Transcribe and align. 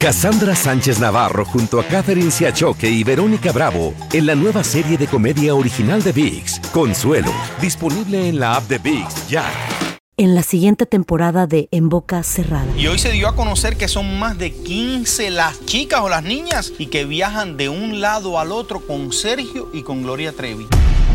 Cassandra 0.00 0.56
Sánchez 0.56 0.98
Navarro 0.98 1.44
junto 1.44 1.78
a 1.78 1.84
Catherine 1.84 2.30
Siachoque 2.30 2.88
y 2.88 3.04
Verónica 3.04 3.52
Bravo 3.52 3.92
en 4.14 4.24
la 4.24 4.34
nueva 4.34 4.64
serie 4.64 4.96
de 4.96 5.06
comedia 5.06 5.54
original 5.54 6.02
de 6.02 6.12
VIX, 6.12 6.58
Consuelo, 6.72 7.30
disponible 7.60 8.26
en 8.26 8.40
la 8.40 8.56
app 8.56 8.66
de 8.66 8.78
VIX 8.78 9.28
ya. 9.28 9.44
En 10.16 10.34
la 10.34 10.42
siguiente 10.42 10.86
temporada 10.86 11.46
de 11.46 11.68
En 11.70 11.90
Boca 11.90 12.22
Cerrada. 12.22 12.74
Y 12.78 12.86
hoy 12.86 12.98
se 12.98 13.12
dio 13.12 13.28
a 13.28 13.36
conocer 13.36 13.76
que 13.76 13.88
son 13.88 14.18
más 14.18 14.38
de 14.38 14.54
15 14.54 15.28
las 15.32 15.62
chicas 15.66 16.00
o 16.00 16.08
las 16.08 16.22
niñas 16.22 16.72
y 16.78 16.86
que 16.86 17.04
viajan 17.04 17.58
de 17.58 17.68
un 17.68 18.00
lado 18.00 18.38
al 18.38 18.52
otro 18.52 18.80
con 18.80 19.12
Sergio 19.12 19.68
y 19.74 19.82
con 19.82 20.02
Gloria 20.02 20.32
Trevi. 20.32 20.66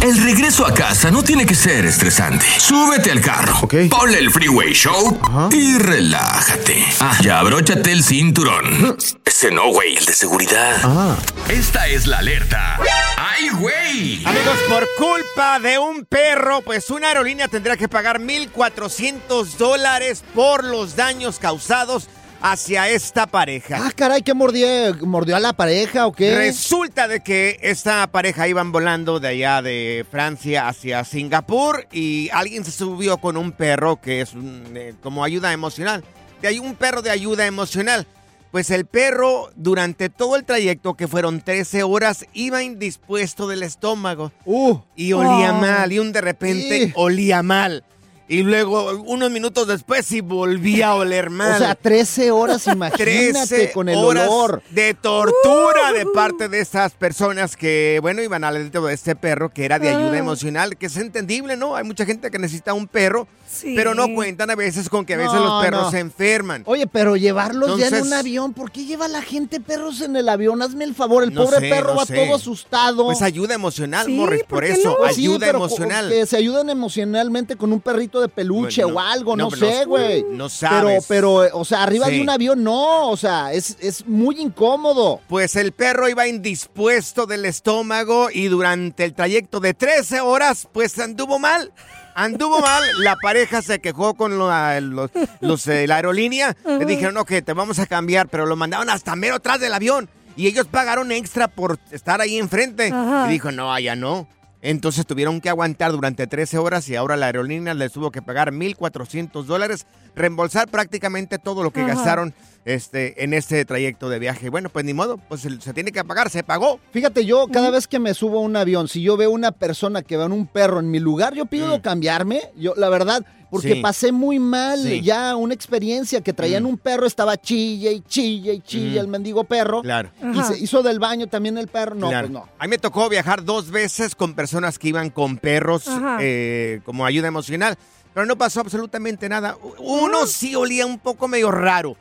El 0.00 0.16
regreso 0.22 0.64
a 0.64 0.72
casa 0.72 1.10
no 1.10 1.24
tiene 1.24 1.44
que 1.44 1.56
ser 1.56 1.84
estresante. 1.84 2.46
Súbete 2.58 3.10
al 3.10 3.20
carro, 3.20 3.68
ponle 3.90 4.18
el 4.18 4.30
Freeway 4.30 4.72
Show 4.72 5.18
y 5.52 5.76
relájate. 5.76 6.84
Ah, 7.00 7.18
ya 7.20 7.40
abróchate 7.40 7.90
el 7.90 8.04
cinturón. 8.04 8.96
Ese 9.24 9.50
no, 9.50 9.72
güey, 9.72 9.96
el 9.96 10.04
de 10.04 10.12
seguridad. 10.12 11.18
Esta 11.48 11.88
es 11.88 12.06
la 12.06 12.18
alerta. 12.18 12.78
¡Ay, 13.16 13.48
güey! 13.48 14.24
Amigos, 14.24 14.58
por 14.68 14.86
culpa 14.96 15.58
de 15.58 15.78
un 15.78 16.04
perro, 16.04 16.60
pues 16.62 16.90
una 16.90 17.08
aerolínea 17.08 17.48
tendrá 17.48 17.76
que 17.76 17.88
pagar 17.88 18.20
1.400 18.20 19.56
dólares 19.56 20.22
por 20.32 20.62
los 20.62 20.94
daños 20.94 21.40
causados 21.40 22.08
hacia 22.40 22.88
esta 22.88 23.26
pareja. 23.26 23.80
Ah, 23.82 23.92
caray, 23.94 24.22
¿qué 24.22 24.34
mordió, 24.34 24.66
mordió 25.02 25.36
a 25.36 25.40
la 25.40 25.52
pareja 25.52 26.06
o 26.06 26.12
qué? 26.12 26.34
Resulta 26.36 27.08
de 27.08 27.20
que 27.20 27.58
esta 27.62 28.06
pareja 28.06 28.46
iban 28.48 28.72
volando 28.72 29.20
de 29.20 29.28
allá 29.28 29.62
de 29.62 30.06
Francia 30.10 30.68
hacia 30.68 31.04
Singapur 31.04 31.86
y 31.92 32.30
alguien 32.32 32.64
se 32.64 32.70
subió 32.70 33.18
con 33.18 33.36
un 33.36 33.52
perro 33.52 34.00
que 34.00 34.20
es 34.20 34.34
un, 34.34 34.64
eh, 34.76 34.94
como 35.02 35.24
ayuda 35.24 35.52
emocional. 35.52 36.04
De 36.40 36.48
ahí 36.48 36.58
un 36.58 36.74
perro 36.76 37.02
de 37.02 37.10
ayuda 37.10 37.46
emocional. 37.46 38.06
Pues 38.50 38.70
el 38.70 38.86
perro 38.86 39.50
durante 39.56 40.08
todo 40.08 40.34
el 40.34 40.44
trayecto, 40.44 40.94
que 40.94 41.06
fueron 41.06 41.42
13 41.42 41.82
horas, 41.82 42.24
iba 42.32 42.62
indispuesto 42.62 43.46
del 43.46 43.62
estómago. 43.62 44.32
Uh, 44.46 44.78
y 44.96 45.12
olía 45.12 45.52
Oh. 45.52 45.60
mal, 45.60 45.92
y 45.92 45.98
un 45.98 46.12
de 46.12 46.22
repente 46.22 46.86
Sí. 46.86 46.92
olía 46.96 47.42
mal. 47.42 47.84
Y 48.30 48.42
luego, 48.42 48.92
unos 49.06 49.30
minutos 49.30 49.66
después, 49.66 50.04
sí 50.04 50.20
volvía 50.20 50.88
a 50.88 50.94
oler 50.96 51.30
mal. 51.30 51.54
o 51.54 51.58
sea, 51.58 51.74
13 51.74 52.30
horas, 52.30 52.66
imagínate, 52.72 53.46
13 53.46 53.72
con 53.72 53.88
el 53.88 53.96
horas 53.96 54.28
olor. 54.28 54.62
de 54.70 54.92
tortura 54.94 55.92
de 55.92 56.04
parte 56.06 56.48
de 56.48 56.60
estas 56.60 56.92
personas 56.92 57.56
que, 57.56 57.98
bueno, 58.02 58.22
iban 58.22 58.44
al 58.44 58.54
dentro 58.54 58.84
de 58.84 58.94
este 58.94 59.16
perro 59.16 59.48
que 59.48 59.64
era 59.64 59.78
de 59.78 59.88
ayuda 59.88 60.12
Ah. 60.12 60.18
emocional, 60.18 60.76
que 60.76 60.86
es 60.86 60.96
entendible, 60.96 61.56
¿no? 61.56 61.74
Hay 61.76 61.84
mucha 61.84 62.04
gente 62.04 62.30
que 62.30 62.38
necesita 62.38 62.74
un 62.74 62.86
perro, 62.86 63.26
pero 63.62 63.94
no 63.94 64.12
cuentan 64.14 64.50
a 64.50 64.54
veces 64.56 64.88
con 64.88 65.06
que 65.06 65.14
a 65.14 65.16
veces 65.16 65.32
No, 65.32 65.44
los 65.44 65.64
perros 65.64 65.82
no. 65.84 65.90
se 65.90 65.98
enferman. 66.00 66.62
Oye, 66.66 66.86
pero 66.86 67.16
llevarlos 67.16 67.78
ya 67.78 67.88
en 67.88 68.02
un 68.02 68.12
avión, 68.12 68.52
¿por 68.52 68.70
qué 68.70 68.84
lleva 68.84 69.08
la 69.08 69.22
gente 69.22 69.60
perros 69.60 70.00
en 70.02 70.16
el 70.16 70.28
avión? 70.28 70.60
Hazme 70.60 70.84
el 70.84 70.94
favor, 70.94 71.22
el 71.24 71.32
No 71.32 71.44
pobre 71.44 71.60
sé, 71.60 71.68
perro 71.70 71.90
no 71.92 71.96
va 71.96 72.06
sé. 72.06 72.14
todo 72.14 72.34
asustado. 72.34 73.04
Pues 73.06 73.22
ayuda 73.22 73.54
emocional, 73.54 74.06
Sí, 74.06 74.12
Morris, 74.12 74.42
¿por 74.44 74.64
eso? 74.64 74.96
Pues 74.98 75.14
sí, 75.16 75.22
ayuda 75.22 75.46
pero 75.46 75.58
emocional. 75.58 76.08
Que 76.10 76.26
se 76.26 76.36
ayuden 76.36 76.68
emocionalmente 76.68 77.56
con 77.56 77.72
un 77.72 77.80
perrito 77.80 78.17
de 78.20 78.28
peluche 78.28 78.82
Bueno, 78.84 78.98
o 78.98 79.00
algo, 79.02 79.36
no, 79.36 79.44
no, 79.44 79.50
pero 79.50 79.72
sé, 79.72 79.84
güey. 79.84 80.22
no 80.22 80.28
Pero, 80.36 80.48
sabes. 80.48 81.04
pero, 81.08 81.44
eh, 81.44 81.50
o 81.52 81.64
sea, 81.64 81.82
arriba 81.82 82.08
de 82.08 82.20
un 82.20 82.30
avión 82.30 82.62
no, 82.62 83.10
o 83.10 83.16
sea, 83.16 83.52
es, 83.52 83.76
es 83.80 84.06
muy 84.06 84.40
incómodo. 84.40 85.20
Pues 85.28 85.56
el 85.56 85.72
perro 85.72 86.08
iba 86.08 86.26
indispuesto 86.26 87.26
del 87.26 87.44
estómago 87.44 88.28
y 88.32 88.46
durante 88.48 89.04
el 89.04 89.14
trayecto 89.14 89.60
de 89.60 89.74
13 89.74 90.20
horas, 90.20 90.68
pues 90.72 90.98
anduvo 90.98 91.38
mal. 91.38 91.72
Anduvo 92.14 92.58
mal, 92.60 92.82
la 92.98 93.16
pareja 93.16 93.62
se 93.62 93.78
quejó 93.80 94.14
con 94.14 94.38
la, 94.38 94.80
los, 94.80 95.10
los, 95.40 95.66
eh, 95.68 95.86
la 95.86 95.96
aerolínea. 95.96 96.56
Le 96.64 96.84
dijeron, 96.84 97.16
ok, 97.16 97.32
te 97.44 97.52
vamos 97.52 97.78
a 97.78 97.86
cambiar, 97.86 98.28
pero 98.28 98.46
lo 98.46 98.56
mandaron 98.56 98.90
hasta 98.90 99.14
mero 99.16 99.36
atrás 99.36 99.60
del 99.60 99.72
avión. 99.74 100.08
Y 100.36 100.46
ellos 100.46 100.66
pagaron 100.68 101.10
extra 101.10 101.48
por 101.48 101.78
estar 101.90 102.20
ahí 102.20 102.38
enfrente. 102.38 102.90
Ajá. 102.92 103.26
Y 103.28 103.32
dijo, 103.32 103.50
no, 103.50 103.72
allá 103.72 103.96
no. 103.96 104.28
Entonces 104.60 105.06
tuvieron 105.06 105.40
que 105.40 105.48
aguantar 105.48 105.92
durante 105.92 106.26
13 106.26 106.58
horas 106.58 106.88
y 106.88 106.96
ahora 106.96 107.16
la 107.16 107.26
aerolínea 107.26 107.74
les 107.74 107.92
tuvo 107.92 108.10
que 108.10 108.22
pagar 108.22 108.52
1.400 108.52 109.44
dólares, 109.44 109.86
reembolsar 110.16 110.68
prácticamente 110.68 111.38
todo 111.38 111.62
lo 111.62 111.70
que 111.70 111.80
Ajá. 111.82 111.94
gastaron 111.94 112.34
este, 112.64 113.22
en 113.22 113.34
este 113.34 113.64
trayecto 113.64 114.08
de 114.08 114.18
viaje. 114.18 114.50
Bueno, 114.50 114.68
pues 114.68 114.84
ni 114.84 114.94
modo, 114.94 115.16
pues 115.16 115.42
se, 115.42 115.60
se 115.60 115.72
tiene 115.72 115.92
que 115.92 116.02
pagar, 116.04 116.28
se 116.28 116.42
pagó. 116.42 116.80
Fíjate, 116.90 117.24
yo 117.24 117.46
cada 117.48 117.70
vez 117.70 117.86
que 117.86 118.00
me 118.00 118.14
subo 118.14 118.38
a 118.38 118.42
un 118.42 118.56
avión, 118.56 118.88
si 118.88 119.00
yo 119.00 119.16
veo 119.16 119.30
una 119.30 119.52
persona 119.52 120.02
que 120.02 120.16
va 120.16 120.24
en 120.24 120.32
un 120.32 120.46
perro 120.46 120.80
en 120.80 120.90
mi 120.90 120.98
lugar, 120.98 121.34
yo 121.34 121.46
pido 121.46 121.80
cambiarme. 121.80 122.50
Yo, 122.56 122.74
la 122.76 122.88
verdad, 122.88 123.24
porque 123.50 123.70
Mm. 123.70 123.74
Sí. 123.76 123.80
pasé 123.82 124.12
muy 124.12 124.38
mal 124.38 124.82
Sí. 124.82 125.00
ya 125.02 125.34
una 125.36 125.54
experiencia 125.54 126.20
que 126.20 126.32
traían 126.32 126.66
un 126.66 126.76
perro, 126.78 127.06
estaba 127.06 127.36
chille 127.36 127.92
y 127.92 128.00
chille 128.00 128.54
y 128.54 128.60
chille 128.60 128.96
Mm. 128.98 129.00
el 129.00 129.08
mendigo 129.08 129.44
perro. 129.44 129.82
Claro. 129.82 130.10
Y 130.34 130.42
se 130.42 130.58
hizo 130.58 130.82
del 130.82 130.98
baño 130.98 131.26
también 131.26 131.56
el 131.58 131.68
perro. 131.68 131.94
No, 131.94 132.08
Claro. 132.08 132.28
pues 132.28 132.32
no. 132.32 132.48
A 132.58 132.64
mí 132.64 132.70
me 132.70 132.78
tocó 132.78 133.08
viajar 133.08 133.44
dos 133.44 133.70
veces 133.70 134.14
con 134.14 134.34
personas 134.34 134.78
que 134.78 134.88
iban 134.88 135.10
con 135.10 135.38
perros 135.38 135.84
eh, 136.20 136.80
como 136.84 137.06
ayuda 137.06 137.28
emocional, 137.28 137.76
pero 138.14 138.26
no 138.26 138.36
pasó 138.36 138.60
absolutamente 138.60 139.28
nada. 139.28 139.56
Uno 139.78 140.26
sí 140.26 140.54
olía 140.54 140.86
un 140.86 140.98
poco 140.98 141.28
medio 141.28 141.50
raro. 141.50 141.96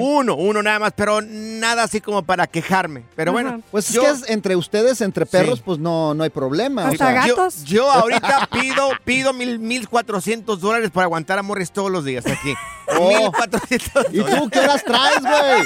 Uno, 0.00 0.34
uno 0.36 0.62
nada 0.62 0.78
más, 0.78 0.92
pero 0.96 1.20
nada 1.22 1.82
así 1.84 2.00
como 2.00 2.22
para 2.22 2.46
quejarme. 2.46 3.02
Pero 3.16 3.32
bueno, 3.32 3.60
Pues 3.70 3.88
es 3.88 3.94
yo- 3.94 4.02
que 4.02 4.10
es 4.10 4.30
entre 4.30 4.56
ustedes, 4.56 5.00
entre 5.00 5.26
perros, 5.26 5.60
pues 5.60 5.78
no, 5.78 6.14
no 6.14 6.22
hay 6.24 6.30
problema. 6.30 6.88
o 6.90 6.96
sea. 6.96 7.26
Yo, 7.26 7.48
yo 7.64 7.90
ahorita 7.90 8.48
pido, 8.52 8.88
pido 9.04 9.32
mil, 9.32 9.58
mil 9.58 9.88
cuatrocientos 9.88 10.60
dólares 10.60 10.90
para 10.90 11.04
aguantar 11.04 11.38
a 11.38 11.42
Morris 11.42 11.70
todos 11.72 11.90
los 11.90 12.04
días 12.04 12.24
aquí. 12.26 12.54
Oh. 12.98 13.08
Mil 13.08 13.30
cuatrocientos 13.30 14.06
¿Y 14.12 14.18
tú 14.22 14.50
qué 14.50 14.58
horas 14.58 14.84
traes, 14.84 15.20
güey? 15.22 15.62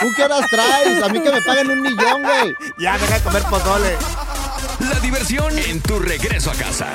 ¿Tú 0.00 0.06
qué 0.14 0.22
horas 0.22 0.48
traes? 0.50 1.02
A 1.02 1.08
mí 1.08 1.18
que 1.20 1.32
me 1.32 1.42
paguen 1.42 1.70
un 1.70 1.80
millón, 1.82 2.22
güey. 2.22 2.54
Ya, 2.78 2.96
deja 2.96 3.14
de 3.18 3.24
comer 3.24 3.42
pozole. 3.44 3.96
La 4.88 5.00
diversión 5.00 5.58
en 5.58 5.80
tu 5.80 5.98
regreso 5.98 6.50
a 6.50 6.54
casa. 6.54 6.86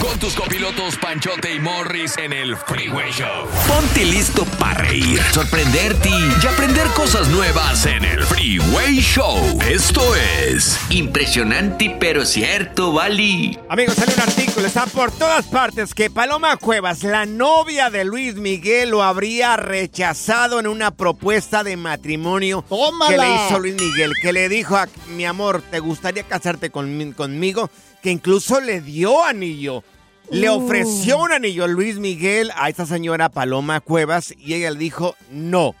Con 0.00 0.18
tus 0.18 0.34
copilotos 0.34 0.96
Panchote 0.96 1.54
y 1.54 1.60
Morris 1.60 2.18
en 2.18 2.32
el 2.32 2.56
Freeway 2.56 3.10
Show. 3.12 3.46
Ponte 3.68 4.04
listo 4.04 4.44
para 4.58 4.82
reír, 4.82 5.20
sorprenderte 5.32 6.08
y 6.08 6.46
aprender 6.46 6.86
cosas 6.88 7.28
nuevas 7.28 7.86
en 7.86 8.04
el 8.04 8.22
Freeway 8.24 8.96
Show. 9.00 9.58
Esto 9.68 10.02
es 10.16 10.78
impresionante 10.90 11.96
pero 12.00 12.24
cierto, 12.24 12.92
Bali. 12.92 13.58
Amigos, 13.68 13.94
sale 13.94 14.12
un 14.14 14.20
artículo, 14.20 14.66
está 14.66 14.86
por 14.86 15.12
todas 15.12 15.46
partes, 15.46 15.94
que 15.94 16.10
Paloma 16.10 16.56
Cuevas, 16.56 17.02
la 17.04 17.24
novia 17.24 17.88
de 17.88 18.04
Luis 18.04 18.34
Miguel, 18.34 18.90
lo 18.90 19.02
habría 19.02 19.56
rechazado 19.56 20.58
en 20.58 20.66
una 20.66 20.90
propuesta 20.90 21.62
de 21.64 21.76
matrimonio 21.76 22.64
¡Tómala! 22.68 23.10
que 23.10 23.18
le 23.18 23.34
hizo 23.46 23.58
Luis 23.60 23.74
Miguel, 23.80 24.12
que 24.20 24.32
le 24.32 24.48
dijo 24.48 24.76
a 24.76 24.88
mi 25.14 25.24
amor, 25.24 25.62
¿te 25.70 25.78
gustaría 25.78 26.24
casarte 26.24 26.70
con- 26.70 27.12
conmigo? 27.12 27.70
Que 28.06 28.12
incluso 28.12 28.60
le 28.60 28.80
dio 28.80 29.24
anillo. 29.24 29.82
Le 30.30 30.48
Uh. 30.48 30.62
ofreció 30.62 31.18
un 31.18 31.32
anillo 31.32 31.64
a 31.64 31.66
Luis 31.66 31.98
Miguel 31.98 32.52
a 32.54 32.68
esta 32.68 32.86
señora 32.86 33.30
Paloma 33.30 33.80
Cuevas 33.80 34.32
y 34.38 34.54
ella 34.54 34.70
le 34.70 34.78
dijo, 34.78 35.16
no, 35.32 35.74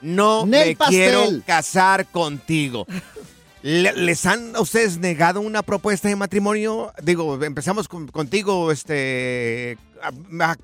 no 0.00 0.46
Nel 0.46 0.68
me 0.68 0.76
pastel. 0.76 0.96
quiero 1.00 1.42
casar 1.44 2.06
contigo. 2.06 2.86
Le- 3.62 3.92
¿Les 3.94 4.24
han 4.24 4.54
a 4.54 4.60
ustedes 4.60 4.98
negado 4.98 5.40
una 5.40 5.64
propuesta 5.64 6.06
de 6.06 6.14
matrimonio? 6.14 6.92
Digo, 7.02 7.42
empezamos 7.42 7.88
con- 7.88 8.06
contigo, 8.06 8.70
este, 8.70 9.76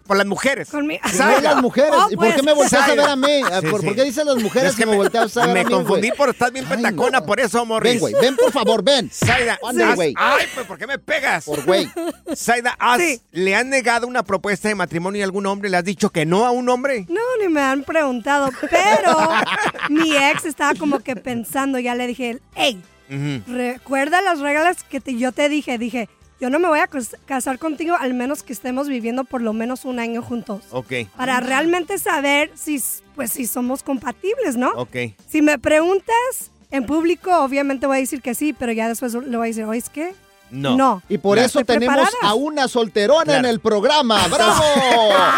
por 0.07 0.17
las 0.17 0.27
mujeres. 0.27 0.69
Sí, 0.69 0.99
Zaida. 1.17 1.41
las 1.55 1.63
mujeres. 1.63 1.91
Oh, 1.95 2.09
¿Y 2.11 2.17
por 2.17 2.35
qué 2.35 2.43
me 2.43 2.53
volteas 2.53 2.83
a 2.89 2.95
ver 2.95 3.01
a 3.01 3.17
mí? 3.17 3.27
Sí, 3.61 3.67
¿Por, 3.71 3.81
sí. 3.81 3.87
por 3.87 3.95
qué 3.97 4.05
dices 4.05 4.25
las 4.25 4.37
mujeres 4.37 4.71
Es 4.71 4.77
que 4.77 4.83
que 4.85 4.91
me 4.91 4.97
volteas 4.97 5.37
a 5.37 5.47
ver 5.47 5.55
me 5.55 5.61
a 5.61 5.65
mí, 5.65 5.71
confundí 5.71 6.09
güey? 6.09 6.17
por 6.19 6.29
estás 6.31 6.53
bien 6.53 6.67
Ay, 6.69 6.77
petacona, 6.77 7.21
no. 7.21 7.27
por 7.27 7.41
eso, 7.41 7.65
Morris. 7.67 7.93
Ven, 7.93 8.01
güey, 8.01 8.15
ven 8.21 8.37
por 8.37 8.53
favor, 8.53 8.83
ven. 8.83 9.11
Zaida, 9.11 9.59
güey. 9.95 10.15
Ay, 10.17 10.47
pues 10.55 10.67
¿por 10.67 10.79
qué 10.79 10.87
me 10.87 10.99
pegas? 10.99 11.45
Por 11.45 11.65
güey. 11.65 11.89
Zaida, 12.37 12.77
Sí. 12.99 13.21
¿le 13.33 13.55
han 13.55 13.71
negado 13.71 14.07
una 14.07 14.23
propuesta 14.23 14.69
de 14.69 14.75
matrimonio 14.75 15.23
a 15.23 15.25
algún 15.25 15.47
hombre? 15.47 15.71
¿Le 15.71 15.77
has 15.77 15.85
dicho 15.85 16.11
que 16.11 16.27
no 16.27 16.47
a 16.47 16.51
un 16.51 16.69
hombre? 16.69 17.07
No, 17.09 17.21
ni 17.41 17.49
me 17.49 17.61
han 17.61 17.85
preguntado, 17.85 18.51
pero 18.71 19.17
mi 19.91 20.17
ex 20.17 20.45
estaba 20.45 20.75
como 20.75 21.01
que 21.01 21.17
pensando, 21.17 21.79
ya 21.79 21.95
le 21.95 22.07
dije, 22.07 22.39
hey, 22.55 22.81
Ujú. 23.09 23.53
recuerda 23.53 24.21
las 24.23 24.41
reglas 24.41 24.83
que 24.85 25.01
te- 25.01 25.17
yo 25.17 25.33
te 25.33 25.49
dije, 25.49 25.79
dije, 25.79 26.09
yo 26.41 26.51
no 26.51 26.59
me 26.59 26.69
voy 26.69 26.79
a 26.81 26.87
cas- 26.87 27.17
casar 27.27 27.59
contigo 27.59 27.97
al 27.99 28.15
menos 28.15 28.43
que 28.43 28.53
estemos 28.53 28.89
viviendo 28.89 29.25
por 29.25 29.43
lo 29.43 29.53
menos 29.53 29.85
un 29.85 29.99
año 29.99 30.23
juntos. 30.23 30.63
Ok, 30.71 30.93
Para 31.17 31.41
realmente 31.41 31.99
saber 31.99 32.51
si, 32.55 32.83
pues, 33.15 33.33
si 33.33 33.47
somos 33.47 33.83
compatibles, 33.83 34.57
¿no? 34.57 34.71
ok. 34.77 34.97
Si 35.29 35.43
me 35.43 35.59
preguntas 35.59 36.15
en 36.71 36.87
público, 36.87 37.31
obviamente 37.43 37.87
voy 37.87 37.99
a 37.99 38.01
decir 38.01 38.23
que 38.23 38.35
sí, 38.35 38.53
pero 38.53 38.73
ya 38.73 38.89
después 38.89 39.13
le 39.15 39.37
voy 39.37 39.47
a 39.47 39.51
decir, 39.51 39.65
¿oís 39.65 39.89
qué? 39.91 40.15
No. 40.51 40.77
No. 40.77 41.03
Y 41.09 41.19
por 41.19 41.37
Claro. 41.37 41.47
eso 41.47 41.65
tenemos 41.65 41.95
preparada. 41.95 42.17
a 42.23 42.35
una 42.35 42.67
solterona 42.67 43.23
Claro. 43.23 43.39
en 43.41 43.47
el 43.47 43.61
programa. 43.61 44.27
¡Bravo! 44.27 44.65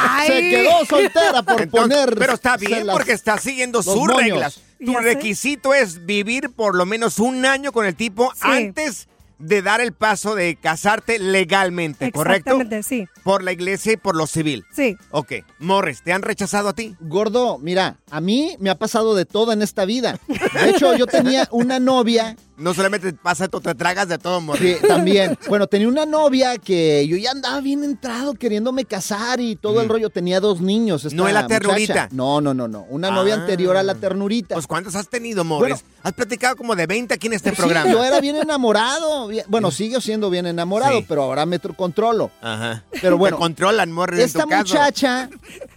Ay. 0.09 0.27
Se 0.29 0.41
quedó 0.51 0.85
soltera 0.87 1.43
por 1.43 1.61
Entonces, 1.61 1.97
poner. 1.99 2.19
pero 2.19 2.33
está 2.33 2.57
bien 2.57 2.87
porque 2.91 3.13
está 3.13 3.37
siguiendo 3.39 3.83
sus 3.83 3.97
moños. 3.97 4.17
reglas. 4.17 4.61
Tu 4.79 4.91
Ya 4.93 4.99
sé. 4.99 5.05
requisito 5.05 5.75
es 5.75 6.07
vivir 6.07 6.49
por 6.51 6.75
lo 6.75 6.87
menos 6.87 7.19
un 7.19 7.45
año 7.45 7.73
con 7.73 7.85
el 7.87 7.95
tipo 7.95 8.33
Sí. 8.35 8.41
antes 8.43 9.07
de 9.43 9.61
dar 9.61 9.81
el 9.81 9.93
paso 9.93 10.35
de 10.35 10.57
casarte 10.57 11.19
legalmente, 11.19 12.13
¿correcto? 12.13 12.53
Exactamente, 12.53 12.83
sí. 12.83 13.09
Por 13.25 13.43
la 13.43 13.53
iglesia 13.53 13.93
y 13.93 13.97
por 13.97 14.17
lo 14.17 14.27
civil. 14.27 14.65
Sí. 14.73 14.97
Ok. 15.11 15.33
Morris, 15.59 16.03
¿te 16.03 16.13
han 16.13 16.23
rechazado 16.23 16.69
a 16.69 16.75
ti? 16.75 16.97
Gordo, 17.01 17.59
mira, 17.59 17.99
a 18.11 18.21
mí 18.21 18.57
me 18.61 18.71
ha 18.71 18.79
pasado 18.79 19.15
de 19.15 19.25
todo 19.25 19.53
en 19.53 19.63
esta 19.63 19.85
vida. 19.85 20.19
De 20.29 20.71
hecho, 20.71 20.97
yo 20.97 21.07
tenía 21.07 21.49
una 21.51 21.81
novia 21.81 22.37
No 22.57 22.75
solamente 22.75 23.13
pasa, 23.15 23.49
tú 23.49 23.61
te 23.61 23.75
tragas 23.75 24.09
de 24.09 24.19
todo, 24.19 24.41
Morris. 24.41 24.79
Sí, 24.81 24.87
también. 24.87 25.39
Bueno, 25.49 25.67
tenía 25.67 25.89
una 25.89 26.07
novia 26.07 26.59
que 26.59 27.07
yo 27.09 27.17
ya 27.17 27.31
andaba 27.31 27.61
bien 27.61 27.83
entrado 27.83 28.35
queriéndome 28.35 28.85
casar 28.85 29.41
y 29.41 29.57
todo 29.57 29.81
el 29.81 29.89
rollo. 29.89 30.11
Tenía 30.11 30.39
dos 30.41 30.61
niños. 30.61 31.05
esta 31.05 31.17
¿No 31.17 31.27
es 31.29 31.35
la 31.35 31.43
muchacha. 31.43 31.61
ternurita? 31.61 32.09
No, 32.13 32.41
no, 32.41 32.55
no, 32.55 32.69
no. 32.69 32.87
Una 32.91 33.11
novia 33.11 33.35
Ah. 33.35 33.41
anterior 33.41 33.77
a 33.77 33.83
la 33.83 33.95
ternurita. 33.95 34.55
Pues 34.55 34.67
¿cuántos 34.67 34.95
has 34.97 35.09
tenido, 35.09 35.45
Morris? 35.45 35.85
has 36.03 36.13
platicado 36.13 36.57
como 36.57 36.75
de 36.77 36.87
20 36.87 37.15
aquí 37.15 37.29
en 37.29 37.33
este 37.35 37.51
Sí, 37.51 37.57
programa. 37.57 37.91
yo 37.91 38.03
era 38.05 38.21
bien 38.21 38.37
enamorado. 38.37 39.29
bien- 39.29 39.45
Bueno, 39.49 39.71
sigo 39.71 40.01
siendo 40.01 40.31
bien 40.31 40.47
enamorado, 40.47 40.99
Sí. 40.99 41.05
pero 41.09 41.23
ahora 41.23 41.47
me 41.47 41.61
tro- 41.61 41.75
controlo. 41.77 42.31
Ajá. 42.41 42.83
Pero 43.01 43.17
bueno, 43.19 43.37
Te 43.37 43.41
controlan, 43.41 43.91
Morris, 43.93 44.19
en 44.21 44.27
Esta 44.27 44.43
tu 44.43 44.49
caso. 44.49 44.75
muchacha 44.75 45.31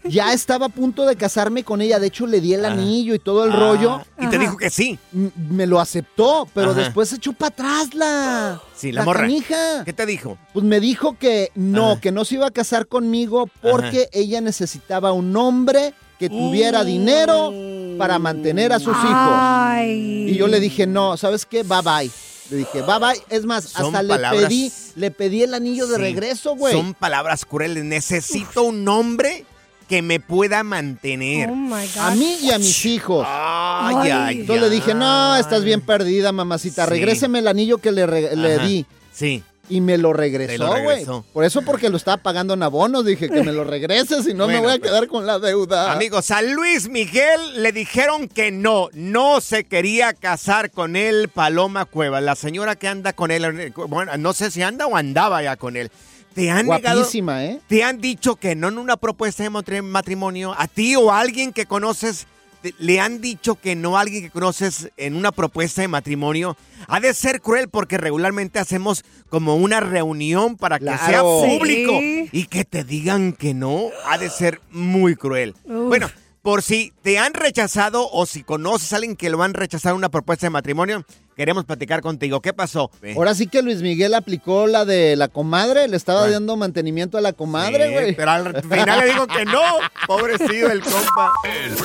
ya 0.04 0.34
estaba 0.34 0.66
a 0.68 0.70
punto 0.70 1.06
de 1.06 1.16
casarme 1.16 1.64
con 1.64 1.82
ella. 1.82 2.00
De 2.00 2.08
hecho, 2.08 2.26
le 2.28 2.42
di 2.42 2.54
el 2.54 2.66
Ajá. 2.66 2.74
anillo 2.74 3.14
y 3.16 3.20
todo 3.20 3.46
el 3.46 3.52
Ah, 3.52 3.56
rollo. 3.56 4.02
Y 4.18 4.22
te 4.28 4.36
Ajá. 4.36 4.38
dijo 4.40 4.58
que 4.58 4.70
sí. 4.70 4.98
M- 5.14 5.32
Me 5.50 5.68
lo 5.68 5.80
aceptó, 5.80 6.48
pero 6.54 6.65
Ajá. 6.72 6.82
después 6.82 7.10
se 7.10 7.16
echó 7.18 7.34
para 7.34 7.50
atrás 7.50 7.94
la, 7.94 8.62
Sí, 8.76 8.92
la 8.92 9.04
morra. 9.04 9.22
canija. 9.22 9.84
¿Qué 9.86 9.94
te 9.94 10.06
dijo? 10.06 10.38
Pues 10.54 10.66
me 10.66 10.80
dijo 10.80 11.18
que 11.18 11.52
no, 11.56 11.92
Ajá. 11.94 12.02
que 12.02 12.12
no 12.12 12.26
se 12.26 12.36
iba 12.36 12.48
a 12.48 12.52
casar 12.52 12.88
conmigo 12.88 13.50
porque 13.62 14.10
ella 14.12 14.42
necesitaba 14.42 15.12
un 15.12 15.36
hombre 15.36 15.94
que 16.20 16.30
tuviera 16.30 16.84
dinero 16.84 17.52
para 17.98 18.20
mantener 18.20 18.72
a 18.74 18.80
sus 18.80 18.96
hijos. 18.96 19.06
Ay. 19.12 20.30
Y 20.30 20.36
yo 20.38 20.48
le 20.48 20.60
dije, 20.60 20.88
no, 20.88 21.18
¿sabes 21.18 21.46
qué? 21.46 21.64
Bye 21.64 21.82
bye. 21.84 22.12
Le 22.52 22.58
dije, 22.58 22.82
bye 22.84 23.00
bye. 23.00 23.22
Es 23.30 23.44
más, 23.46 23.64
Son 23.66 23.96
hasta 23.96 24.04
le 24.04 24.18
pedí, 24.38 24.72
le 24.96 25.12
pedí 25.12 25.44
el 25.44 25.54
anillo 25.54 25.88
de 25.88 25.96
Sí. 25.96 26.02
regreso, 26.02 26.56
güey. 26.56 26.74
Son 26.74 26.94
palabras 26.94 27.44
crueles. 27.46 27.84
Necesito 27.84 28.64
un 28.64 28.88
hombre 28.88 29.46
que 29.88 30.02
me 30.02 30.20
pueda 30.20 30.64
mantener. 30.64 31.50
Oh 31.50 31.56
my 31.56 31.88
God. 31.96 31.98
A 32.00 32.12
mí 32.16 32.38
y 32.42 32.52
a 32.52 32.58
mis 32.58 32.86
hijos. 32.86 33.26
Ay, 33.28 33.96
Ay. 33.98 34.12
ay, 34.12 34.40
Entonces 34.42 34.70
le 34.70 34.70
dije, 34.76 34.94
no, 34.94 35.36
estás 35.36 35.64
bien 35.64 35.82
perdida, 35.82 36.32
mamacita. 36.32 36.86
Sí. 36.86 36.90
Regréseme 36.90 37.40
el 37.40 37.48
anillo 37.48 37.78
que 37.78 37.92
le, 37.92 38.36
le 38.36 38.60
di. 38.60 38.86
Sí. 39.14 39.44
Y 39.68 39.82
me 39.82 39.98
lo 39.98 40.14
regresó, 40.14 40.68
güey. 40.84 41.06
Por 41.34 41.44
eso 41.44 41.64
porque 41.64 41.90
lo 41.90 41.98
estaba 41.98 42.18
pagando 42.18 42.54
en 42.54 42.62
abonos, 42.62 43.04
dije 43.04 43.30
que 43.30 43.42
me 43.42 43.52
lo 43.52 43.64
regrese, 43.64 44.22
si 44.22 44.34
no 44.36 44.48
me 44.48 44.60
voy 44.60 44.74
a 44.74 44.78
pues. 44.78 44.82
quedar 44.92 45.08
con 45.08 45.26
la 45.26 45.40
deuda. 45.40 45.92
Amigos, 45.92 46.30
a 46.30 46.44
Luis 46.44 46.88
Miguel 46.88 47.64
le 47.64 47.72
dijeron 47.72 48.28
que 48.28 48.52
no, 48.52 48.90
no 48.94 49.42
se 49.42 49.64
quería 49.64 50.14
casar 50.14 50.70
con 50.70 50.96
él 50.96 51.30
Paloma 51.30 51.86
Cueva, 51.86 52.22
la 52.22 52.36
señora 52.36 52.76
que 52.76 52.88
anda 52.88 53.14
con 53.14 53.32
él, 53.32 53.74
bueno, 53.88 54.16
no 54.18 54.34
sé 54.34 54.52
si 54.52 54.62
anda 54.62 54.86
o 54.86 54.96
andaba 54.98 55.42
ya 55.42 55.56
con 55.56 55.78
él. 55.78 55.90
Te 56.36 56.52
han 56.52 56.68
negado, 56.68 57.00
Guapísima, 57.00 57.44
¿eh? 57.46 57.60
te 57.68 57.84
han 57.84 58.00
dicho 58.02 58.36
que 58.36 58.56
no 58.56 58.68
en 58.68 58.78
una 58.78 58.98
propuesta 58.98 59.42
de 59.44 59.50
matri- 59.50 59.82
matrimonio, 59.82 60.54
a 60.58 60.68
ti 60.68 60.96
o 60.96 61.10
a 61.12 61.20
alguien 61.22 61.54
que 61.54 61.66
conoces, 61.66 62.28
te- 62.62 62.76
le 62.78 63.00
han 63.00 63.22
dicho 63.22 63.56
que 63.56 63.76
no 63.76 63.98
a 63.98 64.02
alguien 64.02 64.22
que 64.24 64.30
conoces 64.30 64.92
en 64.98 65.16
una 65.16 65.32
propuesta 65.32 65.82
de 65.82 65.88
matrimonio. 65.88 66.58
Ha 66.88 67.00
de 67.00 67.14
ser 67.14 67.42
cruel 67.42 67.70
porque 67.70 67.98
regularmente 67.98 68.60
hacemos 68.60 69.04
como 69.30 69.56
una 69.56 69.80
reunión 69.80 70.58
para 70.58 70.78
que 70.78 70.86
sea 71.06 71.24
público 71.24 71.94
Sí. 72.00 72.30
y 72.32 72.46
que 72.48 72.66
te 72.66 72.84
digan 72.84 73.32
que 73.34 73.54
no, 73.54 73.86
ha 74.08 74.18
de 74.18 74.30
ser 74.30 74.60
muy 74.72 75.16
cruel. 75.16 75.56
Uf. 75.64 75.88
Bueno, 75.88 76.12
por 76.42 76.62
si 76.62 76.94
te 77.02 77.18
han 77.18 77.34
rechazado 77.34 78.08
o 78.12 78.26
si 78.28 78.44
conoces 78.44 78.94
a 78.94 78.98
alguien 78.98 79.16
que 79.16 79.30
lo 79.32 79.42
han 79.42 79.54
rechazado 79.54 79.96
en 79.96 80.00
una 80.00 80.10
propuesta 80.10 80.46
de 80.46 80.52
matrimonio, 80.52 81.06
queremos 81.36 81.66
platicar 81.66 82.02
contigo. 82.02 82.42
¿Qué 82.42 82.54
pasó? 82.54 82.90
Ahora 83.16 83.36
sí 83.36 83.48
que 83.48 83.62
Luis 83.62 83.82
Miguel 83.82 84.14
aplicó 84.14 84.68
la 84.68 84.86
de 84.86 85.16
la 85.16 85.28
comadre, 85.28 85.88
le 85.88 85.98
estaba 85.98 86.30
dando 86.30 86.56
mantenimiento 86.58 87.18
a 87.18 87.22
la 87.22 87.34
comadre, 87.34 87.88
Sí, 87.88 87.94
güey. 87.94 88.16
pero 88.16 88.32
al 88.32 88.62
final 88.64 89.00
le 89.00 89.06
digo 89.14 89.28
que 89.28 89.46
no. 89.46 89.62
Pobrecito 90.08 90.72
el 90.72 90.82
compa. 90.82 91.32
El. 91.44 91.76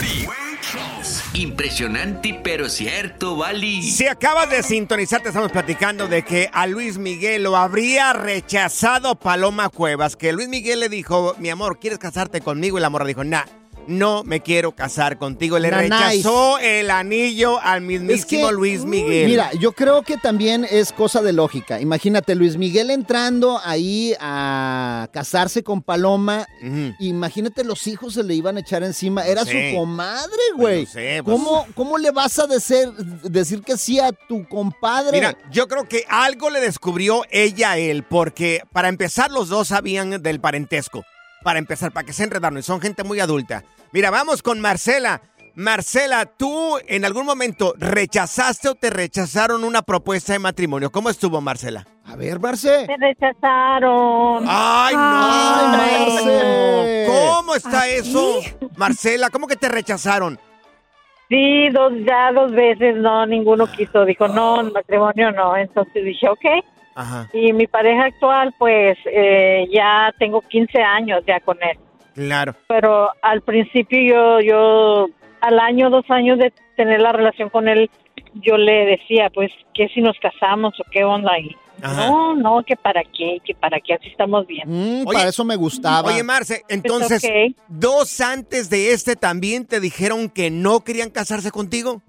Impresionante 1.35 2.39
pero 2.43 2.69
cierto, 2.69 3.37
Bali. 3.37 3.83
Si 3.83 4.07
acabas 4.07 4.51
de 4.51 4.63
sintonizar, 4.63 5.23
te 5.23 5.29
estamos 5.29 5.51
platicando 5.51 6.07
de 6.07 6.23
que 6.23 6.51
a 6.53 6.67
Luis 6.67 6.99
Miguel 6.99 7.45
lo 7.45 7.57
habría 7.57 8.13
rechazado 8.13 9.15
Paloma 9.15 9.69
Cuevas. 9.69 10.17
Que 10.17 10.33
Luis 10.33 10.49
Miguel 10.49 10.81
le 10.81 10.89
dijo, 10.89 11.35
mi 11.39 11.49
amor, 11.51 11.79
¿quieres 11.79 11.99
casarte 11.99 12.41
conmigo? 12.41 12.79
Y 12.79 12.81
la 12.81 12.91
morra 12.91 13.07
dijo, 13.07 13.25
nah, 13.25 13.45
no 13.87 14.23
me 14.25 14.41
quiero 14.41 14.73
casar 14.73 15.19
contigo. 15.19 15.59
Le 15.59 15.71
rechazó 15.71 16.59
el 16.59 16.91
anillo 16.91 17.61
al 17.61 17.81
mismísimo 17.81 18.49
que, 18.49 18.55
Luis 18.55 18.85
Miguel. 18.85 19.27
Mira, 19.27 19.51
yo 19.59 19.73
creo 19.73 20.03
que 20.03 20.17
también 20.17 20.67
es 20.69 20.93
cosa 20.93 21.23
de 21.23 21.33
lógica. 21.33 21.81
Imagínate, 21.81 22.35
Luis 22.35 22.57
Miguel 22.57 22.91
entrando 22.91 23.61
ahí 23.65 24.15
a 24.21 25.09
casarse 25.13 25.63
con 25.63 25.83
Paloma. 25.83 26.47
Imagínate, 26.99 27.65
los 27.65 27.87
hijos 27.87 28.15
se 28.15 28.23
le 28.23 28.35
iban 28.35 28.57
a 28.57 28.61
echar 28.61 28.83
encima. 28.83 29.27
Era 29.27 29.45
sé. 29.45 29.71
su 29.71 29.77
comadre, 29.77 30.43
güey. 30.57 30.85
Pues 30.85 30.95
lo 30.95 31.01
sé, 31.01 31.23
pues. 31.25 31.37
¿Cómo, 31.37 31.67
¿Cómo 31.75 31.99
le 31.99 32.11
vas 32.11 32.39
a 32.39 32.47
decir, 32.47 32.93
decir 33.23 33.63
que 33.63 33.77
sí 33.77 33.99
a 34.01 34.13
tu 34.13 34.47
compadre? 34.49 35.13
Mira, 35.13 35.37
yo 35.51 35.69
creo 35.69 35.89
que 35.89 36.05
algo 36.09 36.51
le 36.51 36.61
descubrió 36.61 37.23
ella 37.31 37.73
a 37.73 37.79
él, 37.79 38.05
porque 38.05 38.63
para 38.73 38.89
empezar 38.89 39.31
los 39.31 39.49
dos 39.49 39.69
sabían 39.69 40.23
del 40.23 40.41
parentesco. 40.41 41.05
Para 41.43 41.59
empezar, 41.59 41.93
para 41.93 42.05
que 42.07 42.13
se 42.13 42.25
enredaron, 42.25 42.59
y 42.59 42.63
son 42.63 42.81
gente 42.81 43.03
muy 43.03 43.21
adulta. 43.21 43.65
Mira, 43.93 44.11
vamos 44.11 44.43
con 44.43 44.61
Marcela. 44.61 45.23
Marcela, 45.55 46.27
¿tú 46.27 46.79
en 46.87 47.05
algún 47.05 47.27
momento 47.27 47.75
rechazaste 47.77 48.69
o 48.69 48.75
te 48.75 48.89
rechazaron 48.89 49.65
una 49.65 49.83
propuesta 49.83 50.33
de 50.33 50.39
matrimonio? 50.39 50.91
¿Cómo 50.91 51.11
estuvo, 51.11 51.41
Marcela? 51.41 51.87
A 52.05 52.17
ver, 52.17 52.41
Marce. 52.41 52.87
Me 52.87 52.97
rechazaron. 52.97 54.45
¡Ay, 54.47 54.95
no! 54.95 55.01
Ay, 55.03 55.67
Marce. 55.69 57.07
¿Cómo 57.09 57.55
está 57.55 57.81
¿Así? 57.83 57.91
eso? 57.95 58.41
Marcela, 58.77 59.31
¿cómo 59.31 59.47
que 59.47 59.57
te 59.57 59.69
rechazaron? 59.69 60.39
Sí, 61.29 61.69
dos, 61.71 61.93
ya 62.07 62.33
dos 62.33 62.53
veces, 62.53 62.97
no, 62.97 63.25
ninguno 63.27 63.67
quiso. 63.71 64.05
Dijo, 64.05 64.29
no, 64.29 64.63
matrimonio 64.65 65.31
no. 65.33 65.57
Entonces 65.57 66.05
dije, 66.05 66.29
ok. 66.29 66.45
Ajá, 67.01 67.29
Y 67.33 67.53
mi 67.53 67.67
pareja 67.67 68.05
actual, 68.05 68.55
pues, 68.59 68.99
eh, 69.07 69.67
ya 69.73 70.13
tengo 70.19 70.41
15 70.43 70.83
años 70.83 71.23
ya 71.27 71.41
con 71.41 71.57
él. 71.63 71.79
claro. 72.15 72.55
Pero 72.67 73.11
al 73.23 73.43
principio 73.43 73.99
yo, 74.01 74.41
yo, 74.41 75.07
al 75.41 75.59
año, 75.59 75.91
dos 75.91 76.05
años 76.11 76.39
de 76.39 76.53
tener 76.77 77.01
la 77.01 77.13
relación 77.13 77.49
con 77.49 77.69
él, 77.69 77.91
yo 78.35 78.57
le 78.57 78.87
decía, 78.87 79.31
pues, 79.31 79.51
¿qué 79.75 79.89
si 79.89 80.01
nos 80.01 80.17
casamos 80.19 80.79
o 80.81 80.85
qué 80.91 81.05
onda? 81.05 81.39
Y 81.39 81.57
no, 81.83 82.37
no, 82.37 82.63
que 82.65 82.77
para 82.77 83.03
qué, 83.03 83.39
que 83.45 83.55
para 83.55 83.81
qué, 83.81 83.95
así 83.95 84.09
estamos 84.09 84.47
bien. 84.47 84.65
Mm, 84.67 85.05
para 85.05 85.29
eso 85.29 85.45
me 85.45 85.57
gustaba. 85.57 86.11
Oye, 86.11 86.23
Marce, 86.23 86.65
entonces. 86.69 87.23
¿dos 87.69 88.21
antes 88.21 88.71
de 88.71 88.93
este 88.93 89.17
también 89.17 89.67
te 89.67 89.81
dijeron 89.81 90.29
que 90.29 90.51
no 90.51 90.81
querían 90.81 91.11
casarse 91.11 91.51
contigo? 91.51 92.03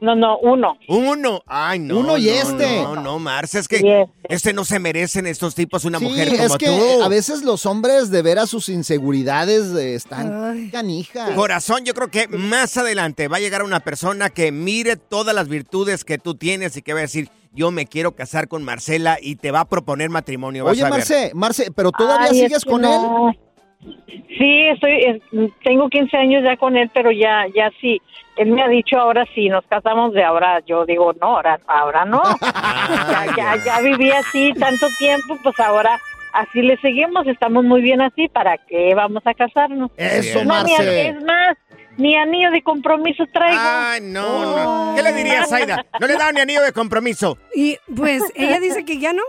No, 0.00 0.14
no, 0.14 0.38
uno. 0.38 0.78
Uno. 0.88 1.42
Ay, 1.46 1.80
no. 1.80 1.98
Uno 1.98 2.16
y 2.18 2.26
no, 2.26 2.30
este. 2.30 2.82
No, 2.82 2.94
no, 2.96 3.18
Marce, 3.18 3.58
es 3.58 3.66
que 3.68 3.76
este. 3.76 4.08
este 4.28 4.52
no 4.52 4.64
se 4.64 4.78
merecen 4.78 5.26
estos 5.26 5.54
tipos 5.54 5.84
una 5.84 5.98
Sí, 5.98 6.04
mujer 6.04 6.28
como 6.30 6.42
es 6.44 6.56
que 6.56 6.66
tú. 6.66 7.02
a 7.02 7.08
veces 7.08 7.42
los 7.42 7.66
hombres 7.66 8.10
de 8.10 8.22
ver 8.22 8.38
a 8.38 8.46
sus 8.46 8.68
inseguridades 8.68 9.74
eh, 9.74 9.94
están 9.94 10.32
Ay. 10.44 10.70
canijas. 10.70 11.30
Corazón, 11.32 11.84
yo 11.84 11.94
creo 11.94 12.08
que 12.10 12.28
más 12.28 12.76
adelante 12.76 13.26
va 13.28 13.38
a 13.38 13.40
llegar 13.40 13.62
una 13.62 13.80
persona 13.80 14.30
que 14.30 14.52
mire 14.52 14.96
todas 14.96 15.34
las 15.34 15.48
virtudes 15.48 16.04
que 16.04 16.18
tú 16.18 16.34
tienes 16.36 16.76
y 16.76 16.82
que 16.82 16.92
va 16.92 17.00
a 17.00 17.02
decir, 17.02 17.28
yo 17.52 17.70
me 17.72 17.86
quiero 17.86 18.14
casar 18.14 18.46
con 18.46 18.62
Marcela 18.62 19.18
y 19.20 19.36
te 19.36 19.50
va 19.50 19.60
a 19.60 19.68
proponer 19.68 20.10
matrimonio. 20.10 20.64
vas 20.64 20.72
Oye, 20.72 20.82
a 20.82 20.84
ver. 20.84 20.92
Marce, 20.92 21.30
Marce, 21.34 21.70
¿pero 21.74 21.90
todavía 21.90 22.28
Ay, 22.30 22.38
sigues 22.40 22.64
con 22.64 22.82
no. 22.82 23.32
Sí, 23.80 24.68
estoy, 24.68 25.04
es- 25.04 25.52
tengo 25.62 25.88
15 25.88 26.16
años 26.16 26.42
ya 26.44 26.56
con 26.56 26.76
él, 26.76 26.90
pero 26.92 27.10
ya, 27.10 27.46
ya 27.54 27.70
sí. 27.80 28.00
Él 28.36 28.50
me 28.52 28.62
ha 28.62 28.68
dicho 28.68 28.98
ahora 28.98 29.24
sí, 29.34 29.48
nos 29.48 29.64
casamos 29.66 30.12
de 30.12 30.22
ahora. 30.24 30.60
Yo 30.66 30.84
digo, 30.84 31.12
no, 31.20 31.36
ahora, 31.36 31.58
ahora 31.66 32.04
no. 32.04 32.22
ya, 32.40 33.26
ya, 33.36 33.64
ya 33.64 33.80
viví 33.80 34.10
así 34.12 34.52
tanto 34.58 34.86
tiempo, 34.98 35.36
pues 35.42 35.58
ahora 35.60 35.98
así 36.32 36.62
le 36.62 36.76
seguimos. 36.78 37.26
Estamos 37.26 37.64
muy 37.64 37.80
bien 37.80 38.00
así. 38.00 38.28
¿Para 38.28 38.56
qué 38.58 38.94
vamos 38.94 39.22
a 39.26 39.34
casarnos? 39.34 39.90
Eso, 39.96 40.44
No, 40.44 40.62
ni 40.62 40.74
a- 40.74 41.08
es 41.08 41.22
más, 41.24 41.56
ni 41.96 42.14
anillo 42.16 42.50
de 42.52 42.62
compromiso 42.62 43.24
traigo. 43.32 43.58
Ay, 43.60 44.00
no, 44.02 44.56
no. 44.56 44.94
¿Qué 44.96 45.02
le 45.02 45.12
dirías, 45.12 45.52
Aida? 45.52 45.84
No 46.00 46.06
le 46.06 46.14
da 46.14 46.30
ni 46.30 46.40
anillo 46.40 46.62
de 46.62 46.72
compromiso. 46.72 47.38
Y 47.54 47.76
pues 47.96 48.22
ella 48.36 48.60
dice 48.60 48.84
que 48.84 48.98
ya 48.98 49.12
no, 49.12 49.22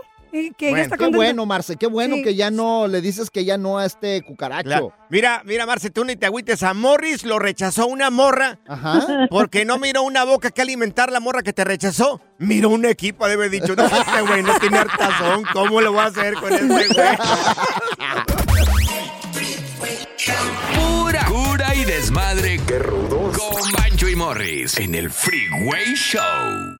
que 0.56 0.70
Bueno, 0.70 0.76
está 0.84 0.96
Qué 0.96 1.06
bueno, 1.08 1.46
Marce, 1.46 1.76
qué 1.76 1.86
bueno 1.86 2.16
Sí. 2.16 2.22
que 2.22 2.34
ya 2.34 2.50
no 2.50 2.86
le 2.88 3.00
dices 3.00 3.30
que 3.30 3.44
ya 3.44 3.58
no 3.58 3.78
a 3.78 3.86
este 3.86 4.22
cucaracho. 4.22 4.64
Claro. 4.68 4.92
Mira, 5.08 5.42
mira, 5.44 5.66
Marce, 5.66 5.90
tú 5.90 6.04
ni 6.04 6.16
te 6.16 6.26
agüites. 6.26 6.62
A 6.62 6.72
Morris 6.74 7.24
lo 7.24 7.38
rechazó 7.38 7.86
una 7.86 8.10
morra 8.10 8.58
Ajá. 8.68 9.26
porque 9.30 9.64
no 9.64 9.78
miró 9.78 10.02
una 10.02 10.24
boca 10.24 10.50
que 10.50 10.62
alimentar 10.62 11.10
la 11.12 11.20
morra 11.20 11.42
que 11.42 11.52
te 11.52 11.64
rechazó. 11.64 12.20
Miró 12.38 12.70
un 12.70 12.84
equipo, 12.86 13.26
debe 13.28 13.46
haber 13.46 13.60
dicho, 13.60 13.74
no, 13.76 13.84
este 13.86 14.20
güey 14.22 14.42
no 14.42 14.58
tiene 14.58 14.78
hartazón. 14.78 15.44
¿Cómo 15.52 15.80
lo 15.80 15.92
voy 15.92 16.00
a 16.00 16.04
hacer 16.06 16.34
con 16.34 16.52
este 16.52 16.66
güey? 16.66 16.88
Pura 20.74 21.24
cura 21.26 21.74
y 21.74 21.84
desmadre. 21.84 22.60
Qué 22.66 22.78
rudos. 22.78 23.36
Con 23.36 23.72
Bancho 23.72 24.08
y 24.08 24.16
Morris 24.16 24.78
en 24.78 24.94
el 24.94 25.10
Freeway 25.10 25.94
Show. 25.94 26.79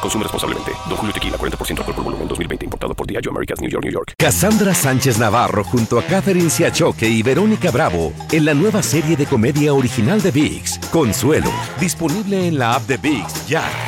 Consume 0.00 0.24
responsablemente. 0.24 0.72
Don 0.88 0.96
Julio 0.96 1.12
Tequila, 1.12 1.36
40% 1.36 1.78
alcohol 1.78 1.94
por 1.94 2.04
volumen, 2.04 2.28
2020. 2.28 2.64
Importado 2.64 2.94
por 2.94 3.06
Diageo 3.06 3.30
Americas, 3.30 3.60
New 3.60 3.70
York, 3.70 3.84
New 3.84 3.92
York. 3.92 4.14
Cassandra 4.18 4.74
Sánchez 4.74 5.18
Navarro 5.18 5.64
junto 5.64 5.98
a 5.98 6.02
Catherine 6.02 6.50
Siachoque 6.50 7.08
y 7.08 7.22
Verónica 7.22 7.70
Bravo 7.70 8.12
en 8.32 8.44
la 8.44 8.54
nueva 8.54 8.82
serie 8.82 9.16
de 9.16 9.26
comedia 9.26 9.72
original 9.74 10.20
de 10.20 10.30
VIX, 10.30 10.78
Consuelo, 10.90 11.50
disponible 11.80 12.48
en 12.48 12.58
la 12.58 12.74
app 12.74 12.86
de 12.86 12.96
VIX 12.96 13.46
ya. 13.46 13.87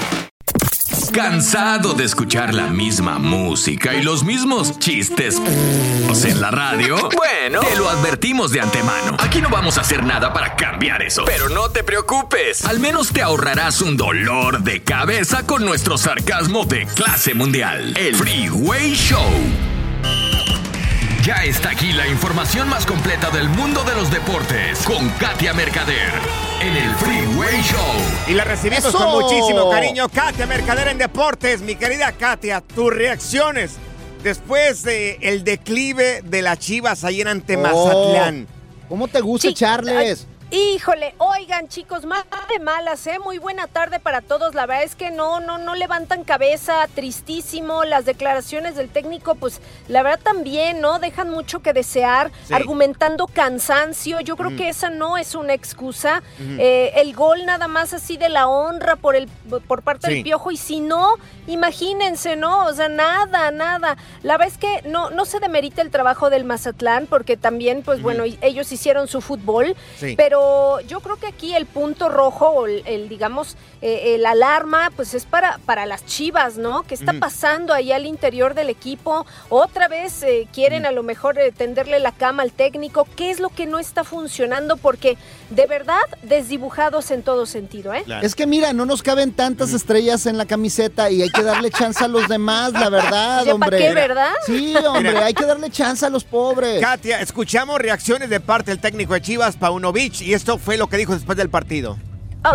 ¿Cansado 1.13 1.95
de 1.95 2.05
escuchar 2.05 2.55
la 2.55 2.69
misma 2.69 3.19
música 3.19 3.95
y 3.95 4.03
los 4.03 4.23
mismos 4.23 4.79
chistes 4.79 5.41
en 6.25 6.41
la 6.41 6.51
radio? 6.51 7.09
Bueno, 7.21 7.61
te 7.61 7.77
lo 7.77 7.89
advertimos 7.89 8.53
de 8.53 8.61
antemano. 8.61 9.17
Aquí 9.19 9.41
no 9.41 9.49
vamos 9.49 9.79
a 9.79 9.81
hacer 9.81 10.05
nada 10.05 10.33
para 10.33 10.57
cambiar 10.57 11.03
eso. 11.03 11.25
Pero 11.25 11.49
no 11.49 11.71
te 11.71 11.83
preocupes. 11.83 12.65
Al 12.65 12.81
menos 12.81 13.13
te 13.13 13.23
ahorrarás 13.23 13.81
un 13.81 13.97
dolor 13.97 14.61
de 14.63 14.83
cabeza 14.83 15.47
con 15.47 15.65
nuestro 15.65 15.97
sarcasmo 15.97 16.65
de 16.65 16.87
clase 16.87 17.35
mundial. 17.35 17.97
El 17.97 18.15
Freeway 18.15 18.95
Show. 18.95 19.31
Ya 21.23 21.45
está 21.45 21.71
aquí 21.71 21.93
la 21.93 22.07
información 22.09 22.69
más 22.69 22.85
completa 22.85 23.31
del 23.31 23.49
mundo 23.49 23.85
de 23.85 23.95
los 23.95 24.11
deportes 24.11 24.81
con 24.85 25.09
Katia 25.11 25.55
Mercader 25.55 26.50
en 26.61 26.77
el 26.77 26.95
Freeway 26.97 27.63
Show. 27.63 27.79
Y 28.29 28.35
la 28.35 28.45
recibimos 28.45 28.85
¡Eso! 28.87 28.99
con 28.99 29.23
muchísimo 29.23 29.71
cariño. 29.71 30.09
Katia 30.09 30.47
Mercader 30.47 30.89
en 30.89 30.99
Deportes. 30.99 31.61
Mi 31.63 31.75
querida 31.75 32.13
Katia, 32.13 32.61
tus 32.61 32.93
reacciones 32.93 33.73
después 34.23 34.83
de 34.83 35.19
el 35.23 35.45
declive 35.45 36.23
de 36.23 36.43
las 36.43 36.59
Chivas 36.59 37.05
ahí 37.05 37.21
en 37.23 37.29
ante 37.29 37.57
Oh, 37.57 37.61
Mazatlán. 37.61 38.47
¿Cómo 38.89 39.09
te 39.09 39.21
gusta 39.21 39.49
Sí, 39.49 39.53
echarles? 39.53 40.27
Híjole, 40.53 41.15
oigan 41.19 41.69
chicos, 41.69 42.05
más 42.05 42.25
de 42.49 42.59
malas, 42.59 43.07
¿eh? 43.07 43.21
Muy 43.23 43.39
buena 43.39 43.69
tarde 43.69 44.01
para 44.01 44.21
todos. 44.21 44.57
La 44.57 44.67
verdad 44.67 44.83
es 44.83 44.97
que 44.97 45.13
no, 45.13 45.39
no, 45.39 45.59
no 45.59 45.77
levantan 45.77 46.25
cabeza, 46.25 46.89
tristísimo. 46.93 47.85
Las 47.85 48.05
declaraciones 48.05 48.75
del 48.75 48.89
técnico, 48.89 49.37
pues 49.37 49.61
la 49.87 50.03
verdad 50.03 50.19
también, 50.25 50.81
¿no? 50.81 50.99
Dejan 50.99 51.31
mucho 51.31 51.61
que 51.61 51.73
desear, 51.73 52.33
Sí. 52.49 52.55
argumentando 52.55 53.29
cansancio. 53.29 54.19
Yo 54.23 54.37
creo 54.37 54.51
Mm. 54.51 54.57
que 54.57 54.69
esa 54.71 54.91
no 54.91 55.17
es 55.19 55.37
una 55.37 55.55
excusa. 55.55 56.21
Eh, 56.41 56.95
el 56.97 57.15
gol 57.15 57.47
nada 57.47 57.69
más 57.69 57.93
así 57.95 58.17
de 58.17 58.29
la 58.29 58.49
honra 58.49 58.97
por, 58.97 59.15
el, 59.15 59.29
por 59.69 59.83
parte 59.83 60.09
Sí. 60.09 60.15
del 60.15 60.23
piojo. 60.25 60.51
Y 60.51 60.57
si 60.57 60.81
no, 60.81 61.15
imagínense, 61.47 62.35
¿no? 62.35 62.67
O 62.67 62.73
sea, 62.73 62.89
nada, 62.89 63.53
nada. 63.53 63.97
La 64.25 64.37
verdad 64.37 64.53
es 64.53 64.59
que 64.59 64.83
no, 64.89 65.11
no 65.11 65.27
se 65.27 65.39
demerita 65.39 65.81
el 65.81 65.91
trabajo 65.93 66.29
del 66.29 66.43
Mazatlán, 66.45 67.07
porque 67.07 67.37
también, 67.37 67.83
pues 67.85 68.03
bueno, 68.03 68.25
ellos 68.41 68.73
hicieron 68.73 69.07
su 69.07 69.21
fútbol. 69.21 69.77
Sí. 69.97 70.15
Pero 70.17 70.40
yo 70.87 71.01
creo 71.01 71.17
que 71.17 71.27
aquí 71.27 71.55
el 71.55 71.67
punto 71.67 72.09
rojo, 72.09 72.49
o 72.49 72.67
el, 72.67 72.83
el, 72.87 73.09
digamos, 73.09 73.57
eh, 73.83 74.15
el 74.15 74.27
alarma, 74.27 74.91
pues 74.95 75.15
es 75.15 75.25
para, 75.25 75.59
para 75.65 75.87
las 75.87 76.05
chivas, 76.05 76.59
¿no? 76.59 76.83
¿Qué 76.83 76.95
está 76.95 77.15
pasando 77.15 77.73
ahí 77.73 77.93
al 77.93 78.07
interior 78.07 78.55
del 78.55 78.69
equipo? 78.69 79.27
Otra 79.49 79.89
vez 79.89 80.23
eh, 80.23 80.47
quieren 80.53 80.85
a 80.85 80.91
lo 80.91 81.03
mejor 81.03 81.39
eh, 81.39 81.51
tenderle 81.51 81.99
la 81.99 82.13
cama 82.13 82.43
al 82.43 82.53
técnico. 82.53 83.07
¿Qué 83.17 83.31
es 83.31 83.41
lo 83.41 83.49
que 83.49 83.67
no 83.67 83.79
está 83.79 84.05
funcionando? 84.05 84.77
Porque 84.77 85.17
de 85.51 85.67
verdad, 85.67 86.01
desdibujados 86.23 87.11
en 87.11 87.23
todo 87.23 87.45
sentido, 87.47 87.93
¿eh? 87.93 88.05
Es 88.23 88.35
que 88.35 88.47
mira, 88.47 88.73
no 88.73 88.87
nos 88.87 89.03
caben 89.03 89.33
tantas 89.33 89.73
estrellas 89.73 90.27
en 90.27 90.39
la 90.39 90.47
camiseta 90.47 91.11
y 91.11 91.23
hay 91.23 91.31
que 91.31 91.43
darle 91.43 91.71
chance 91.71 92.03
a 92.03 92.09
los 92.09 92.29
demás, 92.29 92.73
la 92.73 92.89
verdad, 92.89 93.45
¿Ya 93.45 93.51
pa' 93.51 93.55
hombre. 93.55 93.79
qué, 93.79 93.93
verdad? 93.93 94.31
Sí, 94.47 94.75
hombre, 94.87 95.13
Mira. 95.13 95.27
hay 95.27 95.35
que 95.35 95.45
darle 95.45 95.71
chance 95.71 96.07
a 96.07 96.11
los 96.11 96.25
pobres. 96.25 96.81
Katia, 96.81 97.21
escuchamos 97.21 97.79
reacciones 97.79 98.31
de 98.31 98.41
parte 98.41 98.71
del 98.71 98.81
técnico 98.81 99.15
de 99.15 99.21
Chivas, 99.23 99.57
Paunovic, 99.57 100.21
y 100.23 100.35
esto 100.35 100.59
fue 100.59 100.77
lo 100.77 100.89
que 100.89 100.97
dijo 100.97 101.15
después 101.15 101.37
del 101.37 101.51
partido. 101.51 101.99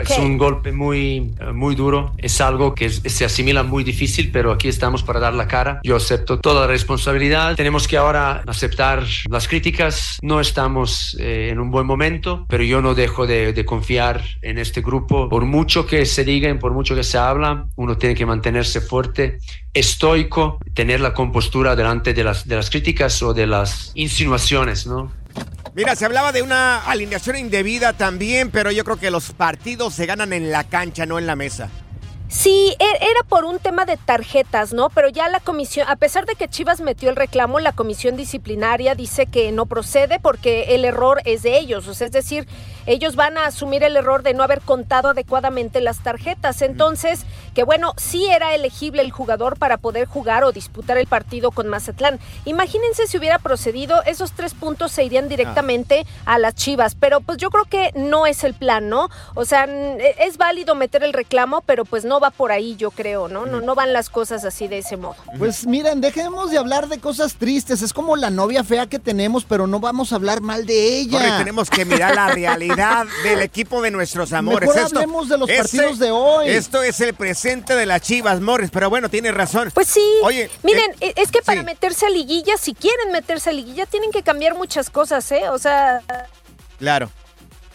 Es 0.01 0.17
un 0.17 0.37
golpe 0.37 0.71
muy, 0.71 1.33
eh, 1.39 1.51
muy 1.53 1.75
duro. 1.75 2.13
Es 2.17 2.41
algo 2.41 2.73
que 2.73 2.85
es- 2.85 3.01
se 3.05 3.25
asimila 3.25 3.63
muy 3.63 3.83
difícil, 3.83 4.31
pero 4.31 4.51
aquí 4.51 4.67
estamos 4.67 5.03
para 5.03 5.19
dar 5.19 5.33
la 5.33 5.47
cara. 5.47 5.79
Yo 5.83 5.95
acepto 5.95 6.39
toda 6.39 6.61
la 6.61 6.67
responsabilidad. 6.67 7.55
Tenemos 7.55 7.87
que 7.87 7.97
ahora 7.97 8.41
aceptar 8.47 9.03
las 9.29 9.47
críticas. 9.47 10.17
No 10.21 10.39
estamos 10.39 11.15
eh, 11.19 11.49
en 11.51 11.59
un 11.59 11.69
buen 11.71 11.85
momento, 11.85 12.45
pero 12.49 12.63
yo 12.63 12.81
no 12.81 12.95
dejo 12.95 13.27
de, 13.27 13.53
de 13.53 13.65
confiar 13.65 14.23
en 14.41 14.57
este 14.57 14.81
grupo. 14.81 15.29
Por 15.29 15.45
mucho 15.45 15.85
que 15.85 16.05
se 16.05 16.23
digan, 16.23 16.57
por 16.59 16.73
mucho 16.73 16.95
que 16.95 17.03
se 17.03 17.17
habla, 17.17 17.67
uno 17.75 17.97
tiene 17.97 18.15
que 18.15 18.25
mantenerse 18.25 18.81
fuerte, 18.81 19.37
estoico, 19.73 20.57
tener 20.73 20.99
la 21.01 21.13
compostura 21.13 21.75
delante 21.75 22.13
de 22.13 22.23
las, 22.23 22.47
de 22.47 22.55
las 22.55 22.69
críticas 22.69 23.21
o 23.21 23.33
de 23.33 23.45
las 23.45 23.91
insinuaciones, 23.95 24.87
¿no? 24.87 25.11
Mira, 25.73 25.95
se 25.95 26.05
hablaba 26.05 26.31
de 26.31 26.41
una 26.41 26.85
alineación 26.85 27.35
indebida 27.35 27.91
también, 27.91 28.49
pero 28.49 28.71
yo 28.71 28.85
creo 28.85 28.97
que 28.97 29.11
los 29.11 29.31
partidos 29.33 29.93
se 29.93 30.05
ganan 30.05 30.31
en 30.31 30.51
la 30.51 30.63
cancha, 30.63 31.05
no 31.05 31.19
en 31.19 31.27
la 31.27 31.35
mesa. 31.35 31.69
Sí, 32.27 32.75
e- 32.79 33.05
era 33.05 33.23
por 33.27 33.45
un 33.45 33.59
tema 33.59 33.85
de 33.85 33.97
tarjetas, 33.97 34.73
¿no? 34.73 34.89
Pero 34.89 35.09
ya 35.09 35.29
la 35.29 35.39
comisión, 35.39 35.87
a 35.87 35.95
pesar 35.95 36.25
de 36.25 36.35
que 36.35 36.47
Chivas 36.47 36.81
metió 36.81 37.09
el 37.09 37.15
reclamo, 37.15 37.59
la 37.59 37.71
comisión 37.73 38.15
disciplinaria 38.15 38.95
dice 38.95 39.27
que 39.27 39.51
no 39.51 39.67
procede 39.67 40.19
porque 40.19 40.75
el 40.75 40.85
error 40.85 41.21
es 41.25 41.43
de 41.43 41.57
ellos. 41.59 41.87
O 41.87 41.93
sea, 41.93 42.07
es 42.07 42.13
decir, 42.13 42.47
ellos 42.85 43.15
van 43.15 43.37
a 43.37 43.45
asumir 43.47 43.83
el 43.83 43.95
error 43.95 44.23
de 44.23 44.33
no 44.33 44.43
haber 44.43 44.61
contado 44.61 45.09
adecuadamente 45.09 45.81
las 45.81 45.99
tarjetas. 46.03 46.61
Entonces, 46.61 47.21
que 47.53 47.63
bueno, 47.63 47.93
sí 47.97 48.25
era 48.27 48.53
elegible 48.55 49.01
el 49.01 49.11
jugador 49.11 49.57
para 49.57 49.77
poder 49.77 50.07
jugar 50.07 50.43
o 50.43 50.51
disputar 50.51 50.97
el 50.97 51.07
partido 51.07 51.51
con 51.51 51.67
Mazatlán. 51.67 52.19
Imagínense 52.45 53.07
si 53.07 53.17
hubiera 53.17 53.39
procedido, 53.39 54.03
esos 54.03 54.31
tres 54.33 54.53
puntos 54.53 54.91
se 54.91 55.03
irían 55.03 55.27
directamente 55.29 56.05
a 56.25 56.37
las 56.37 56.55
Chivas. 56.55 56.95
Pero 56.95 57.21
pues 57.21 57.37
yo 57.37 57.49
creo 57.49 57.65
que 57.65 57.91
no 57.95 58.25
es 58.25 58.43
el 58.43 58.53
plan, 58.53 58.89
¿no? 58.89 59.09
O 59.33 59.45
sea, 59.45 59.63
n- 59.65 59.97
es 60.19 60.37
válido 60.37 60.75
meter 60.75 61.03
el 61.03 61.13
reclamo, 61.13 61.61
pero 61.65 61.85
pues 61.85 62.05
no 62.05 62.19
va 62.19 62.29
por 62.31 62.51
ahí, 62.51 62.75
yo 62.75 62.91
creo, 62.91 63.27
¿no? 63.27 63.45
No, 63.45 63.61
no 63.61 63.75
van 63.75 63.93
las 63.93 64.09
cosas 64.09 64.45
así 64.45 64.67
de 64.67 64.79
ese 64.79 64.97
modo. 64.97 65.15
Pues 65.39 65.65
miren, 65.65 66.01
dejemos 66.01 66.51
de 66.51 66.57
hablar 66.57 66.87
de 66.87 66.99
cosas 66.99 67.35
tristes. 67.35 67.81
Es 67.81 67.93
como 67.93 68.15
la 68.15 68.29
novia 68.29 68.63
fea 68.63 68.87
que 68.87 68.99
tenemos, 68.99 69.45
pero 69.45 69.65
no 69.67 69.79
vamos 69.79 70.11
a 70.11 70.15
hablar 70.15 70.41
mal 70.41 70.65
de 70.65 70.99
ella. 70.99 71.17
Corre, 71.19 71.37
tenemos 71.39 71.69
que 71.69 71.85
mirar 71.85 72.15
la 72.15 72.27
realidad 72.27 72.74
del 73.23 73.41
equipo 73.41 73.81
de 73.81 73.91
nuestros 73.91 74.33
amores. 74.33 74.67
Mejor 74.69 74.83
hablemos 74.85 75.29
de 75.29 75.37
los 75.37 75.49
este- 75.49 75.61
partidos 75.61 75.99
de 75.99 76.11
hoy. 76.11 76.49
Esto 76.49 76.83
es 76.83 76.99
el 77.01 77.13
presente 77.13 77.75
de 77.75 77.85
las 77.85 78.01
Chivas, 78.01 78.41
Morris, 78.41 78.69
pero 78.71 78.89
bueno, 78.89 79.09
tiene 79.09 79.31
razón. 79.31 79.71
Pues 79.73 79.87
sí. 79.87 80.05
Oye, 80.23 80.49
Miren, 80.63 80.91
eh, 81.01 81.13
es 81.15 81.31
que 81.31 81.41
para 81.41 81.63
meterse 81.63 82.05
a 82.05 82.09
liguilla, 82.09 82.57
si 82.57 82.73
quieren 82.73 83.11
meterse 83.11 83.49
a 83.49 83.53
liguilla, 83.53 83.85
tienen 83.85 84.11
que 84.11 84.23
cambiar 84.23 84.55
muchas 84.55 84.89
cosas, 84.89 85.29
¿eh? 85.31 85.49
O 85.49 85.57
sea, 85.59 86.01
Claro. 86.79 87.09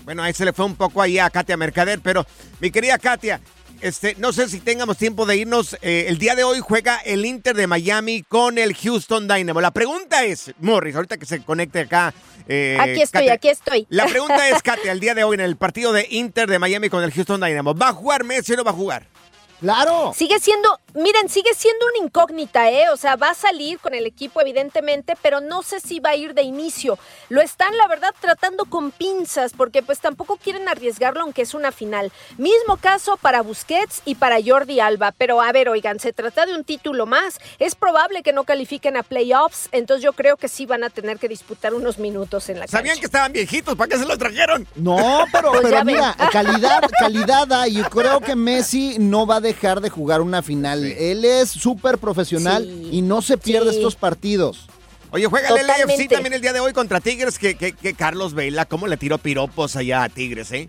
Bueno, 0.04 0.22
ahí 0.22 0.32
se 0.32 0.44
le 0.44 0.52
fue 0.52 0.64
un 0.64 0.76
poco 0.76 1.02
ahí 1.02 1.18
a 1.18 1.30
Katia 1.30 1.56
Mercader, 1.56 2.00
pero 2.00 2.26
mi 2.58 2.70
querida 2.70 2.98
Katia, 2.98 3.40
este, 3.80 4.14
no 4.18 4.32
sé 4.32 4.48
si 4.48 4.60
tengamos 4.60 4.96
tiempo 4.96 5.26
de 5.26 5.36
irnos. 5.36 5.76
eh, 5.82 6.06
el 6.08 6.18
día 6.18 6.34
de 6.34 6.44
hoy 6.44 6.60
juega 6.60 6.98
el 6.98 7.24
Inter 7.24 7.56
de 7.56 7.66
Miami 7.66 8.22
con 8.22 8.58
el 8.58 8.74
Houston 8.74 9.26
Dynamo. 9.28 9.60
La 9.60 9.70
pregunta 9.70 10.24
es, 10.24 10.52
Morris, 10.60 10.94
ahorita 10.96 11.16
que 11.16 11.26
se 11.26 11.42
conecte 11.42 11.80
acá. 11.80 12.12
eh, 12.48 12.76
aquí 12.80 13.02
estoy, 13.02 13.28
aquí 13.28 13.48
estoy. 13.48 13.86
La 13.90 14.06
pregunta 14.06 14.48
es, 14.48 14.62
Katia, 14.62 14.92
el 14.92 15.00
día 15.00 15.14
de 15.14 15.24
hoy 15.24 15.34
en 15.34 15.40
el 15.40 15.56
partido 15.56 15.92
de 15.92 16.06
Inter 16.10 16.48
de 16.48 16.58
Miami 16.58 16.88
con 16.88 17.02
el 17.02 17.12
Houston 17.12 17.40
Dynamo, 17.40 17.74
¿va 17.74 17.88
a 17.88 17.92
jugar 17.92 18.24
Messi 18.24 18.52
o 18.52 18.56
no 18.56 18.64
va 18.64 18.70
a 18.70 18.74
jugar? 18.74 19.06
Claro. 19.60 20.12
Sigue 20.16 20.38
siendo, 20.40 20.78
miren, 20.94 21.28
sigue 21.28 21.52
siendo 21.54 21.84
una 21.94 22.06
incógnita, 22.06 22.70
¿eh? 22.70 22.88
O 22.92 22.96
sea, 22.96 23.16
va 23.16 23.30
a 23.30 23.34
salir 23.34 23.78
con 23.78 23.94
el 23.94 24.06
equipo, 24.06 24.40
evidentemente, 24.40 25.16
pero 25.20 25.40
no 25.40 25.62
sé 25.62 25.80
si 25.80 26.00
va 26.00 26.10
a 26.10 26.16
ir 26.16 26.34
de 26.34 26.42
inicio. 26.42 26.98
Lo 27.28 27.40
están, 27.40 27.76
la 27.76 27.86
verdad, 27.86 28.14
tratando 28.20 28.64
con 28.64 28.90
pinzas, 28.90 29.52
porque 29.56 29.82
pues 29.82 30.00
tampoco 30.00 30.36
quieren 30.36 30.68
arriesgarlo, 30.68 31.20
aunque 31.22 31.42
es 31.42 31.54
una 31.54 31.72
final. 31.72 32.10
Mismo 32.38 32.76
caso 32.78 33.16
para 33.18 33.42
Busquets 33.42 34.02
y 34.04 34.14
para 34.14 34.38
Jordi 34.44 34.80
Alba. 34.80 35.12
Pero 35.16 35.40
a 35.40 35.52
ver, 35.52 35.68
oigan, 35.68 36.00
se 36.00 36.12
trata 36.12 36.46
de 36.46 36.54
un 36.54 36.64
título 36.64 37.06
más. 37.06 37.38
Es 37.58 37.74
probable 37.74 38.22
que 38.22 38.32
no 38.32 38.44
califiquen 38.44 38.96
a 38.96 39.02
playoffs, 39.02 39.68
entonces 39.72 40.02
yo 40.02 40.12
creo 40.14 40.36
que 40.36 40.48
sí 40.48 40.66
van 40.66 40.84
a 40.84 40.90
tener 40.90 41.18
que 41.18 41.28
disputar 41.28 41.74
unos 41.74 41.98
minutos 41.98 42.48
en 42.48 42.56
la 42.58 42.62
cancha. 42.66 42.78
¿Sabían 42.78 42.98
que 42.98 43.06
estaban 43.06 43.32
viejitos? 43.32 43.76
¿Para 43.76 43.88
qué 43.88 43.98
se 43.98 44.06
los 44.06 44.18
trajeron? 44.18 44.66
No, 44.74 45.24
pero, 45.32 45.50
Pues 45.60 45.62
pero 45.64 45.74
ya 45.76 45.84
ven. 45.84 45.86
mira, 45.96 46.16
calidad, 46.32 46.82
calidad 46.98 47.52
hay. 47.52 47.78
Y 47.80 47.82
creo 47.84 48.20
que 48.20 48.34
Messi 48.34 48.96
no 48.98 49.26
va 49.26 49.36
a 49.36 49.40
dejar 49.52 49.80
de 49.80 49.90
jugar 49.90 50.20
una 50.20 50.42
final. 50.42 50.84
Él 50.84 51.24
es 51.24 51.50
súper 51.50 51.98
profesional 51.98 52.64
Sí. 52.64 52.88
y 52.92 53.02
no 53.02 53.22
se 53.22 53.36
pierde 53.38 53.70
Sí. 53.70 53.76
estos 53.78 53.96
partidos. 53.96 54.66
Oye, 55.12 55.26
juega 55.26 55.48
el 55.48 55.54
LAFC 55.66 55.80
Totalmente. 55.82 56.14
también 56.14 56.32
el 56.34 56.40
día 56.40 56.52
de 56.52 56.60
hoy 56.60 56.72
contra 56.72 57.00
Tigres, 57.00 57.38
que, 57.38 57.56
que- 57.56 57.72
que 57.72 57.94
Carlos 57.94 58.32
Vela, 58.34 58.64
¿cómo 58.66 58.86
le 58.86 58.96
tiró 58.96 59.18
piropos 59.18 59.74
allá 59.74 60.04
a 60.04 60.08
Tigres, 60.08 60.52
eh? 60.52 60.68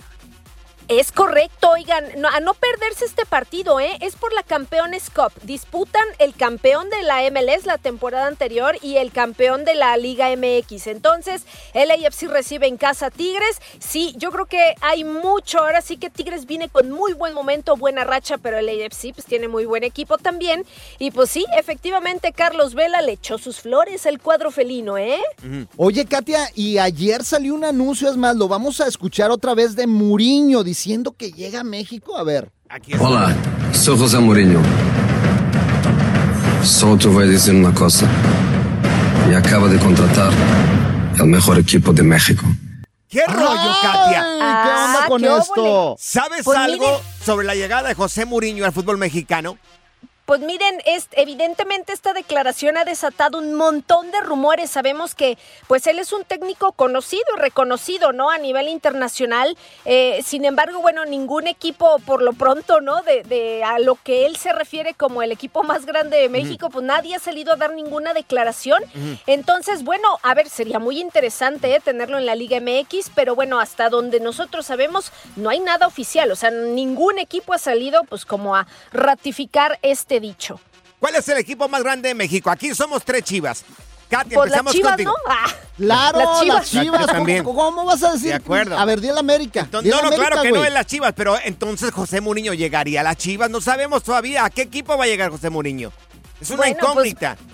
Es 0.92 1.14
correcto, 1.14 1.70
oigan, 1.70 2.04
no- 2.18 2.28
a 2.28 2.42
no 2.42 2.54
perderse 2.54 3.06
este 3.06 3.26
partido, 3.26 3.80
¿eh? 3.80 3.98
Es 4.02 4.18
por 4.18 4.34
la 4.34 4.44
Campeones 4.44 5.10
Cup. 5.10 5.32
Disputan 5.44 6.04
el 6.20 6.36
campeón 6.36 6.90
de 6.90 7.02
la 7.04 7.24
MLS 7.32 7.66
la 7.66 7.78
temporada 7.78 8.28
anterior 8.28 8.76
y 8.82 8.98
el 8.98 9.14
campeón 9.14 9.64
de 9.64 9.74
la 9.76 9.96
Liga 9.96 10.28
MX. 10.36 10.88
Entonces, 10.88 11.44
el 11.74 11.92
AFC 11.92 12.24
recibe 12.28 12.68
en 12.68 12.76
casa 12.76 13.10
Tigres. 13.10 13.62
Sí, 13.80 14.14
yo 14.18 14.32
creo 14.32 14.48
que 14.48 14.76
hay 14.82 15.06
mucho. 15.06 15.60
Ahora 15.60 15.80
sí 15.82 15.96
que 15.96 16.10
Tigres 16.10 16.46
viene 16.46 16.68
con 16.68 16.92
muy 16.92 17.14
buen 17.14 17.34
momento, 17.34 17.78
buena 17.78 18.04
racha, 18.04 18.38
pero 18.38 18.58
el 18.58 18.68
AFC 18.68 19.14
pues 19.14 19.26
tiene 19.26 19.48
muy 19.48 19.64
buen 19.64 19.86
equipo 19.86 20.18
también. 20.18 20.66
Y 21.00 21.12
pues 21.12 21.30
sí, 21.30 21.46
efectivamente, 21.58 22.34
Carlos 22.34 22.74
Vela 22.74 23.02
le 23.02 23.14
echó 23.14 23.38
sus 23.38 23.62
flores 23.62 24.06
al 24.06 24.20
cuadro 24.20 24.52
felino, 24.52 24.98
¿eh? 24.98 25.22
Oye, 25.78 26.06
Katia, 26.06 26.50
y 26.54 26.80
ayer 26.80 27.24
salió 27.24 27.54
un 27.56 27.64
anuncio, 27.64 28.10
es 28.10 28.18
más, 28.18 28.36
lo 28.36 28.50
vamos 28.50 28.82
a 28.82 28.88
escuchar 28.88 29.32
otra 29.32 29.56
vez 29.56 29.78
de 29.78 29.88
Muriño 29.88 30.66
diciendo 30.82 31.16
que 31.16 31.32
llega 31.32 31.60
a 31.60 31.64
México. 31.64 32.18
A 32.18 32.24
ver. 32.24 32.50
Olá, 33.00 33.36
sou 33.72 33.96
José 33.96 34.18
Mourinho. 34.18 34.60
Só 36.64 36.98
te 36.98 37.08
voy 37.08 37.26
a 37.26 37.28
decir 37.28 37.54
una 37.54 37.72
cosa. 37.72 38.08
Me 39.28 39.36
acaba 39.36 39.68
de 39.68 39.78
contratar 39.78 40.32
el 41.20 41.26
mejor 41.28 41.60
equipo 41.60 41.94
de 41.94 42.02
México. 42.02 42.46
¿Qué 43.08 43.22
rollo, 43.28 43.72
Katia? 43.84 44.22
¿Qué 44.24 44.72
onda 44.84 45.04
Ah, 45.04 45.06
con 45.08 45.22
qué 45.22 45.38
esto? 45.38 45.96
¿Sabes 46.00 46.42
Pues 46.44 46.58
algo 46.58 46.86
mire. 46.88 47.24
sobre 47.24 47.46
la 47.46 47.54
llegada 47.54 47.90
de 47.90 47.94
José 47.94 48.26
Mourinho 48.26 48.66
al 48.66 48.72
fútbol 48.72 48.98
mexicano? 48.98 49.58
Pues 50.32 50.40
miren, 50.40 50.82
es, 50.86 51.10
evidentemente 51.12 51.92
esta 51.92 52.14
declaración 52.14 52.78
ha 52.78 52.86
desatado 52.86 53.38
un 53.38 53.54
montón 53.54 54.12
de 54.12 54.22
rumores. 54.22 54.70
Sabemos 54.70 55.14
que 55.14 55.38
pues 55.68 55.86
él 55.88 56.00
es 56.00 56.14
un 56.14 56.24
técnico 56.24 56.72
conocido 56.72 57.26
y 57.36 57.42
reconocido, 57.42 58.14
¿no? 58.14 58.30
A 58.30 58.38
nivel 58.38 58.70
internacional. 58.70 59.58
Eh, 59.84 60.22
sin 60.24 60.46
embargo, 60.46 60.80
bueno, 60.80 61.04
ningún 61.04 61.48
equipo 61.48 62.00
por 62.06 62.22
lo 62.22 62.32
pronto, 62.32 62.80
¿no? 62.80 63.02
De, 63.02 63.24
de 63.24 63.66
a 63.66 63.78
lo 63.80 63.96
que 63.96 64.26
él 64.26 64.38
se 64.38 64.54
refiere 64.54 64.94
como 64.94 65.22
el 65.22 65.34
equipo 65.34 65.64
más 65.64 65.86
grande 65.86 66.16
de 66.16 66.30
México, 66.30 66.70
pues 66.70 66.86
nadie 66.86 67.16
ha 67.16 67.20
salido 67.20 67.52
a 67.52 67.58
dar 67.58 67.74
ninguna 67.74 68.14
declaración. 68.14 68.82
Entonces, 69.28 69.84
bueno, 69.84 70.18
a 70.24 70.34
ver, 70.34 70.48
sería 70.48 70.80
muy 70.80 71.02
interesante 71.02 71.76
¿eh? 71.76 71.82
tenerlo 71.84 72.18
en 72.18 72.26
la 72.26 72.36
Liga 72.36 72.62
MX, 72.62 73.12
pero 73.14 73.36
bueno, 73.36 73.60
hasta 73.60 73.90
donde 73.90 74.22
nosotros 74.22 74.66
sabemos, 74.66 75.12
no 75.36 75.50
hay 75.50 75.60
nada 75.60 75.88
oficial. 75.88 76.32
O 76.32 76.38
sea, 76.38 76.52
ningún 76.52 77.20
equipo 77.20 77.52
ha 77.52 77.58
salido 77.58 78.06
pues 78.06 78.24
como 78.24 78.56
a 78.56 78.66
ratificar 78.94 79.78
este 79.82 80.21
dicho. 80.22 80.60
¿Cuál 81.00 81.16
es 81.16 81.28
el 81.30 81.38
equipo 81.40 81.68
más 81.68 81.82
grande 81.84 82.10
de 82.10 82.16
México? 82.16 82.50
Aquí 82.52 82.74
somos 82.76 83.04
tres 83.04 83.24
chivas. 83.24 83.64
Katia, 84.08 84.36
Pues 84.36 84.52
las 84.52 84.60
empezamos 84.60 84.74
chivas, 84.74 84.92
contigo. 84.92 85.12
¿no? 85.26 85.34
Ah, 85.34 85.48
Claro, 85.78 86.20
Las 86.20 86.46
las 86.46 86.70
Chivas. 86.70 87.02
¿Cómo- 87.02 87.14
también. 87.14 87.44
¿Cómo, 87.46 87.86
vas 87.86 88.04
a 88.04 88.12
decir? 88.12 88.28
De 88.28 88.34
acuerdo. 88.36 88.78
A 88.78 88.84
ver, 88.86 89.00
di 89.02 89.08
el 89.08 89.18
América. 89.18 89.62
Entonces, 89.62 89.86
Di 89.86 89.90
el 89.90 89.96
no, 89.96 90.02
no, 90.02 90.08
América, 90.10 90.28
claro 90.32 90.44
que 90.44 90.52
no 90.52 90.66
es 90.66 90.74
las 90.74 90.86
chivas, 90.86 91.14
pero 91.16 91.38
entonces 91.44 91.92
José 91.92 92.20
Mourinho 92.22 92.54
llegaría 92.54 93.00
a 93.00 93.04
las 93.04 93.16
chivas. 93.18 93.50
No 93.50 93.62
sabemos 93.62 94.04
todavía 94.04 94.44
a 94.46 94.50
qué 94.50 94.64
equipo 94.64 94.98
va 94.98 95.06
a 95.06 95.08
llegar 95.08 95.32
José 95.32 95.50
Mourinho. 95.50 95.92
Es 96.42 96.50
una 96.50 96.58
Bueno, 96.58 96.76
pues, 96.80 96.92
incógnita. 96.92 97.38
Pues 97.38 97.51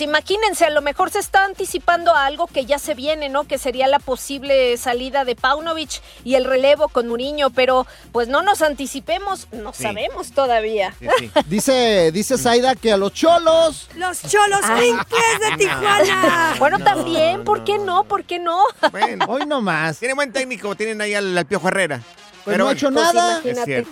imagínense, 0.00 0.64
a 0.64 0.70
lo 0.70 0.80
mejor 0.80 1.10
se 1.10 1.18
está 1.18 1.44
anticipando 1.44 2.14
a 2.14 2.26
algo 2.26 2.46
que 2.46 2.64
ya 2.64 2.78
se 2.78 2.94
viene, 2.94 3.28
¿no? 3.28 3.44
Que 3.44 3.58
sería 3.58 3.86
la 3.88 3.98
posible 3.98 4.76
salida 4.76 5.24
de 5.24 5.34
Paunovic 5.36 6.00
y 6.24 6.34
el 6.34 6.44
relevo 6.44 6.88
con 6.88 7.08
Muriño, 7.08 7.50
pero 7.50 7.86
pues 8.12 8.28
no 8.28 8.42
nos 8.42 8.62
anticipemos, 8.62 9.48
no 9.52 9.72
Sí. 9.72 9.82
sabemos 9.82 10.32
todavía. 10.32 10.94
Dice, 11.46 12.10
dice 12.12 12.38
Zaida 12.38 12.74
que 12.74 12.92
a 12.92 12.96
los 12.96 13.12
cholos. 13.12 13.88
Los 13.96 14.22
cholos 14.22 14.60
Ah. 14.62 14.80
de 14.80 15.56
Tijuana. 15.58 16.54
Bueno, 16.58 16.78
también, 16.80 17.44
¿por 17.44 17.64
qué 17.64 17.78
no? 17.78 18.04
¿Por 18.04 18.24
qué 18.24 18.38
no? 18.38 18.58
Bueno, 18.90 19.26
hoy 19.28 19.46
nomás. 19.46 19.98
Tiene 19.98 20.14
buen 20.14 20.32
técnico, 20.32 20.74
tienen 20.74 21.00
ahí 21.00 21.14
al, 21.14 21.36
al 21.36 21.46
Piojo 21.46 21.68
Herrera. 21.68 22.00
Pues 22.44 22.56
no 22.58 22.68
ha 22.68 22.72
hecho 22.72 22.90
Pues 22.90 23.04
nada. 23.12 23.40
Imagínate. 23.44 23.86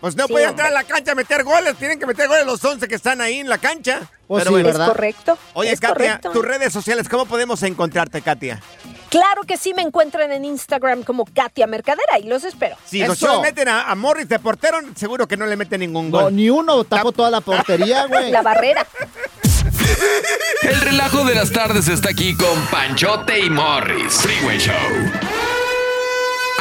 Pues 0.00 0.16
no 0.16 0.26
Sí, 0.26 0.34
entrar 0.36 0.68
a 0.68 0.70
la 0.70 0.84
cancha 0.84 1.12
a 1.12 1.14
meter 1.14 1.44
goles, 1.44 1.76
tienen 1.76 1.98
que 1.98 2.06
meter 2.06 2.26
goles 2.28 2.44
los 2.46 2.64
11 2.64 2.88
que 2.88 2.94
están 2.94 3.20
ahí 3.20 3.38
en 3.40 3.48
la 3.48 3.58
cancha. 3.58 4.00
Pues 4.26 4.44
Pero 4.44 4.56
sí, 4.56 4.62
bueno. 4.62 4.68
¿verdad? 4.68 4.86
Es 4.86 4.92
correcto. 4.92 5.38
Oye, 5.54 5.72
es 5.72 5.80
Katia, 5.80 5.94
correcto. 5.94 6.30
tus 6.32 6.44
redes 6.44 6.72
sociales, 6.72 7.08
¿cómo 7.08 7.26
podemos 7.26 7.62
encontrarte, 7.62 8.22
Katia? 8.22 8.60
Claro 9.10 9.42
que 9.42 9.56
sí, 9.56 9.74
me 9.74 9.82
encuentran 9.82 10.30
en 10.32 10.44
Instagram 10.44 11.02
como 11.02 11.24
Katia 11.24 11.66
Mercadera 11.66 12.18
y 12.20 12.24
los 12.24 12.44
espero. 12.44 12.76
Si 12.84 13.00
los 13.00 13.16
Eso. 13.16 13.26
Chivas 13.26 13.42
meten 13.42 13.68
a, 13.68 13.90
a 13.90 13.94
Morris 13.96 14.28
de 14.28 14.38
portero, 14.38 14.78
seguro 14.94 15.26
que 15.26 15.36
no 15.36 15.46
le 15.46 15.56
meten 15.56 15.80
ningún 15.80 16.10
No, 16.10 16.22
gol. 16.22 16.36
ni 16.36 16.48
uno, 16.48 16.84
tapo 16.84 17.10
toda 17.12 17.30
la 17.30 17.40
portería, 17.40 18.06
güey. 18.08 18.30
La 18.30 18.42
barrera. 18.42 18.86
El 20.62 20.80
relajo 20.80 21.24
de 21.24 21.34
las 21.34 21.50
tardes 21.52 21.88
está 21.88 22.10
aquí 22.10 22.36
con 22.36 22.66
Panchote 22.66 23.38
y 23.40 23.50
Morris. 23.50 24.14
Freeway 24.14 24.58
Show. 24.58 24.74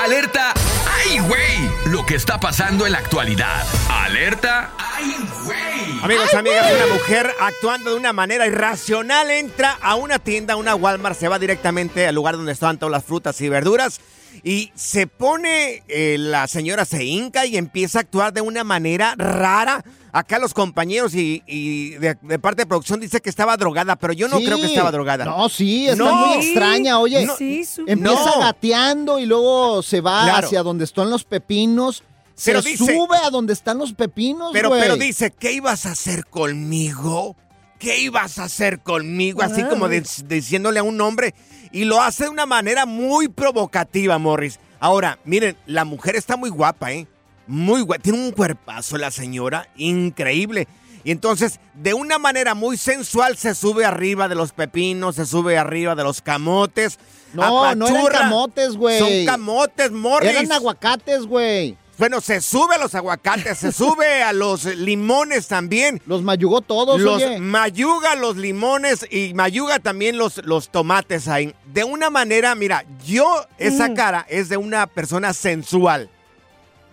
Alerta. 0.03 0.53
¡Ay, 0.87 1.19
güey! 1.19 1.91
Lo 1.91 2.05
que 2.05 2.15
está 2.15 2.39
pasando 2.39 2.85
en 2.85 2.93
la 2.93 2.99
actualidad. 2.99 3.65
Alerta. 3.89 4.71
¡Ay, 4.77 5.13
güey! 5.43 5.99
Amigos, 6.01 6.33
amigas, 6.33 6.71
una 6.73 6.93
mujer 6.93 7.29
actuando 7.41 7.91
de 7.91 7.97
una 7.97 8.13
manera 8.13 8.47
irracional 8.47 9.29
entra 9.29 9.77
a 9.81 9.95
una 9.95 10.17
tienda, 10.17 10.53
a 10.53 10.57
una 10.57 10.73
Walmart, 10.73 11.19
se 11.19 11.27
va 11.27 11.37
directamente 11.37 12.07
al 12.07 12.15
lugar 12.15 12.37
donde 12.37 12.53
estaban 12.53 12.77
todas 12.77 12.91
las 12.91 13.03
frutas 13.03 13.41
y 13.41 13.49
verduras 13.49 13.99
y 14.41 14.71
se 14.73 15.07
pone, 15.07 15.83
eh, 15.89 16.15
la 16.17 16.47
señora 16.47 16.85
se 16.85 17.03
hinca 17.03 17.45
y 17.45 17.57
empieza 17.57 17.99
a 17.99 18.01
actuar 18.01 18.31
de 18.31 18.41
una 18.41 18.63
manera 18.63 19.15
rara. 19.17 19.83
Acá 20.11 20.39
los 20.39 20.53
compañeros 20.53 21.13
y, 21.13 21.43
y 21.45 21.91
de, 21.91 22.17
de 22.21 22.39
parte 22.39 22.63
de 22.63 22.65
producción 22.65 22.99
dice 22.99 23.21
que 23.21 23.29
estaba 23.29 23.55
drogada, 23.57 23.95
pero 23.95 24.13
yo 24.13 24.27
no 24.27 24.37
Sí. 24.39 24.45
creo 24.45 24.57
que 24.59 24.65
estaba 24.67 24.91
drogada. 24.91 25.25
No, 25.25 25.49
sí, 25.49 25.87
está 25.87 26.03
No. 26.03 26.15
muy 26.27 26.35
extraña. 26.37 26.99
Oye, 26.99 27.25
No. 27.25 27.35
Sí, 27.37 27.63
su- 27.65 27.83
empieza 27.87 28.25
No. 28.35 28.39
gateando 28.39 29.19
y 29.19 29.25
luego 29.25 29.83
se 29.83 30.01
va 30.01 30.23
Claro. 30.23 30.47
hacia 30.47 30.63
donde 30.63 30.83
están 30.85 31.09
los 31.09 31.23
pepinos. 31.23 32.03
Se 32.35 32.51
Pero 32.51 32.61
dice- 32.61 32.85
sube 32.85 33.17
a 33.23 33.29
donde 33.29 33.53
están 33.53 33.77
los 33.77 33.93
pepinos, 33.93 34.51
Pero, 34.53 34.69
pero 34.71 34.95
dice, 34.95 35.31
¿qué 35.37 35.51
ibas 35.51 35.85
a 35.85 35.91
hacer 35.91 36.25
conmigo? 36.25 37.35
¿Qué 37.79 37.99
ibas 37.99 38.39
a 38.39 38.43
hacer 38.45 38.79
conmigo? 38.79 39.41
Así 39.41 39.63
como 39.63 39.87
de- 39.87 40.03
diciéndole 40.27 40.79
a 40.79 40.83
un 40.83 40.99
hombre. 41.01 41.33
Y 41.71 41.83
lo 41.85 42.01
hace 42.01 42.23
de 42.25 42.29
una 42.29 42.45
manera 42.45 42.85
muy 42.85 43.27
provocativa, 43.27 44.17
Morris. 44.17 44.59
Ahora, 44.79 45.19
miren, 45.25 45.55
la 45.65 45.85
mujer 45.85 46.15
está 46.15 46.35
muy 46.37 46.49
guapa, 46.49 46.91
¿eh? 46.93 47.07
Muy 47.49 47.81
guapa. 47.81 48.01
Tiene 48.01 48.19
un 48.19 48.31
cuerpazo 48.31 48.97
la 48.97 49.11
señora, 49.11 49.67
increíble. 49.75 50.67
Y 51.03 51.11
entonces, 51.11 51.59
de 51.73 51.93
una 51.93 52.19
manera 52.19 52.53
muy 52.53 52.77
sensual, 52.77 53.37
se 53.37 53.55
sube 53.55 53.85
arriba 53.85 54.27
de 54.27 54.35
los 54.35 54.51
pepinos, 54.51 55.15
se 55.15 55.25
sube 55.25 55.57
arriba 55.57 55.95
de 55.95 56.03
los 56.03 56.21
camotes. 56.21 56.99
No, 57.33 57.73
no 57.75 57.87
eran 57.87 57.95
apachurra. 57.97 58.19
camotes, 58.19 58.75
güey. 58.75 58.99
Son 58.99 59.25
camotes, 59.25 59.91
Morris. 59.91 60.29
Eran 60.29 60.51
aguacates, 60.51 61.25
güey. 61.25 61.77
Bueno, 61.97 62.21
se 62.21 62.39
sube 62.39 62.75
a 62.75 62.77
los 62.77 62.95
aguacates, 62.95 63.57
se 63.57 63.71
sube 63.73 64.23
a 64.23 64.31
los 64.31 64.63
limones 64.65 65.47
también. 65.47 66.01
Los 66.05 66.21
mayugó 66.21 66.61
todos, 66.61 66.99
Los 67.01 67.15
oye. 67.23 67.39
mayuga 67.39 68.15
los 68.15 68.37
limones 68.37 69.05
y 69.11 69.33
mayuga 69.33 69.79
también 69.79 70.17
los, 70.17 70.37
los 70.45 70.69
tomates 70.69 71.27
ahí. 71.27 71.53
De 71.73 71.83
una 71.83 72.09
manera, 72.09 72.55
mira, 72.55 72.85
yo, 73.05 73.45
esa 73.57 73.89
Mm. 73.89 73.95
cara 73.95 74.25
es 74.29 74.47
de 74.47 74.55
una 74.57 74.87
persona 74.87 75.33
sensual. 75.33 76.09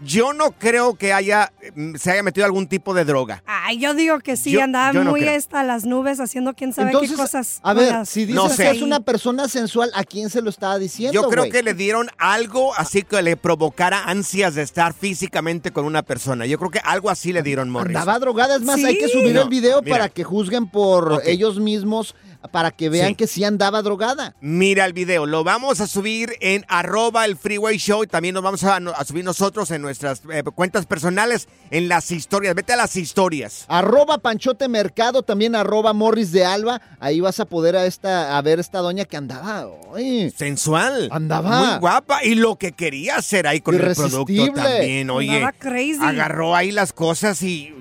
Yo 0.05 0.35
no 0.35 0.53
creo 0.53 0.95
que 0.95 1.13
haya, 1.15 1.53
mm, 1.75 1.95
se 1.97 2.11
haya 2.13 2.23
metido 2.23 2.45
algún 2.45 2.67
tipo 2.69 2.93
de 2.93 3.05
droga. 3.07 3.43
Ay, 3.47 3.79
yo 3.79 3.95
digo 3.95 4.19
que 4.21 4.37
sí, 4.37 4.51
Yo- 4.53 4.63
andaba 4.63 4.93
yo 4.93 5.03
no 5.05 5.11
muy 5.11 5.23
creo. 5.23 5.35
hasta 5.37 5.63
las 5.65 5.87
nubes 5.87 6.21
haciendo 6.21 6.53
quién 6.53 6.75
sabe 6.75 6.89
Entonces, 6.91 7.13
qué 7.13 7.17
cosas. 7.17 7.61
a 7.63 7.73
ver, 7.73 7.93
malas. 7.93 8.09
si 8.11 8.21
dices 8.27 8.35
No 8.35 8.49
sé. 8.51 8.65
que 8.65 8.71
es 8.71 8.83
una 8.83 9.01
persona 9.01 9.49
sensual, 9.49 9.91
¿a 9.95 10.05
quién 10.05 10.29
se 10.29 10.43
lo 10.43 10.51
estaba 10.51 10.79
diciendo, 10.79 11.15
Yo 11.15 11.29
creo 11.31 11.49
que 11.51 11.63
le 11.63 11.73
dieron 11.73 12.09
algo 12.19 12.75
así 12.77 13.03
que 13.03 13.23
le 13.23 13.37
provocara 13.39 14.05
ansias 14.05 14.55
de 14.55 14.63
estar 14.63 14.93
físicamente 14.93 15.71
con 15.73 15.87
una 15.87 16.03
persona. 16.03 16.45
Yo 16.45 16.59
creo 16.59 16.71
que 16.71 16.81
algo 16.85 17.09
así 17.09 17.33
le 17.33 17.43
dieron, 17.43 17.71
Morris. 17.71 17.97
Andaba 17.97 18.19
drogada, 18.19 18.57
es 18.57 18.63
más, 18.63 18.77
Sí. 18.77 18.85
hay 18.85 18.99
que 18.99 19.09
subir 19.09 19.35
No, 19.35 19.43
el 19.43 19.49
video 19.49 19.81
mira. 19.81 19.97
para 19.97 20.09
que 20.11 20.25
juzguen 20.25 20.67
por 20.69 21.23
ellos 21.25 21.59
mismos, 21.59 22.15
para 22.49 22.71
que 22.71 22.89
vean 22.89 23.09
Sí. 23.09 23.15
que 23.15 23.27
sí 23.27 23.45
andaba 23.45 23.83
drogada. 23.83 24.35
Mira 24.41 24.85
el 24.85 24.93
video, 24.93 25.27
lo 25.27 25.45
vamos 25.45 25.81
a 25.81 25.87
subir 25.87 26.33
en 26.41 26.65
arroba 26.69 27.25
el 27.25 27.37
Freeway 27.37 27.77
Show 27.79 28.03
y 28.05 28.07
también 28.07 28.35
nos 28.35 28.43
vamos 28.43 28.65
a, 28.65 28.77
a 28.77 29.05
subir 29.05 29.25
nosotros 29.25 29.71
en 29.71 29.83
nuestras 29.83 30.23
eh, 30.33 30.43
cuentas 30.55 30.87
personales, 30.87 31.49
en 31.71 31.89
las 31.89 32.11
historias. 32.11 32.55
Vete 32.55 32.73
a 32.73 32.77
las 32.77 32.97
historias. 32.97 33.65
Arroba 33.69 34.19
Panchote 34.19 34.69
Mercado, 34.69 35.23
también 35.23 35.55
arroba 35.55 35.93
Morris 35.93 36.33
de 36.33 36.45
Alba. 36.45 36.81
Ahí 37.01 37.21
vas 37.21 37.41
a 37.41 37.45
poder 37.45 37.77
a 37.77 37.87
esta, 37.87 38.37
a 38.37 38.43
ver 38.43 38.61
esta 38.61 38.79
doña 38.81 39.05
que 39.05 39.17
andaba. 39.17 39.67
ay, 39.95 40.31
Sensual. 40.37 41.09
Andaba. 41.13 41.59
Muy 41.73 41.79
guapa. 41.81 42.25
Y 42.25 42.35
lo 42.35 42.57
que 42.57 42.73
quería 42.73 43.17
hacer 43.17 43.47
ahí 43.47 43.61
con 43.61 43.75
el 43.75 43.81
producto 43.95 44.53
también. 44.55 45.11
Oye, 45.11 45.31
Andaba 45.37 45.53
crazy. 45.53 45.99
agarró 46.03 46.55
ahí 46.55 46.71
las 46.73 46.93
cosas 46.93 47.43
y 47.43 47.75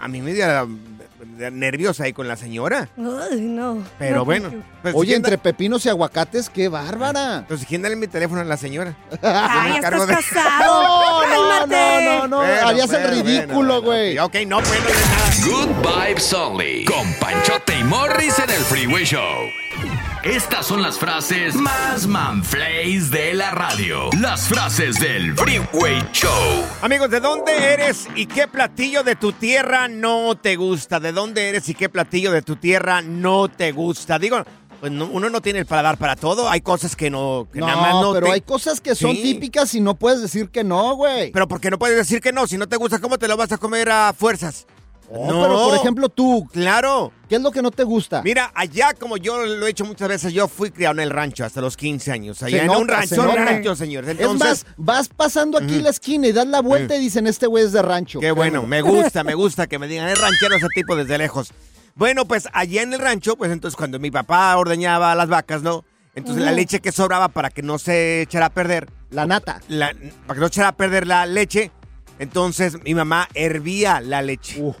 a 0.00 0.08
mí 0.08 0.20
me 0.20 0.32
dio 0.32 0.44
nervios 1.36 2.00
ahí 2.00 2.12
con 2.12 2.28
la 2.28 2.36
señora. 2.36 2.88
Ay, 2.96 3.40
no. 3.40 3.78
Pero 3.98 4.16
No, 4.16 4.24
bueno. 4.24 4.52
pues, 4.82 4.94
Oye, 4.94 5.08
¿quién 5.08 5.16
entre 5.18 5.36
da- 5.36 5.42
pepinos 5.42 5.84
y 5.86 5.88
aguacates, 5.88 6.48
qué 6.50 6.68
bárbara. 6.68 7.38
Entonces, 7.38 7.66
¿quién 7.66 7.82
dale 7.82 7.96
mi 7.96 8.06
teléfono 8.06 8.40
a 8.40 8.44
la 8.44 8.56
señora? 8.56 8.94
Ay, 9.22 9.74
estás 9.76 10.06
de- 10.06 10.14
casado. 10.14 11.22
No, 11.22 11.26
no, 11.26 11.66
no, 11.66 12.00
no, 12.00 12.28
no, 12.28 12.36
Bueno, 12.38 12.66
harías 12.68 12.90
el 12.92 13.02
bueno, 13.02 13.22
ridículo, 13.22 13.82
bueno, 13.82 13.82
güey. 13.82 14.18
Ok, 14.18 14.34
no, 14.46 14.58
pues 14.58 14.72
de 14.72 14.78
nada. 14.92 15.32
Good 15.46 16.06
Vibes 16.08 16.32
Only. 16.32 16.84
Con 16.84 17.12
Panchote 17.20 17.78
y 17.78 17.84
Morris 17.84 18.38
en 18.38 18.50
el 18.50 18.60
Freeway 18.62 19.04
Show. 19.04 19.20
Estas 20.24 20.66
son 20.66 20.82
las 20.82 20.98
frases 20.98 21.56
más 21.56 22.06
manflays 22.06 23.10
de 23.10 23.34
la 23.34 23.50
radio. 23.50 24.08
Las 24.20 24.42
frases 24.48 25.00
del 25.00 25.34
Freeway 25.36 26.00
Show. 26.12 26.30
Amigos, 26.80 27.10
¿de 27.10 27.18
dónde 27.18 27.52
eres 27.72 28.06
y 28.14 28.26
qué 28.26 28.46
platillo 28.46 29.02
de 29.02 29.16
tu 29.16 29.32
tierra 29.32 29.88
no 29.88 30.36
te 30.36 30.54
gusta? 30.54 31.00
¿De 31.00 31.10
dónde 31.10 31.48
eres 31.48 31.68
y 31.68 31.74
qué 31.74 31.88
platillo 31.88 32.30
de 32.30 32.42
tu 32.42 32.54
tierra 32.54 33.02
no 33.02 33.48
te 33.48 33.72
gusta? 33.72 34.20
Digo, 34.20 34.44
pues 34.78 34.92
no- 34.92 35.06
uno 35.06 35.28
no 35.28 35.40
tiene 35.40 35.58
el 35.58 35.66
paladar 35.66 35.96
para 35.98 36.14
todo. 36.14 36.48
Hay 36.48 36.60
cosas 36.60 36.94
que 36.94 37.10
no, 37.10 37.48
que 37.52 37.58
No, 37.58 37.66
nada 37.66 37.80
más 37.82 37.94
no 37.94 38.12
pero 38.12 38.26
te- 38.26 38.32
hay 38.32 38.40
cosas 38.42 38.80
que 38.80 38.94
son 38.94 39.16
Sí. 39.16 39.22
típicas 39.22 39.74
y 39.74 39.80
no 39.80 39.96
puedes 39.96 40.22
decir 40.22 40.50
que 40.50 40.62
no, 40.62 40.94
güey. 40.94 41.32
Pero 41.32 41.48
porque 41.48 41.68
no 41.68 41.80
puedes 41.80 41.96
decir 41.96 42.20
que 42.20 42.30
no. 42.32 42.46
Si 42.46 42.56
no 42.56 42.68
te 42.68 42.76
gusta, 42.76 43.00
¿cómo 43.00 43.18
te 43.18 43.26
lo 43.26 43.36
vas 43.36 43.50
a 43.50 43.58
comer 43.58 43.90
a 43.90 44.12
fuerzas? 44.16 44.66
Oh, 45.10 45.26
pero 45.28 45.64
por 45.68 45.74
ejemplo 45.76 46.08
tú, 46.08 46.46
Claro. 46.52 47.12
¿qué 47.28 47.36
es 47.36 47.42
lo 47.42 47.50
que 47.50 47.60
no 47.60 47.70
te 47.70 47.84
gusta? 47.84 48.22
Mira, 48.22 48.50
allá 48.54 48.94
como 48.94 49.16
yo 49.18 49.44
lo 49.44 49.66
he 49.66 49.70
hecho 49.70 49.84
muchas 49.84 50.08
veces, 50.08 50.32
yo 50.32 50.48
fui 50.48 50.70
criado 50.70 50.94
en 50.94 51.00
el 51.00 51.10
rancho 51.10 51.44
hasta 51.44 51.60
los 51.60 51.76
15 51.76 52.10
años. 52.12 52.42
Allá 52.42 52.56
Se 52.58 52.60
en 52.62 52.66
nota, 52.68 52.78
un 52.78 52.88
rancho, 52.88 53.14
se 53.14 53.20
un 53.20 53.26
nota. 53.26 53.44
rancho, 53.44 53.74
señores. 53.76 54.10
es 54.10 54.20
Entonces, 54.20 54.64
más, 54.64 54.74
vas 54.78 55.08
pasando 55.08 55.58
aquí 55.58 55.80
la 55.80 55.90
esquina 55.90 56.28
y 56.28 56.32
das 56.32 56.46
la 56.46 56.60
vuelta 56.62 56.96
y 56.96 57.00
dicen, 57.00 57.26
este 57.26 57.46
güey 57.46 57.64
es 57.64 57.72
de 57.72 57.82
rancho. 57.82 58.20
Qué 58.20 58.32
bueno, 58.32 58.62
me 58.66 58.80
gusta, 58.80 59.22
me 59.24 59.34
gusta 59.34 59.66
que 59.66 59.78
me 59.78 59.86
digan, 59.88 60.08
es 60.08 60.18
ranchero 60.20 60.54
ese 60.56 60.68
tipo 60.74 60.96
desde 60.96 61.18
lejos. 61.18 61.52
Bueno, 61.94 62.24
pues 62.26 62.48
allá 62.54 62.80
en 62.82 62.94
el 62.94 62.98
rancho, 63.00 63.36
pues 63.36 63.52
entonces 63.52 63.76
cuando 63.76 63.98
mi 63.98 64.10
papá 64.10 64.56
ordeñaba 64.56 65.14
las 65.14 65.28
vacas, 65.28 65.62
¿no? 65.62 65.84
Entonces 66.14 66.42
la 66.44 66.52
leche 66.52 66.80
que 66.80 66.92
sobraba 66.92 67.28
para 67.28 67.50
que 67.50 67.62
no 67.62 67.78
se 67.78 68.22
echara 68.22 68.46
a 68.46 68.50
perder, 68.50 68.88
La 69.10 69.26
nata. 69.26 69.60
la- 69.68 69.92
para 70.26 70.34
que 70.34 70.40
no 70.40 70.46
echara 70.46 70.68
a 70.68 70.72
perder 70.72 71.06
la 71.06 71.26
leche, 71.26 71.70
entonces 72.18 72.82
mi 72.84 72.94
mamá 72.94 73.28
hervía 73.34 74.00
la 74.00 74.22
leche. 74.22 74.60
Uh. 74.60 74.74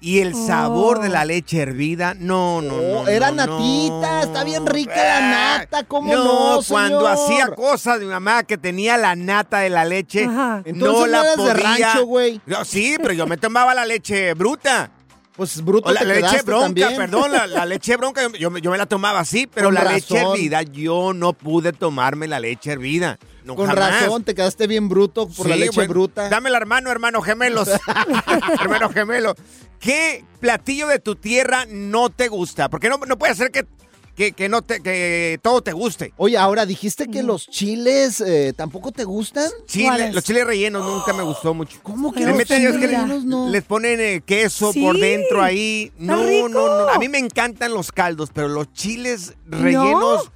Y 0.00 0.20
el 0.20 0.34
sabor 0.34 0.98
Oh. 0.98 1.02
de 1.02 1.08
la 1.08 1.24
leche 1.24 1.58
hervida, 1.58 2.14
no, 2.14 2.60
no, 2.60 2.74
Oh, 2.74 3.02
no. 3.04 3.08
era 3.08 3.30
no, 3.30 3.36
natita, 3.46 4.12
no. 4.12 4.20
está 4.20 4.44
bien 4.44 4.66
rica 4.66 4.94
la 4.94 5.16
Ah, 5.54 5.58
nata, 5.58 5.84
¿cómo 5.84 6.14
no, 6.14 6.60
cuando 6.68 7.00
señor? 7.00 7.06
hacía 7.12 7.46
cosas 7.54 7.98
de 7.98 8.04
mi 8.06 8.12
mamá 8.12 8.42
que 8.44 8.58
tenía 8.58 8.96
la 8.98 9.16
nata 9.16 9.60
de 9.60 9.70
la 9.70 9.84
leche, 9.84 10.24
Ajá. 10.26 10.62
no 10.74 11.06
la 11.06 11.18
no 11.18 11.24
eres 11.24 11.36
de 11.36 11.62
podía. 11.64 11.88
rancho, 11.92 12.06
güey. 12.06 12.40
No, 12.46 12.64
sí, 12.64 12.96
pero 13.00 13.14
yo 13.14 13.26
me 13.26 13.36
tomaba 13.38 13.74
la 13.74 13.84
leche 13.86 14.34
bruta. 14.34 14.90
Pues 15.34 15.62
bruto 15.62 15.90
O 15.90 15.92
la, 15.92 16.00
te 16.00 16.06
la 16.06 16.14
leche 16.14 16.40
bronca, 16.42 16.64
también. 16.64 16.96
perdón, 16.96 17.30
la, 17.30 17.46
la 17.46 17.66
leche 17.66 17.94
bronca, 17.98 18.22
yo, 18.38 18.48
yo 18.58 18.70
me- 18.70 18.78
la 18.78 18.86
tomaba 18.86 19.20
así, 19.20 19.46
pero 19.46 19.66
Con 19.66 19.74
la 19.74 19.84
leche 19.84 20.16
hervida, 20.16 20.62
yo 20.62 21.12
no 21.12 21.34
pude 21.34 21.74
tomarme 21.74 22.26
la 22.26 22.40
leche 22.40 22.72
hervida. 22.72 23.18
No, 23.44 23.54
Con 23.54 23.66
jamás. 23.66 24.00
razón, 24.00 24.24
te 24.24 24.34
quedaste 24.34 24.66
bien 24.66 24.88
bruto 24.88 25.28
por 25.28 25.46
la 25.46 25.56
leche 25.56 25.72
bueno, 25.74 25.90
bruta. 25.92 26.30
Dámela, 26.30 26.56
hermano, 26.56 26.90
hermano 26.90 27.20
gemelos. 27.20 27.68
hermano 28.60 28.88
gemelo. 28.88 29.34
¿Qué 29.80 30.24
platillo 30.40 30.86
de 30.88 30.98
tu 30.98 31.16
tierra 31.16 31.66
no 31.68 32.10
te 32.10 32.28
gusta? 32.28 32.68
Porque 32.68 32.88
no, 32.88 32.98
no 32.98 33.18
puede 33.18 33.34
ser 33.34 33.50
que, 33.50 33.66
que, 34.14 34.32
que 34.32 34.48
no 34.48 34.62
te, 34.62 34.80
que 34.82 35.38
todo 35.42 35.60
te 35.62 35.72
guste. 35.72 36.12
Oye, 36.16 36.38
ahora 36.38 36.64
dijiste 36.66 37.06
que 37.08 37.22
los 37.22 37.46
chiles 37.48 38.20
eh, 38.22 38.52
tampoco 38.56 38.90
te 38.92 39.04
gustan. 39.04 39.50
Chile, 39.66 40.10
los 40.12 40.24
chiles 40.24 40.46
rellenos 40.46 40.84
nunca 40.84 41.12
me 41.12 41.22
gustó 41.22 41.52
mucho. 41.52 41.78
¿Cómo 41.82 42.12
que 42.12 42.20
los 42.24 42.36
meten, 42.36 42.66
ofendida. 42.66 42.70
es 42.70 42.76
que 42.80 42.86
le- 42.86 42.96
rellenos 42.98 43.24
no? 43.24 43.48
les 43.50 43.62
ponen 43.64 44.00
eh, 44.00 44.22
queso 44.24 44.72
Sí, 44.72 44.80
por 44.82 44.98
dentro 44.98 45.42
ahí. 45.42 45.92
No, 45.98 46.16
no, 46.24 46.48
no. 46.48 46.88
A 46.88 46.98
mí 46.98 47.08
me 47.08 47.18
encantan 47.18 47.72
los 47.74 47.92
caldos, 47.92 48.30
pero 48.32 48.48
los 48.48 48.72
chiles 48.72 49.34
rellenos, 49.46 50.24
no, 50.24 50.32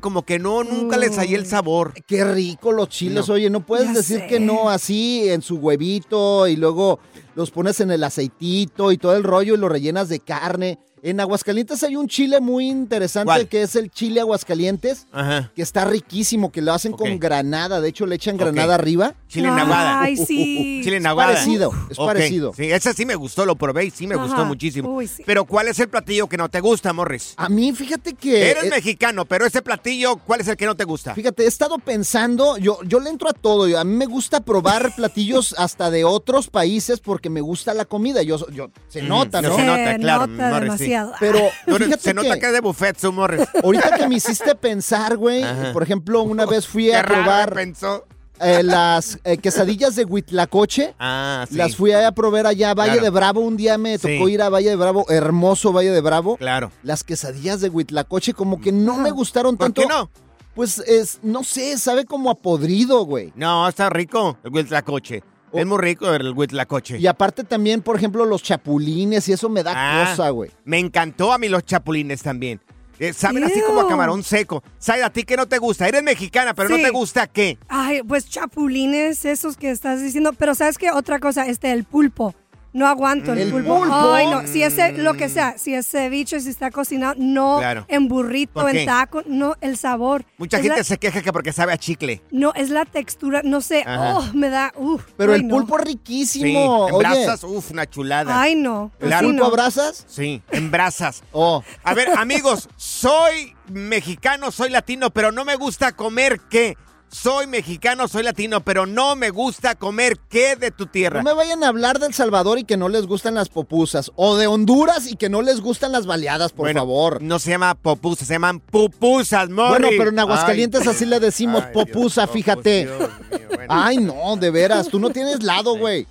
como 0.00 0.22
que 0.24 0.38
no, 0.38 0.64
nunca 0.64 0.96
les 0.96 1.16
hallé 1.18 1.36
el 1.36 1.46
sabor. 1.46 1.92
Qué 2.06 2.24
rico 2.24 2.72
los 2.72 2.88
chiles, 2.88 3.28
No. 3.28 3.34
oye, 3.34 3.50
no 3.50 3.64
puedes 3.66 3.88
Ya 3.88 3.92
decir 3.92 4.20
sé. 4.20 4.26
que 4.26 4.40
no 4.40 4.70
así 4.70 5.28
en 5.28 5.42
su 5.42 5.56
huevito 5.56 6.48
y 6.48 6.56
luego 6.56 7.00
los 7.34 7.50
pones 7.50 7.78
en 7.80 7.90
el 7.90 8.02
aceitito 8.02 8.92
y 8.92 8.96
todo 8.96 9.14
el 9.14 9.24
rollo 9.24 9.54
y 9.54 9.58
lo 9.58 9.68
rellenas 9.68 10.08
de 10.08 10.20
carne. 10.20 10.78
En 11.04 11.18
Aguascalientes 11.18 11.82
hay 11.82 11.96
un 11.96 12.06
chile 12.06 12.40
muy 12.40 12.68
interesante 12.68 13.24
¿Cuál? 13.26 13.48
que 13.48 13.62
es 13.62 13.74
el 13.74 13.90
chile 13.90 14.20
Aguascalientes, 14.20 15.08
Ajá. 15.10 15.50
que 15.56 15.60
está 15.60 15.84
riquísimo, 15.84 16.52
que 16.52 16.62
lo 16.62 16.72
hacen 16.72 16.92
con 16.92 17.18
granada, 17.18 17.80
de 17.80 17.88
hecho 17.88 18.06
le 18.06 18.14
echan 18.14 18.36
granada 18.36 18.76
arriba. 18.76 19.14
Chile 19.26 19.48
en 19.48 19.58
aguada. 19.58 20.00
Ay, 20.00 20.16
sí. 20.16 20.80
Chile 20.84 20.98
en 20.98 21.02
Es 21.02 21.08
aguada. 21.08 21.32
parecido, 21.32 21.72
es 21.90 21.96
parecido. 21.96 22.52
Sí, 22.54 22.70
ese 22.70 22.92
sí 22.94 23.04
me 23.04 23.16
gustó, 23.16 23.44
lo 23.44 23.56
probé 23.56 23.86
y 23.86 23.90
sí 23.90 24.06
me 24.06 24.14
gustó 24.14 24.44
muchísimo. 24.44 24.94
Uy, 24.94 25.08
sí. 25.08 25.24
Pero 25.26 25.44
¿cuál 25.44 25.66
es 25.66 25.80
el 25.80 25.88
platillo 25.88 26.28
que 26.28 26.36
no 26.36 26.48
te 26.48 26.60
gusta, 26.60 26.92
Morris? 26.92 27.34
A 27.36 27.48
mí, 27.48 27.72
fíjate 27.72 28.14
que... 28.14 28.52
Eres 28.52 28.64
eh, 28.64 28.70
mexicano, 28.70 29.24
pero 29.24 29.44
ese 29.44 29.60
platillo, 29.60 30.18
¿cuál 30.18 30.40
es 30.42 30.46
el 30.46 30.56
que 30.56 30.66
no 30.66 30.76
te 30.76 30.84
gusta? 30.84 31.16
Fíjate, 31.16 31.42
he 31.42 31.48
estado 31.48 31.78
pensando, 31.80 32.58
yo, 32.58 32.78
yo 32.86 33.00
le 33.00 33.10
entro 33.10 33.28
a 33.28 33.32
todo, 33.32 33.68
y 33.68 33.74
a 33.74 33.82
mí 33.82 33.96
me 33.96 34.06
gusta 34.06 34.38
probar 34.40 34.92
platillos 34.96 35.52
hasta 35.58 35.90
de 35.90 36.04
otros 36.04 36.48
países 36.48 37.00
porque 37.00 37.28
me 37.28 37.40
gusta 37.40 37.74
la 37.74 37.86
comida, 37.86 38.22
yo, 38.22 38.38
yo 38.50 38.70
se 38.88 39.02
Mm, 39.02 39.08
nota, 39.08 39.42
no 39.42 39.48
¿no? 39.48 39.56
se 39.56 39.64
nota, 39.66 39.98
claro, 39.98 40.26
nota 40.28 40.50
Morris, 40.50 40.74
sí. 40.78 40.91
Demasiado. 40.92 41.12
Pero 41.20 41.38
fíjate 41.78 42.02
se 42.02 42.14
nota 42.14 42.34
que, 42.34 42.40
que 42.40 42.46
es 42.46 42.52
de 42.52 42.60
buffet, 42.60 42.98
su 42.98 43.12
Morris. 43.12 43.42
ahorita 43.62 43.96
que 43.96 44.08
me 44.08 44.16
hiciste 44.16 44.54
pensar, 44.54 45.16
güey, 45.16 45.44
por 45.72 45.82
ejemplo, 45.82 46.22
una 46.22 46.46
vez 46.46 46.66
fui 46.66 46.92
a 46.92 47.02
probar 47.02 47.52
pensó. 47.54 48.04
eh, 48.40 48.62
las 48.62 49.18
eh, 49.24 49.38
quesadillas 49.38 49.94
de 49.96 50.04
Huitlacoche. 50.04 50.94
Ah, 50.98 51.46
sí. 51.48 51.54
Las 51.56 51.76
fui 51.76 51.92
a 51.92 52.10
probar 52.12 52.46
allá 52.46 52.70
a 52.70 52.74
Valle 52.74 52.92
Claro. 52.92 53.04
de 53.04 53.10
Bravo. 53.10 53.40
Un 53.40 53.56
día 53.56 53.78
me 53.78 53.98
tocó 53.98 54.26
Sí. 54.26 54.32
ir 54.32 54.42
a 54.42 54.48
Valle 54.48 54.70
de 54.70 54.76
Bravo, 54.76 55.04
hermoso 55.08 55.72
Valle 55.72 55.90
de 55.90 56.00
Bravo. 56.00 56.36
Claro. 56.36 56.72
Las 56.82 57.04
quesadillas 57.04 57.60
de 57.60 57.68
Huitlacoche 57.68 58.34
como 58.34 58.60
que 58.60 58.72
no 58.72 58.96
me 58.96 59.10
gustaron 59.10 59.56
¿Por 59.56 59.66
tanto. 59.66 59.82
qué 59.82 59.88
no? 59.88 60.10
Pues 60.54 60.78
es, 60.80 61.20
no 61.22 61.44
sé, 61.44 61.78
sabe 61.78 62.04
como 62.04 62.28
a 62.30 62.34
podrido, 62.34 63.04
güey. 63.06 63.32
No, 63.36 63.66
está 63.66 63.88
rico 63.88 64.36
el 64.44 64.52
huitlacoche. 64.52 65.22
Es 65.52 65.66
muy 65.66 65.78
rico 65.78 66.12
el 66.12 66.32
huitlacoche. 66.32 66.98
Y 66.98 67.06
aparte 67.06 67.44
también, 67.44 67.82
por 67.82 67.96
ejemplo, 67.96 68.24
los 68.24 68.42
chapulines 68.42 69.28
y 69.28 69.32
eso 69.32 69.48
me 69.48 69.62
da 69.62 69.72
Ah, 69.74 70.06
cosa, 70.08 70.30
güey. 70.30 70.50
Me 70.64 70.78
encantó 70.78 71.32
a 71.32 71.38
mí 71.38 71.48
los 71.48 71.64
chapulines 71.64 72.22
también. 72.22 72.60
Eh, 72.98 73.12
saben 73.12 73.42
así 73.42 73.60
como 73.66 73.80
a 73.80 73.88
camarón 73.88 74.22
seco. 74.22 74.62
Saida, 74.78 75.06
¿a 75.06 75.10
ti 75.12 75.24
qué 75.24 75.36
no 75.36 75.46
te 75.48 75.58
gusta? 75.58 75.88
Eres 75.88 76.02
mexicana, 76.02 76.54
pero 76.54 76.68
no 76.68 76.76
te 76.76 76.90
gusta 76.90 77.26
qué. 77.26 77.58
Ay, 77.68 78.00
pues 78.02 78.28
chapulines, 78.28 79.24
esos 79.24 79.56
que 79.56 79.70
estás 79.70 80.00
diciendo. 80.00 80.32
Pero 80.34 80.54
¿sabes 80.54 80.78
qué? 80.78 80.90
Otra 80.92 81.18
cosa, 81.18 81.46
este, 81.46 81.72
el 81.72 81.84
pulpo. 81.84 82.34
No 82.72 82.86
aguanto 82.86 83.32
el, 83.34 83.38
¿El 83.40 83.50
pulpo. 83.50 83.80
pulpo? 83.80 84.12
Ay, 84.12 84.26
no. 84.28 84.46
Si 84.46 84.62
ese, 84.62 84.92
lo 84.92 85.14
que 85.14 85.28
sea, 85.28 85.58
si 85.58 85.74
es 85.74 85.86
ceviche, 85.88 86.40
si 86.40 86.48
está 86.48 86.70
cocinado, 86.70 87.14
no 87.18 87.58
Claro. 87.58 87.84
en 87.88 88.08
burrito, 88.08 88.66
en 88.68 88.86
taco, 88.86 89.22
no, 89.26 89.54
el 89.60 89.76
sabor. 89.76 90.24
Mucha 90.38 90.56
Es 90.56 90.62
gente 90.62 90.78
la- 90.78 90.84
se 90.84 90.96
queja 90.98 91.20
que 91.22 91.32
porque 91.32 91.52
sabe 91.52 91.72
a 91.72 91.76
chicle. 91.76 92.22
No, 92.30 92.52
es 92.54 92.70
la 92.70 92.84
textura, 92.86 93.42
no 93.44 93.60
sé, 93.60 93.82
Ajá. 93.86 94.16
oh, 94.18 94.24
me 94.34 94.48
da, 94.48 94.72
uf. 94.76 95.04
Pero 95.18 95.32
ay, 95.34 95.40
el 95.40 95.48
no. 95.48 95.56
pulpo 95.56 95.76
Sí, 95.78 95.84
riquísimo. 95.84 96.88
en 96.88 96.94
Oye, 96.94 96.98
brasas, 96.98 97.44
uf, 97.44 97.70
una 97.72 97.88
chulada. 97.88 98.40
Ay, 98.40 98.54
no. 98.54 98.90
Claro. 98.98 99.16
así 99.16 99.26
¿pulpo 99.26 99.42
no. 99.42 99.46
abrazas? 99.50 100.04
Sí, 100.08 100.42
en 100.50 100.70
brasas. 100.70 101.22
Oh. 101.32 101.62
A 101.84 101.94
ver, 101.94 102.08
amigos, 102.16 102.68
soy 102.76 103.54
mexicano, 103.70 104.50
soy 104.50 104.70
latino, 104.70 105.10
pero 105.10 105.32
no 105.32 105.44
me 105.44 105.56
gusta 105.56 105.92
comer 105.92 106.40
qué. 106.50 106.76
Soy 107.14 107.46
mexicano, 107.46 108.08
soy 108.08 108.22
latino, 108.22 108.64
pero 108.64 108.86
no 108.86 109.16
me 109.16 109.28
gusta 109.28 109.74
comer 109.74 110.18
qué 110.30 110.56
de 110.56 110.70
tu 110.70 110.86
tierra. 110.86 111.22
No 111.22 111.28
me 111.28 111.34
vayan 111.36 111.62
a 111.62 111.68
hablar 111.68 111.98
del 111.98 112.14
Salvador 112.14 112.58
y 112.58 112.64
que 112.64 112.78
no 112.78 112.88
les 112.88 113.06
gustan 113.06 113.34
las 113.34 113.50
popusas. 113.50 114.10
O 114.16 114.36
de 114.38 114.46
Honduras 114.46 115.06
y 115.06 115.16
que 115.16 115.28
no 115.28 115.42
les 115.42 115.60
gustan 115.60 115.92
las 115.92 116.06
baleadas, 116.06 116.52
por 116.52 116.64
Bueno, 116.64 116.80
favor. 116.80 117.20
No 117.20 117.38
se 117.38 117.50
llama 117.50 117.74
popusas, 117.74 118.26
se 118.26 118.34
llaman 118.34 118.60
pupusas, 118.60 119.50
Mori. 119.50 119.68
Bueno, 119.82 119.88
pero 119.98 120.08
en 120.08 120.18
Aguascalientes 120.20 120.80
Ay, 120.80 120.88
así 120.88 121.04
le 121.04 121.20
decimos 121.20 121.64
Ay, 121.66 121.74
popusa, 121.74 122.22
Dios, 122.22 122.32
fíjate. 122.32 122.86
Dios 122.86 122.98
mío, 122.98 123.48
bueno. 123.56 123.66
Ay, 123.68 123.98
no, 123.98 124.36
de 124.36 124.50
veras, 124.50 124.88
tú 124.88 124.98
no 124.98 125.10
tienes 125.10 125.42
lado, 125.42 125.76
güey. 125.76 126.06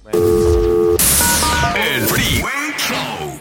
El 1.76 2.02
Freeway 2.04 2.76
Show. 2.78 3.41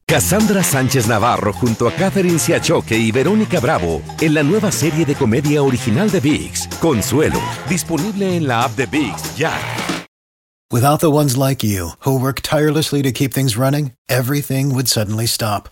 Cassandra 0.07 0.61
Sánchez 0.61 1.07
Navarro 1.07 1.53
junto 1.53 1.87
a 1.87 1.93
Catherine 1.93 2.37
Siachoque 2.37 2.97
y 2.97 3.11
Verónica 3.11 3.59
Bravo 3.59 4.01
en 4.19 4.33
la 4.33 4.43
nueva 4.43 4.71
serie 4.71 5.05
de 5.05 5.15
comedia 5.15 5.63
original 5.63 6.09
de 6.11 6.19
VIX, 6.19 6.67
Consuelo, 6.81 7.39
disponible 7.69 8.35
en 8.35 8.45
la 8.47 8.63
app 8.63 8.75
de 8.75 8.85
VIX 8.87 9.37
ya. 9.37 9.53
Without 10.71 11.01
the 11.01 11.11
ones 11.11 11.35
like 11.35 11.63
you, 11.63 11.91
who 12.05 12.17
work 12.17 12.41
tirelessly 12.41 13.01
to 13.01 13.11
keep 13.11 13.33
things 13.33 13.57
running, 13.57 13.91
everything 14.07 14.73
would 14.73 14.87
suddenly 14.87 15.25
stop. 15.27 15.67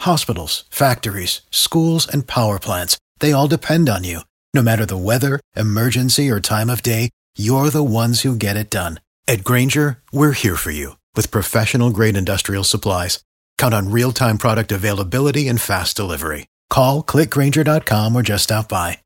Hospitals, 0.00 0.64
factories, 0.70 1.42
schools, 1.50 2.06
and 2.06 2.26
power 2.26 2.58
plants, 2.58 2.96
they 3.20 3.32
all 3.32 3.48
depend 3.48 3.88
on 3.90 4.04
you. 4.04 4.20
No 4.54 4.62
matter 4.62 4.86
the 4.86 4.96
weather, 4.96 5.38
emergency, 5.54 6.30
or 6.30 6.40
time 6.40 6.70
of 6.70 6.82
day, 6.82 7.10
you're 7.36 7.68
the 7.68 7.84
ones 7.84 8.22
who 8.22 8.34
get 8.36 8.56
it 8.56 8.70
done. 8.70 9.00
At 9.26 9.44
Granger, 9.44 9.98
we're 10.10 10.32
here 10.32 10.56
for 10.56 10.70
you 10.70 10.96
with 11.14 11.30
professional 11.30 11.90
grade 11.90 12.16
industrial 12.16 12.64
supplies. 12.64 13.20
Count 13.58 13.74
on 13.74 13.90
real 13.90 14.12
time 14.12 14.38
product 14.38 14.72
availability 14.72 15.48
and 15.48 15.60
fast 15.60 15.96
delivery. 15.96 16.46
Call 16.70 17.02
clickgranger.com 17.02 18.16
or 18.16 18.22
just 18.22 18.44
stop 18.44 18.68
by. 18.68 18.98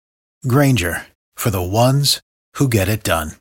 Granger 0.47 1.07
for 1.35 1.51
the 1.51 1.63
ones 1.63 2.21
who 2.55 2.69
get 2.69 2.89
it 2.89 3.03
done. 3.03 3.33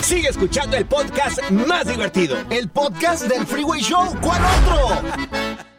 Sigue 0.00 0.28
escuchando 0.28 0.76
el 0.76 0.84
podcast 0.86 1.40
más 1.50 1.86
divertido. 1.86 2.36
El 2.50 2.68
podcast 2.68 3.28
del 3.28 3.44
Freeway 3.46 3.80
Show. 3.80 4.14
¿Cuál 4.20 4.40
otro? 4.44 5.77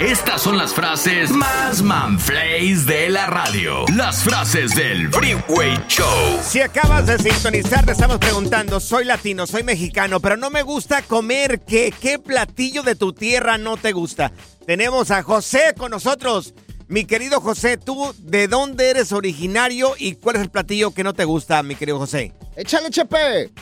Estas 0.00 0.42
son 0.42 0.58
las 0.58 0.74
frases 0.74 1.30
más 1.30 1.80
manflays 1.80 2.84
de 2.84 3.08
la 3.10 3.26
radio. 3.28 3.84
Las 3.96 4.24
frases 4.24 4.74
del 4.74 5.08
Freeway 5.10 5.78
Show. 5.86 6.40
Si 6.42 6.60
acabas 6.60 7.06
de 7.06 7.16
sintonizar, 7.16 7.86
te 7.86 7.92
estamos 7.92 8.18
preguntando, 8.18 8.80
soy 8.80 9.04
latino, 9.04 9.46
soy 9.46 9.62
mexicano, 9.62 10.18
pero 10.18 10.36
no 10.36 10.50
me 10.50 10.62
gusta 10.62 11.02
comer. 11.02 11.60
¿Qué, 11.60 11.94
¿Qué 11.98 12.18
platillo 12.18 12.82
de 12.82 12.96
tu 12.96 13.12
tierra 13.12 13.56
no 13.56 13.76
te 13.76 13.92
gusta? 13.92 14.32
Tenemos 14.66 15.12
a 15.12 15.22
José 15.22 15.74
con 15.78 15.92
nosotros. 15.92 16.54
Mi 16.88 17.04
querido 17.04 17.40
José, 17.40 17.76
¿tú 17.76 18.12
de 18.18 18.48
dónde 18.48 18.90
eres 18.90 19.12
originario 19.12 19.92
y 19.96 20.16
cuál 20.16 20.36
es 20.36 20.42
el 20.42 20.50
platillo 20.50 20.92
que 20.92 21.04
no 21.04 21.14
te 21.14 21.24
gusta, 21.24 21.62
mi 21.62 21.76
querido 21.76 21.98
José? 21.98 22.32
Échale, 22.56 22.90
Chepe. 22.90 23.52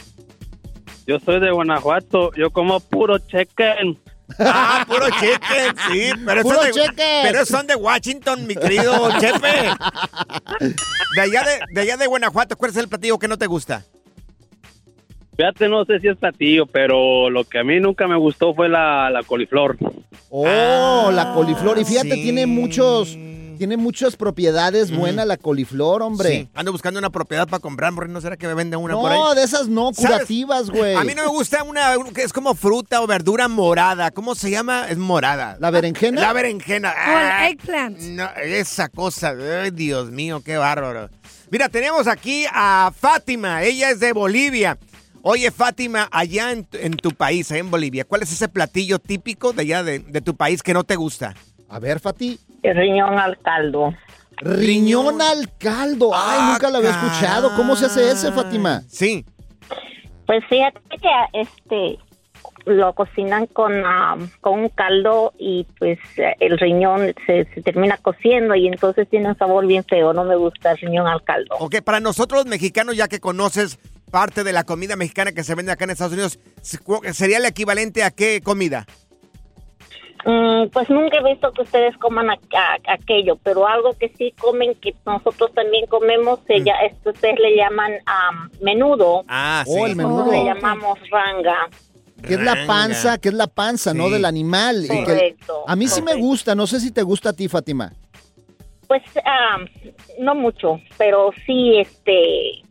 Yo 1.06 1.18
soy 1.18 1.40
de 1.40 1.50
Guanajuato, 1.50 2.32
yo 2.34 2.50
como 2.50 2.80
puro 2.80 3.18
chicken. 3.18 3.98
Ah, 4.38 4.84
puro 4.86 5.06
chicken, 5.10 5.74
sí, 5.90 6.10
pero 6.24 6.42
Puro 6.42 6.56
son, 6.56 6.66
de, 6.66 6.72
chicken. 6.72 7.22
pero 7.22 7.46
son 7.46 7.66
de 7.66 7.74
Washington, 7.74 8.46
mi 8.46 8.54
querido 8.54 9.10
Chepe. 9.20 9.70
De 11.14 11.20
allá 11.20 11.42
de, 11.44 11.60
de 11.72 11.80
allá 11.80 11.96
de 11.96 12.06
Guanajuato, 12.06 12.56
¿cuál 12.56 12.70
es 12.70 12.76
el 12.76 12.88
platillo 12.88 13.18
que 13.18 13.28
no 13.28 13.36
te 13.38 13.46
gusta? 13.46 13.82
Fíjate, 15.36 15.68
no 15.68 15.84
sé 15.86 15.98
si 16.00 16.08
es 16.08 16.16
platillo, 16.16 16.66
pero 16.66 17.30
lo 17.30 17.44
que 17.44 17.58
a 17.58 17.64
mí 17.64 17.80
nunca 17.80 18.06
me 18.06 18.16
gustó 18.16 18.54
fue 18.54 18.68
la, 18.68 19.08
la 19.10 19.22
coliflor. 19.22 19.76
Oh, 20.30 21.10
la 21.12 21.32
coliflor. 21.32 21.78
Y 21.78 21.84
fíjate, 21.84 22.14
sí. 22.14 22.22
tiene 22.22 22.46
muchos, 22.46 23.16
tiene 23.62 23.76
muchas 23.76 24.16
propiedades 24.16 24.90
buena 24.90 25.24
la 25.24 25.36
coliflor, 25.36 26.02
hombre. 26.02 26.28
Sí, 26.28 26.48
ando 26.52 26.72
buscando 26.72 26.98
una 26.98 27.10
propiedad 27.10 27.46
para 27.46 27.60
comprar, 27.60 27.92
no 28.08 28.20
será 28.20 28.36
que 28.36 28.48
me 28.48 28.54
venden 28.54 28.80
una 28.80 28.94
por 28.94 29.12
ahí. 29.12 29.16
No, 29.20 29.36
de 29.36 29.44
esas 29.44 29.68
no, 29.68 29.92
curativas, 29.92 30.68
güey. 30.68 30.96
A 30.96 31.04
mí 31.04 31.14
no 31.14 31.22
me 31.22 31.28
gusta 31.28 31.62
una 31.62 31.96
un- 31.96 32.12
que 32.12 32.22
es 32.24 32.32
como 32.32 32.54
fruta 32.56 33.00
o 33.02 33.06
verdura 33.06 33.46
morada. 33.46 34.10
¿Cómo 34.10 34.34
se 34.34 34.50
llama? 34.50 34.88
Es 34.88 34.98
morada. 34.98 35.58
¿La 35.60 35.70
berenjena? 35.70 36.20
La 36.22 36.32
berenjena. 36.32 36.88
O 36.90 36.92
Ah, 36.96 37.46
el 37.46 37.52
eggplant. 37.52 37.98
no, 38.00 38.28
esa 38.42 38.88
cosa. 38.88 39.32
Ay, 39.62 39.70
Dios 39.70 40.10
mío, 40.10 40.42
qué 40.44 40.56
bárbaro. 40.56 41.08
Mira, 41.52 41.68
tenemos 41.68 42.08
aquí 42.08 42.44
a 42.52 42.90
Fátima. 42.98 43.62
Ella 43.62 43.90
es 43.90 44.00
de 44.00 44.12
Bolivia. 44.12 44.76
Oye, 45.24 45.52
Fátima, 45.52 46.08
allá 46.10 46.50
en, 46.50 46.64
tu- 46.64 46.78
en 46.78 46.96
tu 46.96 47.12
país, 47.12 47.48
allá 47.52 47.60
en 47.60 47.70
Bolivia, 47.70 48.02
¿cuál 48.04 48.24
es 48.24 48.32
ese 48.32 48.48
platillo 48.48 48.98
típico 48.98 49.52
de 49.52 49.62
allá 49.62 49.84
de, 49.84 50.00
de 50.00 50.20
tu 50.20 50.34
país 50.34 50.64
que 50.64 50.74
no 50.74 50.82
te 50.82 50.96
gusta? 50.96 51.36
A 51.72 51.78
ver, 51.78 52.00
Fati. 52.00 52.38
El 52.62 52.76
riñón 52.76 53.18
al 53.18 53.38
caldo. 53.38 53.94
Riñón 54.36 55.22
al 55.22 55.48
caldo. 55.56 56.10
Ay, 56.14 56.38
Ah, 56.40 56.50
nunca 56.52 56.70
lo 56.70 56.76
había 56.78 56.90
escuchado. 56.90 57.54
¿Cómo 57.56 57.76
se 57.76 57.86
hace 57.86 58.10
ese, 58.10 58.30
Fátima? 58.30 58.82
Sí. 58.88 59.24
Pues 60.26 60.44
fíjate 60.50 60.80
que 60.90 61.40
este 61.40 61.98
lo 62.66 62.92
cocinan 62.92 63.46
con, 63.46 63.72
ah, 63.86 64.16
con 64.40 64.60
un 64.60 64.68
caldo 64.68 65.32
y 65.38 65.66
pues 65.78 65.98
el 66.40 66.58
riñón 66.58 67.12
se, 67.26 67.46
se 67.54 67.62
termina 67.62 67.96
cociendo 67.96 68.54
y 68.54 68.68
entonces 68.68 69.08
tiene 69.08 69.28
un 69.30 69.38
sabor 69.38 69.66
bien 69.66 69.82
feo. 69.84 70.12
No 70.12 70.24
me 70.24 70.36
gusta 70.36 70.72
el 70.72 70.78
riñón 70.78 71.06
al 71.06 71.22
caldo. 71.24 71.56
Ok, 71.58 71.76
para 71.82 72.00
nosotros 72.00 72.42
los 72.42 72.46
mexicanos, 72.50 72.96
ya 72.96 73.08
que 73.08 73.18
conoces 73.18 73.78
parte 74.10 74.44
de 74.44 74.52
la 74.52 74.64
comida 74.64 74.94
mexicana 74.94 75.32
que 75.32 75.42
se 75.42 75.54
vende 75.54 75.72
acá 75.72 75.84
en 75.84 75.90
Estados 75.90 76.12
Unidos, 76.12 76.38
¿sería 77.14 77.38
el 77.38 77.46
equivalente 77.46 78.04
a 78.04 78.10
qué 78.10 78.42
comida? 78.44 78.86
Mm, 80.24 80.68
pues 80.72 80.88
nunca 80.88 81.18
he 81.18 81.24
visto 81.32 81.52
que 81.52 81.62
ustedes 81.62 81.96
coman 81.98 82.30
a- 82.30 82.34
a- 82.34 82.92
aquello, 82.94 83.36
pero 83.42 83.66
algo 83.66 83.92
que 83.98 84.08
sí 84.16 84.32
comen, 84.38 84.74
que 84.76 84.94
nosotros 85.04 85.52
también 85.52 85.86
comemos, 85.86 86.38
se 86.46 86.62
ya, 86.62 86.74
esto 86.86 87.10
ustedes 87.10 87.38
le 87.40 87.56
llaman 87.56 87.92
am, 88.06 88.50
menudo. 88.60 89.24
Ah, 89.28 89.64
Oh, 89.66 89.86
el 89.86 89.96
menudo. 89.96 90.30
Le 90.30 90.44
llamamos 90.44 90.98
ranga. 91.10 91.68
Que 92.26 92.34
es 92.34 92.40
la 92.40 92.66
panza, 92.68 93.18
que 93.18 93.30
es 93.30 93.34
la 93.34 93.48
panza, 93.48 93.92
¿no? 93.92 94.06
Sí. 94.06 94.12
Del 94.12 94.24
animal. 94.26 94.84
Y 94.84 94.88
que- 94.88 95.04
Correcto, 95.04 95.64
a 95.66 95.74
mí 95.74 95.88
sí 95.88 96.00
me 96.02 96.12
correcto. 96.12 96.26
gusta. 96.26 96.54
No 96.54 96.68
sé 96.68 96.78
si 96.78 96.92
te 96.92 97.02
gusta 97.02 97.30
a 97.30 97.32
ti, 97.32 97.48
Fátima. 97.48 97.92
Pues 98.86 99.02
no 100.20 100.34
mucho, 100.36 100.78
pero 100.98 101.30
sí, 101.46 101.78
este, 101.78 102.62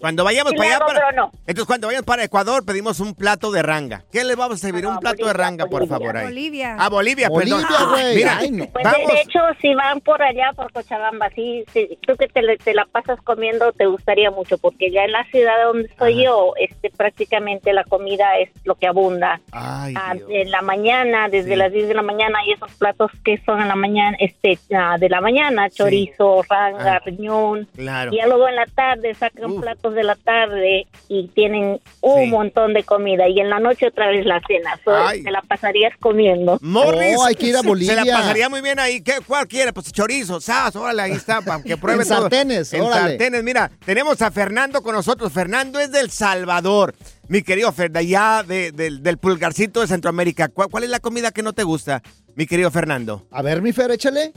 Cuando 0.00 0.24
vayamos 0.24 0.52
para 0.54 0.76
allá, 0.76 1.12
no. 1.14 1.30
entonces 1.46 1.64
cuando 1.66 1.86
vayamos 1.88 2.06
para 2.06 2.24
Ecuador 2.24 2.64
pedimos 2.64 3.00
un 3.00 3.14
plato 3.14 3.50
de 3.50 3.62
ranga. 3.62 4.02
¿Qué 4.10 4.24
le 4.24 4.34
vamos 4.34 4.56
a 4.56 4.58
servir? 4.58 4.86
un 4.86 4.98
plato 4.98 5.26
de 5.26 5.32
ranga, 5.32 5.66
por 5.66 5.86
favor. 5.86 6.16
Ahí. 6.16 6.24
Bolivia. 6.26 6.76
Ah, 6.78 6.88
Bolivia, 6.88 7.28
Bolivia, 7.28 7.66
perdón. 7.68 7.90
güey. 7.90 8.16
Mira, 8.16 8.36
Ay, 8.38 8.50
no. 8.50 8.66
Pues 8.66 8.84
de- 8.84 8.90
vamos. 8.90 9.12
de, 9.12 9.20
hecho, 9.20 9.38
si 9.60 9.74
van 9.74 10.00
por 10.00 10.22
allá, 10.22 10.52
por 10.56 10.72
Cochabamba, 10.72 11.28
sí, 11.34 11.64
sí, 11.72 11.98
tú 12.06 12.16
que 12.16 12.28
te, 12.28 12.40
la 12.74 12.86
pasas 12.86 13.20
comiendo, 13.22 13.72
te 13.72 13.86
gustaría 13.86 14.30
mucho, 14.30 14.56
porque 14.58 14.90
ya 14.90 15.04
en 15.04 15.12
la 15.12 15.24
ciudad 15.24 15.52
donde 15.66 15.88
estoy 15.88 16.24
yo, 16.24 16.52
este, 16.58 16.90
prácticamente 16.90 17.72
la 17.72 17.84
comida 17.84 18.38
es 18.38 18.50
lo 18.64 18.74
que 18.76 18.86
abunda. 18.86 19.40
Ay, 19.52 19.94
Ah, 19.96 20.14
Dios. 20.14 20.28
en 20.30 20.50
la 20.50 20.62
mañana, 20.62 21.28
desde 21.28 21.50
Sí. 21.50 21.56
las 21.56 21.72
10 21.72 21.88
de 21.88 21.94
la 21.94 22.02
mañana, 22.02 22.38
y 22.46 22.52
esos 22.52 22.72
platos 22.74 23.10
que 23.24 23.38
son 23.44 23.60
en 23.60 23.68
la 23.68 23.76
mañana, 23.76 24.16
este, 24.20 24.58
ah, 24.74 24.96
de 24.98 25.08
la 25.08 25.20
mañana, 25.20 25.68
chorizo, 25.70 26.42
ranga, 26.48 26.96
Ah. 26.96 27.02
riñón, 27.04 27.68
Claro. 27.76 28.12
y 28.12 28.16
ya 28.16 28.26
luego 28.26 28.48
en 28.48 28.56
la 28.56 28.66
tarde 28.66 29.14
sacan 29.14 29.50
Uf. 29.52 29.60
platos 29.60 29.89
4 29.90 29.94
de 29.94 30.04
la 30.04 30.14
tarde 30.16 30.86
y 31.08 31.28
tienen 31.28 31.80
un 32.00 32.24
Sí. 32.24 32.30
montón 32.30 32.72
de 32.74 32.82
comida 32.84 33.28
y 33.28 33.40
en 33.40 33.50
la 33.50 33.58
noche 33.60 33.88
otra 33.88 34.08
vez 34.08 34.24
la 34.26 34.40
cena. 34.46 34.78
So, 34.84 34.92
te 35.22 35.30
la 35.30 35.42
pasarías 35.42 35.92
comiendo. 35.98 36.58
Morris. 36.60 37.16
Oh, 37.18 37.24
hay 37.24 37.34
que 37.34 37.46
ir 37.46 37.56
a 37.56 37.60
Se 37.60 37.66
Bolivia. 37.66 38.04
la 38.04 38.18
pasaría 38.18 38.48
muy 38.48 38.60
bien 38.60 38.78
ahí. 38.78 39.02
¿Qué, 39.02 39.14
¿Cuál 39.26 39.46
quiere? 39.48 39.72
Pues 39.72 39.92
chorizo, 39.92 40.40
sas, 40.40 40.74
órale, 40.76 41.02
ahí 41.02 41.12
está, 41.12 41.40
para 41.42 41.62
que 41.62 41.76
pruebe 41.76 42.02
En 42.02 42.08
todo. 42.08 42.20
sartenes, 42.22 42.72
En 42.72 42.82
órale. 42.82 43.10
sartenes, 43.10 43.42
mira, 43.42 43.70
tenemos 43.84 44.20
a 44.22 44.30
Fernando 44.30 44.82
con 44.82 44.94
nosotros. 44.94 45.32
Fernando 45.32 45.78
es 45.80 45.90
del 45.92 46.10
Salvador. 46.10 46.94
Mi 47.28 47.42
querido 47.42 47.70
Fer, 47.72 47.90
de 47.90 47.98
allá 48.00 48.42
de- 48.46 48.72
del- 48.72 49.02
del 49.02 49.18
pulgarcito 49.18 49.80
de 49.80 49.86
Centroamérica. 49.86 50.48
¿Cuál, 50.48 50.68
cuál 50.68 50.84
es 50.84 50.90
la 50.90 50.98
comida 51.00 51.30
que 51.30 51.42
no 51.42 51.52
te 51.52 51.62
gusta, 51.62 52.02
mi 52.34 52.46
querido 52.46 52.70
Fernando? 52.70 53.26
A 53.30 53.42
ver, 53.42 53.62
mi 53.62 53.72
Fer, 53.72 53.90
échale. 53.92 54.32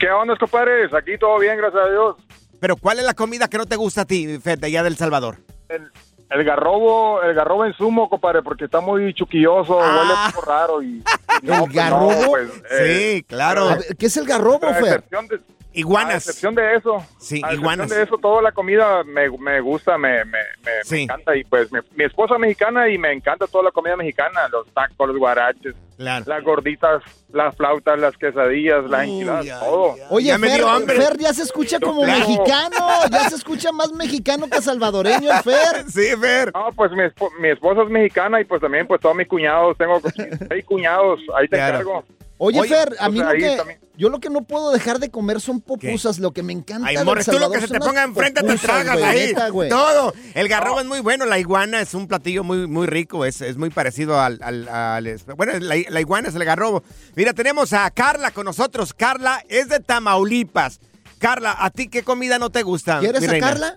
¿Qué 0.00 0.10
onda, 0.10 0.34
compadres? 0.36 0.92
Aquí 0.92 1.16
todo 1.16 1.38
bien, 1.38 1.56
gracias 1.56 1.80
a 1.86 1.90
Dios. 1.90 2.16
Pero 2.62 2.76
¿cuál 2.76 3.00
es 3.00 3.04
la 3.04 3.14
comida 3.14 3.48
que 3.48 3.58
no 3.58 3.66
te 3.66 3.74
gusta 3.74 4.02
a 4.02 4.04
ti, 4.04 4.38
Fer, 4.38 4.56
de 4.56 4.68
allá 4.68 4.84
del 4.84 4.96
Salvador? 4.96 5.38
El, 5.68 5.90
el 6.30 6.44
garrobo, 6.44 7.20
el 7.20 7.34
garrobo 7.34 7.64
en 7.64 7.72
sumo, 7.72 8.08
compadre, 8.08 8.40
porque 8.40 8.66
está 8.66 8.80
muy 8.80 9.12
chuquilloso, 9.14 9.78
huele 9.78 10.12
un 10.12 10.32
poco 10.32 10.46
raro 10.46 10.80
y... 10.80 11.02
y 11.42 11.46
no, 11.46 11.54
¿El 11.54 11.60
pues, 11.62 11.72
garrobo? 11.72 12.12
no, 12.12 12.28
pues, 12.28 12.50
eh, 12.70 13.14
sí, 13.16 13.22
claro. 13.24 13.68
A 13.68 13.74
ver, 13.74 13.96
¿Qué 13.96 14.06
es 14.06 14.16
el 14.16 14.26
garrobo, 14.26 14.60
Fer? 14.74 15.02
de, 15.02 15.40
Iguanas. 15.74 16.14
A 16.14 16.16
excepción 16.18 16.54
de 16.54 16.74
eso. 16.76 17.04
Sí, 17.18 17.40
a 17.44 17.54
iguanas. 17.54 17.86
excepción 17.86 17.98
de 17.98 18.02
eso, 18.04 18.18
toda 18.18 18.42
la 18.42 18.52
comida 18.52 19.02
me, 19.04 19.28
me 19.38 19.60
gusta, 19.60 19.96
me, 19.98 20.24
me, 20.24 20.38
me- 20.64 20.84
Sí. 20.84 21.02
encanta. 21.02 21.36
Y 21.36 21.44
pues 21.44 21.72
mi, 21.72 21.78
mi 21.94 22.04
esposa 22.04 22.34
es 22.34 22.40
mexicana 22.40 22.88
y 22.88 22.98
me 22.98 23.12
encanta 23.12 23.46
toda 23.46 23.64
la 23.64 23.70
comida 23.70 23.96
mexicana. 23.96 24.48
Los 24.50 24.66
tacos, 24.74 25.08
los 25.08 25.16
guaraches, 25.16 25.74
Claro. 25.96 26.24
las 26.26 26.42
gorditas, 26.42 27.02
las 27.32 27.54
flautas, 27.56 27.98
las 27.98 28.16
quesadillas, 28.16 28.84
las 28.90 29.04
enchiladas, 29.04 29.60
todo. 29.60 29.94
Oye, 30.10 30.26
Ya 30.28 30.38
me 30.38 30.48
Fer, 30.48 30.56
dio 30.56 30.68
hambre. 30.68 30.96
Fer 30.96 31.16
ya 31.18 31.32
se 31.32 31.42
escucha 31.42 31.78
como 31.80 32.02
Claro. 32.02 32.18
mexicano. 32.20 32.86
Ya 33.10 33.28
se 33.30 33.36
escucha 33.36 33.72
más 33.72 33.92
mexicano 33.92 34.48
que 34.50 34.60
salvadoreño, 34.60 35.30
Fer. 35.42 35.84
Sí, 35.88 36.08
Fer. 36.20 36.52
No, 36.54 36.68
pues 36.74 36.90
mi, 36.92 37.04
mi 37.40 37.48
esposa 37.48 37.82
es 37.82 37.88
mexicana 37.88 38.40
y 38.40 38.44
pues 38.44 38.60
también 38.60 38.86
pues 38.86 39.00
todos 39.00 39.14
mis 39.16 39.28
cuñados, 39.28 39.76
tengo 39.78 40.00
seis 40.48 40.64
cuñados, 40.64 41.20
ahí 41.36 41.48
te 41.48 41.56
Claro. 41.56 41.78
encargo. 41.80 42.04
Oye, 42.38 42.58
Oye, 42.60 42.68
Fer, 42.74 42.96
a 42.98 43.08
mí 43.08 43.20
o 43.20 43.22
sea, 43.22 43.32
lo 43.32 43.38
que, 43.38 43.56
también- 43.56 43.80
yo 43.96 44.08
lo 44.08 44.18
que 44.18 44.28
no 44.28 44.42
puedo 44.42 44.72
dejar 44.72 44.98
de 44.98 45.10
comer 45.10 45.40
son 45.40 45.60
popusas. 45.60 46.18
Lo 46.18 46.32
que 46.32 46.42
me 46.42 46.52
encanta 46.52 46.88
Ay, 46.88 46.96
Morris, 47.04 47.26
tú 47.26 47.38
lo 47.38 47.50
que 47.50 47.60
se 47.60 47.68
te 47.68 47.78
ponga 47.78 48.02
enfrente 48.02 48.42
te 48.42 48.56
tragas 48.58 48.94
güey, 48.98 49.04
ahí. 49.04 49.26
neta, 49.28 49.48
güey. 49.50 49.68
Todo. 49.68 50.12
El 50.34 50.48
garrobo 50.48 50.80
es 50.80 50.86
muy 50.86 50.98
bueno. 51.00 51.24
La 51.26 51.38
iguana 51.38 51.80
es 51.80 51.94
un 51.94 52.08
platillo 52.08 52.42
muy, 52.42 52.66
muy 52.66 52.86
rico. 52.88 53.24
Es, 53.24 53.40
es 53.42 53.56
muy 53.56 53.70
parecido 53.70 54.20
al, 54.20 54.40
al- 54.42 54.68
al- 54.68 55.20
Bueno, 55.36 55.52
la, 55.60 55.76
la 55.88 56.00
iguana 56.00 56.28
es 56.30 56.34
el 56.34 56.44
garrobo. 56.44 56.82
Mira, 57.14 57.32
tenemos 57.32 57.72
a 57.74 57.88
Carla 57.92 58.32
con 58.32 58.44
nosotros. 58.46 58.92
Carla 58.92 59.44
es 59.48 59.68
de 59.68 59.78
Tamaulipas. 59.78 60.80
Carla, 61.18 61.54
¿a 61.56 61.70
ti 61.70 61.86
qué 61.88 62.02
comida 62.02 62.38
no 62.40 62.50
te 62.50 62.64
gusta? 62.64 62.98
¿Quieres 62.98 63.28
a? 63.28 63.38
Carla? 63.38 63.76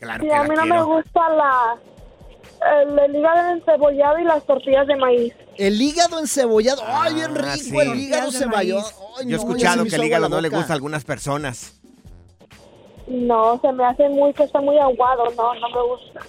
Claro 0.00 0.22
Sí, 0.22 0.28
que 0.28 0.34
a 0.34 0.42
la 0.42 0.48
mí 0.48 0.54
no 0.56 0.66
me 0.66 0.82
gusta 0.82 1.28
la 1.30 1.76
el, 2.82 2.98
el 2.98 3.16
hígado 3.16 3.50
encebollado 3.50 4.18
y 4.18 4.24
las 4.24 4.44
tortillas 4.44 4.86
de 4.86 4.96
maíz. 4.96 5.32
El 5.56 5.80
hígado 5.80 6.18
encebollado. 6.18 6.82
Ay, 6.86 7.14
bien 7.14 7.30
Ah, 7.36 7.52
rico, 7.54 7.64
sí. 7.64 7.76
el 7.78 7.94
hígado 8.00 8.30
cebollado. 8.32 8.64
Yo 8.64 9.20
he 9.22 9.24
no, 9.26 9.36
escuchado 9.36 9.84
que 9.84 9.96
el 9.96 10.04
hígado 10.04 10.28
no 10.28 10.40
le 10.40 10.48
gusta 10.48 10.72
a 10.72 10.76
algunas 10.76 11.04
personas. 11.04 11.74
No, 13.06 13.58
se 13.60 13.72
me 13.72 13.84
hace 13.84 14.08
muy 14.08 14.32
que 14.34 14.44
está 14.44 14.60
muy 14.60 14.78
aguado, 14.78 15.24
no, 15.36 15.54
no 15.54 15.68
me 15.70 15.82
gusta. 15.94 16.20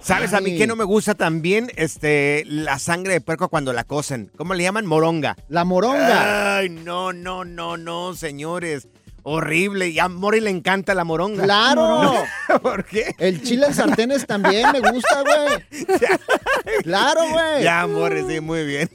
¿Sabes 0.00 0.32
a 0.32 0.40
mí 0.40 0.56
que 0.56 0.66
no 0.66 0.76
me 0.76 0.84
gusta 0.84 1.14
también? 1.14 1.70
Este, 1.76 2.44
la 2.46 2.78
sangre 2.78 3.12
de 3.14 3.20
puerco 3.20 3.48
cuando 3.50 3.72
la 3.74 3.84
cocen. 3.84 4.30
¿Cómo 4.36 4.54
le 4.54 4.62
llaman? 4.62 4.86
Moronga. 4.86 5.36
La 5.48 5.64
moronga. 5.64 6.56
Ay, 6.58 6.70
no, 6.70 7.12
no, 7.12 7.44
no, 7.44 7.76
no, 7.76 8.14
señores. 8.14 8.88
Horrible. 9.22 9.88
Y 9.88 9.98
a 9.98 10.08
Mori 10.08 10.40
le 10.40 10.50
encanta 10.50 10.94
la 10.94 11.04
moronga. 11.04 11.44
Claro. 11.44 12.24
¿Por 12.62 12.84
qué? 12.84 13.14
El 13.18 13.42
chile 13.42 13.66
en 13.68 13.74
sartenes 13.74 14.26
también 14.26 14.70
me 14.72 14.80
gusta, 14.90 15.22
güey. 15.22 15.86
Claro, 16.84 17.22
güey. 17.30 17.62
Ya, 17.62 17.86
Mori, 17.86 18.24
sí, 18.28 18.40
muy 18.40 18.64
bien. 18.64 18.90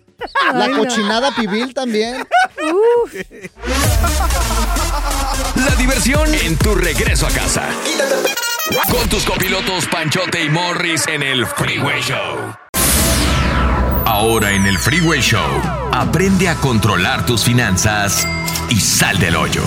La 0.54 0.66
Ay, 0.66 0.72
no. 0.72 0.78
cochinada 0.80 1.36
pibil 1.36 1.74
también. 1.74 2.26
La 5.56 5.76
diversión 5.76 6.34
en 6.34 6.58
tu 6.58 6.74
regreso 6.76 7.28
a 7.28 7.30
casa. 7.32 7.64
Con 8.92 9.08
tus 9.10 9.26
copilotos 9.26 9.86
Panchote 9.88 10.44
y 10.44 10.50
Morris 10.50 11.08
en 11.08 11.22
el 11.24 11.46
Freeway 11.46 12.02
Show. 12.02 12.56
Ahora 14.06 14.52
en 14.52 14.66
el 14.66 14.78
Freeway 14.78 15.20
Show, 15.20 15.42
aprende 16.00 16.50
a 16.50 16.56
controlar 16.56 17.26
tus 17.26 17.44
finanzas 17.46 18.28
y 18.70 18.76
sal 18.82 19.18
del 19.18 19.36
hoyo. 19.38 19.62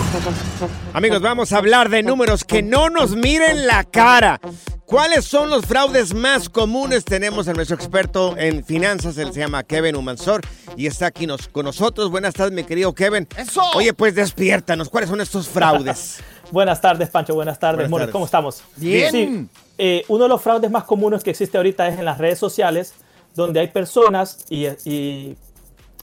Amigos, 0.93 1.23
vamos 1.23 1.53
a 1.53 1.57
hablar 1.59 1.89
de 1.89 2.03
números 2.03 2.45
que 2.45 2.63
no 2.63 2.91
nos 2.91 3.17
miren 3.17 3.67
la 3.67 3.85
cara. 3.85 4.39
¿Cuáles 4.85 5.25
son 5.25 5.49
los 5.49 5.65
fraudes 5.65 6.13
más 6.15 6.51
comunes? 6.51 7.05
Tenemos 7.07 7.49
a 7.49 7.55
nuestro 7.55 7.77
experto 7.77 8.37
en 8.37 8.63
finanzas, 8.65 9.17
él 9.17 9.33
se 9.33 9.41
llama 9.41 9.63
Kevin 9.63 9.97
Humansor 9.97 10.43
y 10.77 10.87
está 10.87 11.07
aquí 11.07 11.27
nos- 11.27 11.49
con 11.49 11.65
nosotros. 11.65 12.11
Buenas 12.11 12.35
tardes, 12.35 12.53
mi 12.53 12.65
querido 12.65 12.95
Kevin. 12.95 13.27
¡Eso! 13.37 13.63
Oye, 13.75 13.95
pues 13.95 14.15
despiértanos, 14.15 14.89
¿cuáles 14.91 15.09
son 15.11 15.21
estos 15.23 15.49
fraudes? 15.49 16.19
Buenas 16.51 16.81
tardes, 16.81 17.09
Pancho. 17.11 17.35
Buenas 17.35 17.59
tardes, 17.59 17.89
Buenas 17.89 18.07
tardes. 18.07 18.13
¿Cómo 18.13 18.25
estamos? 18.27 18.63
Bien. 18.77 19.11
Sí, 19.13 19.47
eh, 19.79 20.05
uno 20.09 20.25
de 20.25 20.29
los 20.31 20.43
fraudes 20.43 20.71
más 20.71 20.85
comunes 20.85 21.23
que 21.23 21.31
existe 21.31 21.57
ahorita 21.59 21.89
es 21.89 21.99
en 21.99 22.05
las 22.07 22.19
redes 22.19 22.39
sociales, 22.39 22.93
donde 23.35 23.61
hay 23.61 23.69
personas 23.69 24.39
y, 24.49 24.67
y 24.85 25.37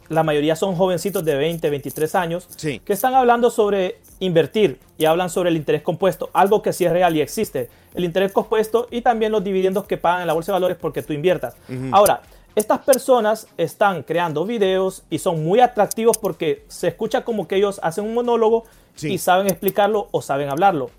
la 0.09 0.23
mayoría 0.23 0.55
son 0.55 0.75
jovencitos 0.75 1.23
de 1.25 1.35
20, 1.35 1.69
23 1.69 2.15
años, 2.15 2.47
Sí. 2.55 2.79
que 2.79 2.93
están 2.93 3.13
hablando 3.15 3.49
sobre 3.49 3.97
invertir 4.19 4.79
y 4.97 5.05
hablan 5.05 5.29
sobre 5.29 5.49
el 5.49 5.55
interés 5.57 5.81
compuesto, 5.81 6.29
algo 6.33 6.61
que 6.61 6.73
sí 6.73 6.85
es 6.85 6.91
real 6.91 7.15
y 7.15 7.21
existe. 7.21 7.69
El 7.93 8.03
interés 8.05 8.31
compuesto 8.31 8.87
y 8.91 9.01
también 9.01 9.31
los 9.31 9.43
dividendos 9.43 9.85
que 9.85 9.97
pagan 9.97 10.21
en 10.21 10.27
la 10.27 10.33
bolsa 10.33 10.51
de 10.51 10.55
valores 10.57 10.77
porque 10.79 11.01
tú 11.01 11.13
inviertas. 11.13 11.55
Ahora, 11.91 12.21
estas 12.55 12.79
personas 12.79 13.47
están 13.57 14.03
creando 14.03 14.45
videos 14.45 15.03
y 15.09 15.19
son 15.19 15.43
muy 15.43 15.59
atractivos 15.59 16.17
porque 16.17 16.63
se 16.69 16.87
escucha 16.87 17.23
como 17.25 17.47
que 17.47 17.55
ellos 17.57 17.79
hacen 17.83 18.05
un 18.05 18.13
monólogo 18.13 18.63
Sí. 18.95 19.13
y 19.13 19.17
saben 19.17 19.47
explicarlo 19.47 20.07
o 20.11 20.21
saben 20.21 20.49
hablarlo. 20.49 20.89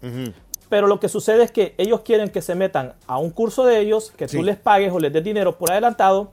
Pero 0.69 0.87
lo 0.88 0.99
que 1.01 1.09
sucede 1.09 1.45
es 1.45 1.53
que 1.53 1.75
ellos 1.79 2.01
quieren 2.01 2.29
que 2.29 2.42
se 2.42 2.55
metan 2.57 2.95
a 3.07 3.19
un 3.19 3.31
curso 3.31 3.64
de 3.64 3.79
ellos, 3.81 4.12
que 4.16 4.27
Sí. 4.29 4.37
tú 4.37 4.42
les 4.42 4.57
pagues 4.57 4.92
o 4.92 4.99
les 4.99 5.12
des 5.12 5.23
dinero 5.23 5.57
por 5.57 5.71
adelantado 5.71 6.33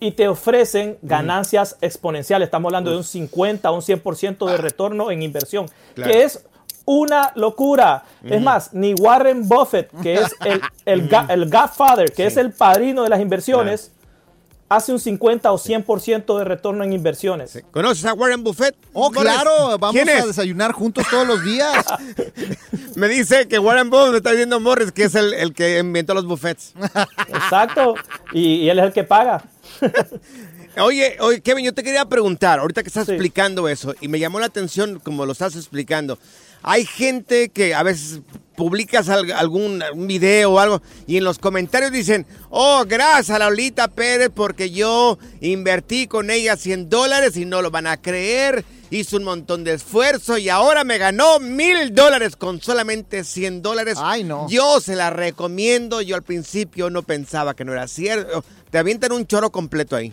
y 0.00 0.12
te 0.12 0.28
ofrecen 0.28 0.98
ganancias 1.02 1.76
exponenciales. 1.80 2.46
Estamos 2.46 2.68
hablando 2.70 2.90
de 2.90 2.98
un 2.98 3.04
50 3.04 3.70
o 3.70 3.74
un 3.74 3.82
100% 3.82 4.46
de 4.50 4.56
retorno 4.56 5.10
en 5.10 5.22
inversión, 5.22 5.66
Claro. 5.94 6.12
que 6.12 6.22
es 6.22 6.44
una 6.84 7.32
locura. 7.34 8.04
Es 8.24 8.40
más, 8.40 8.72
ni 8.72 8.94
Warren 8.94 9.46
Buffett, 9.48 9.90
que 10.02 10.14
es 10.14 10.34
el, 10.44 10.60
el, 10.86 11.50
Godfather, 11.50 12.10
que 12.12 12.22
Sí. 12.22 12.28
es 12.28 12.36
el 12.38 12.52
padrino 12.52 13.02
de 13.02 13.08
las 13.10 13.20
inversiones, 13.20 13.92
hace 14.68 14.92
un 14.92 15.00
50 15.00 15.50
o 15.50 15.58
100% 15.58 16.38
de 16.38 16.44
retorno 16.44 16.84
en 16.84 16.92
inversiones. 16.92 17.62
¿Conoces 17.70 18.04
a 18.04 18.12
Warren 18.12 18.44
Buffett? 18.44 18.76
Oh, 18.92 19.10
claro, 19.10 19.78
vamos 19.78 19.94
¿Quién 19.94 20.08
a 20.08 20.18
es? 20.18 20.26
desayunar 20.26 20.72
juntos 20.72 21.06
todos 21.10 21.26
los 21.26 21.42
días. 21.42 21.84
Me 22.96 23.08
dice 23.08 23.46
que 23.48 23.58
Warren 23.58 23.90
Buffett 23.90 24.10
me 24.10 24.16
está 24.18 24.30
diciendo 24.32 24.58
Morris, 24.60 24.90
que 24.92 25.04
es 25.04 25.14
el, 25.14 25.32
el 25.34 25.54
que 25.54 25.78
inventó 25.78 26.14
los 26.14 26.26
buffets. 26.26 26.74
Exacto. 27.28 27.94
Y, 28.32 28.56
y 28.56 28.70
él 28.70 28.78
es 28.80 28.86
el 28.86 28.92
que 28.92 29.04
paga. 29.04 29.44
Oye, 30.80 31.16
oye, 31.20 31.40
Kevin, 31.40 31.64
yo 31.64 31.74
te 31.74 31.82
quería 31.82 32.04
preguntar, 32.04 32.60
ahorita 32.60 32.82
que 32.84 32.88
estás 32.88 33.06
Sí. 33.06 33.12
explicando 33.12 33.68
eso, 33.68 33.94
y 34.00 34.06
me 34.06 34.20
llamó 34.20 34.38
la 34.38 34.46
atención 34.46 35.00
como 35.00 35.26
lo 35.26 35.32
estás 35.32 35.56
explicando. 35.56 36.18
Hay 36.62 36.84
gente 36.84 37.48
que 37.50 37.74
a 37.74 37.82
veces 37.82 38.20
publicas 38.56 39.08
al- 39.08 39.30
algún 39.32 39.82
video 39.94 40.52
o 40.54 40.58
algo 40.58 40.82
y 41.06 41.16
en 41.16 41.24
los 41.24 41.38
comentarios 41.38 41.92
dicen, 41.92 42.26
oh, 42.50 42.84
gracias 42.88 43.30
a 43.30 43.38
Laulita 43.38 43.86
Pérez 43.88 44.30
porque 44.34 44.70
yo 44.70 45.16
invertí 45.40 46.08
con 46.08 46.30
ella 46.30 46.56
100 46.56 46.88
dólares 46.90 47.36
y 47.36 47.44
no 47.44 47.62
lo 47.62 47.70
van 47.70 47.86
a 47.86 47.98
creer, 47.98 48.64
hizo 48.90 49.16
un 49.16 49.22
montón 49.24 49.62
de 49.62 49.74
esfuerzo 49.74 50.38
y 50.38 50.48
ahora 50.48 50.82
me 50.82 50.98
ganó 50.98 51.38
mil 51.38 51.94
dólares 51.94 52.34
con 52.34 52.60
solamente 52.60 53.22
100 53.22 53.62
dólares. 53.62 53.96
Ay, 54.02 54.24
no. 54.24 54.48
Yo 54.50 54.80
se 54.80 54.96
la 54.96 55.10
recomiendo, 55.10 56.00
yo 56.00 56.16
al 56.16 56.22
principio 56.24 56.90
no 56.90 57.02
pensaba 57.02 57.54
que 57.54 57.64
no 57.64 57.72
era 57.72 57.86
cierto. 57.86 58.44
Te 58.72 58.78
avientan 58.78 59.12
un 59.12 59.24
choro 59.26 59.50
completo 59.50 59.94
ahí. 59.94 60.12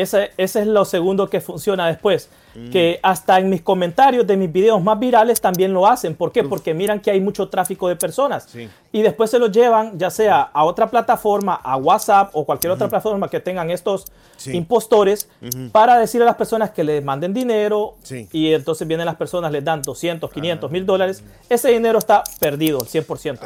Ese, 0.00 0.30
ese 0.36 0.60
es 0.60 0.66
lo 0.66 0.84
segundo 0.84 1.28
que 1.28 1.40
funciona 1.40 1.86
después. 1.86 2.28
Mm. 2.54 2.70
Que 2.70 2.98
hasta 3.02 3.38
en 3.38 3.50
mis 3.50 3.62
comentarios 3.62 4.26
de 4.26 4.36
mis 4.36 4.50
videos 4.50 4.82
más 4.82 4.98
virales 4.98 5.40
también 5.40 5.72
lo 5.72 5.86
hacen. 5.86 6.14
¿Por 6.14 6.32
qué? 6.32 6.42
Porque 6.44 6.74
miran 6.74 7.00
que 7.00 7.10
hay 7.10 7.20
mucho 7.20 7.48
tráfico 7.48 7.88
de 7.88 7.96
personas. 7.96 8.46
Sí. 8.50 8.68
Y 8.92 9.02
después 9.02 9.30
se 9.30 9.38
lo 9.38 9.48
llevan 9.48 9.98
ya 9.98 10.10
sea 10.10 10.40
a 10.52 10.64
otra 10.64 10.88
plataforma, 10.90 11.54
a 11.54 11.76
WhatsApp 11.76 12.30
o 12.32 12.44
cualquier 12.44 12.72
otra 12.72 12.88
plataforma 12.88 13.28
que 13.28 13.40
tengan 13.40 13.70
estos 13.70 14.06
Sí. 14.36 14.56
impostores 14.56 15.28
para 15.72 15.98
decirle 15.98 16.22
a 16.24 16.26
las 16.26 16.36
personas 16.36 16.70
que 16.70 16.84
les 16.84 17.04
manden 17.04 17.34
dinero. 17.34 17.96
Sí. 18.02 18.28
Y 18.32 18.52
entonces 18.52 18.86
vienen 18.86 19.06
las 19.06 19.16
personas, 19.16 19.50
les 19.52 19.64
dan 19.64 19.82
200, 19.82 20.30
500, 20.32 20.70
mil 20.70 20.86
dólares. 20.86 21.22
Ese 21.48 21.70
dinero 21.70 21.98
está 21.98 22.22
perdido, 22.38 22.80
el 22.80 22.86
100%. 22.86 23.40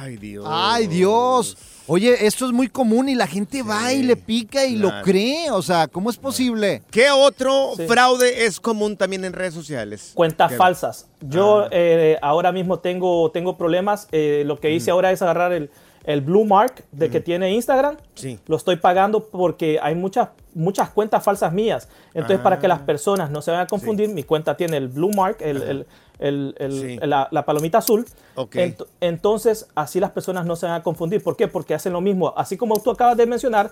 Ay, 0.00 0.16
Dios. 0.16 0.44
Ay, 0.48 0.86
Dios. 0.86 1.56
Oye, 1.90 2.26
esto 2.26 2.44
es 2.46 2.52
muy 2.52 2.68
común 2.68 3.08
y 3.08 3.14
la 3.14 3.26
gente 3.26 3.62
va 3.62 3.92
y 3.94 4.02
le 4.02 4.14
pica 4.14 4.66
y 4.66 4.76
lo 4.76 4.90
cree. 5.02 5.50
O 5.50 5.62
sea, 5.62 5.88
¿cómo 5.88 6.10
es 6.10 6.16
posible? 6.18 6.82
¿Qué 6.90 7.10
otro 7.10 7.72
fraude 7.88 8.44
es 8.44 8.60
común 8.60 8.96
también 8.96 9.24
en 9.24 9.32
redes 9.32 9.54
sociales? 9.54 10.12
Cuentas 10.14 10.50
¿Qué? 10.52 10.56
falsas. 10.58 11.08
Yo 11.20 11.60
Ah. 11.64 11.68
eh, 11.72 12.18
ahora 12.20 12.52
mismo 12.52 12.78
tengo, 12.78 13.30
tengo 13.30 13.56
problemas. 13.56 14.06
eh, 14.12 14.42
lo 14.46 14.60
que 14.60 14.70
hice 14.70 14.90
ahora 14.90 15.12
es 15.12 15.22
agarrar 15.22 15.52
el, 15.52 15.70
el 16.04 16.20
blue 16.20 16.44
mark 16.44 16.84
de 16.92 17.08
que 17.10 17.20
tiene 17.20 17.52
Instagram. 17.52 17.96
Sí. 18.14 18.38
Lo 18.46 18.56
estoy 18.56 18.76
pagando 18.76 19.24
porque 19.24 19.78
hay 19.82 19.94
muchas, 19.94 20.28
muchas 20.54 20.90
cuentas 20.90 21.24
falsas 21.24 21.52
mías. 21.54 21.88
Entonces, 22.12 22.38
para 22.40 22.58
que 22.58 22.66
Ah. 22.66 22.70
las 22.70 22.80
personas 22.80 23.30
no 23.30 23.40
se 23.40 23.50
vayan 23.50 23.64
a 23.64 23.68
confundir, 23.68 24.10
mi 24.10 24.24
cuenta 24.24 24.56
tiene 24.56 24.76
el 24.76 24.88
blue 24.88 25.10
mark, 25.14 25.38
el, 25.40 25.62
el- 25.62 25.86
el- 26.18 26.54
el- 26.58 26.98
la, 27.10 27.28
la 27.30 27.44
palomita 27.44 27.78
azul. 27.78 28.04
Ok. 28.34 28.54
Ent- 28.56 28.86
entonces, 29.00 29.66
así 29.74 30.00
las 30.00 30.10
personas 30.10 30.46
no 30.46 30.56
se 30.56 30.66
van 30.66 30.76
a 30.76 30.82
confundir. 30.82 31.22
¿Por 31.22 31.36
qué? 31.36 31.48
Porque 31.48 31.74
hacen 31.74 31.92
lo 31.92 32.00
mismo. 32.00 32.32
Así 32.36 32.56
como 32.56 32.76
tú 32.80 32.90
acabas 32.90 33.16
de 33.16 33.26
mencionar, 33.26 33.70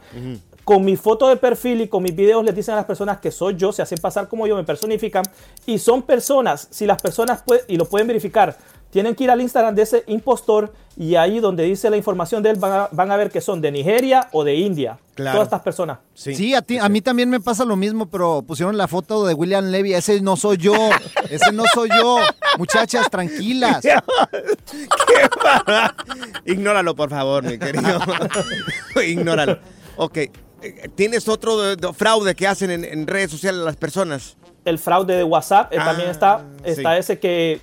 con 0.64 0.84
mi 0.84 0.96
foto 0.96 1.28
de 1.28 1.36
perfil 1.36 1.80
y 1.82 1.88
con 1.88 2.02
mis 2.02 2.14
videos 2.16 2.44
les 2.44 2.54
dicen 2.54 2.74
a 2.74 2.76
las 2.78 2.86
personas 2.86 3.18
que 3.20 3.30
soy 3.30 3.54
yo, 3.56 3.72
se 3.72 3.82
hacen 3.82 3.98
pasar 3.98 4.28
como 4.28 4.46
yo, 4.46 4.56
me 4.56 4.64
personifican 4.64 5.24
y 5.66 5.78
son 5.78 6.02
personas, 6.02 6.66
si 6.70 6.86
las 6.86 7.00
personas 7.00 7.42
pueden, 7.42 7.64
y 7.68 7.76
lo 7.76 7.84
pueden 7.84 8.06
verificar, 8.08 8.56
tienen 8.96 9.14
que 9.14 9.24
ir 9.24 9.30
al 9.30 9.42
Instagram 9.42 9.74
de 9.74 9.82
ese 9.82 10.04
impostor 10.06 10.72
y 10.96 11.16
ahí 11.16 11.38
donde 11.38 11.64
dice 11.64 11.90
la 11.90 11.98
información 11.98 12.42
de 12.42 12.48
él 12.48 12.56
van 12.58 12.72
a, 12.72 12.88
van 12.92 13.12
a 13.12 13.18
ver 13.18 13.30
que 13.30 13.42
son 13.42 13.60
de 13.60 13.70
Nigeria 13.70 14.30
o 14.32 14.42
de 14.42 14.54
India. 14.54 14.98
Claro. 15.12 15.36
Todas 15.36 15.48
estas 15.48 15.60
personas. 15.60 15.98
Sí, 16.14 16.54
a, 16.54 16.62
ti, 16.62 16.78
a 16.78 16.88
mí 16.88 17.02
también 17.02 17.28
me 17.28 17.38
pasa 17.38 17.66
lo 17.66 17.76
mismo, 17.76 18.06
pero 18.06 18.40
pusieron 18.40 18.78
la 18.78 18.88
foto 18.88 19.26
de 19.26 19.34
William 19.34 19.66
Levy. 19.66 19.92
Ese 19.92 20.22
no 20.22 20.36
soy 20.36 20.56
yo. 20.56 20.72
Ese 21.28 21.52
no 21.52 21.64
soy 21.74 21.90
yo. 21.94 22.20
Muchachas, 22.56 23.10
tranquilas. 23.10 23.84
Ignóralo, 26.46 26.96
por 26.96 27.10
favor, 27.10 27.44
mi 27.44 27.58
querido. 27.58 28.00
Ignóralo. 29.06 29.58
Ok. 29.98 30.18
¿Tienes 30.94 31.28
otro 31.28 31.60
de- 31.60 31.76
de 31.76 31.92
fraude 31.92 32.34
que 32.34 32.46
hacen 32.46 32.70
en, 32.70 32.82
en 32.82 33.06
redes 33.06 33.30
sociales 33.30 33.60
las 33.60 33.76
personas? 33.76 34.38
El 34.64 34.78
fraude 34.78 35.16
de 35.16 35.24
WhatsApp 35.24 35.70
eh, 35.74 35.76
también 35.76 36.08
está, 36.08 36.46
está 36.64 36.94
sí. 36.94 36.98
ese 36.98 37.18
que 37.18 37.60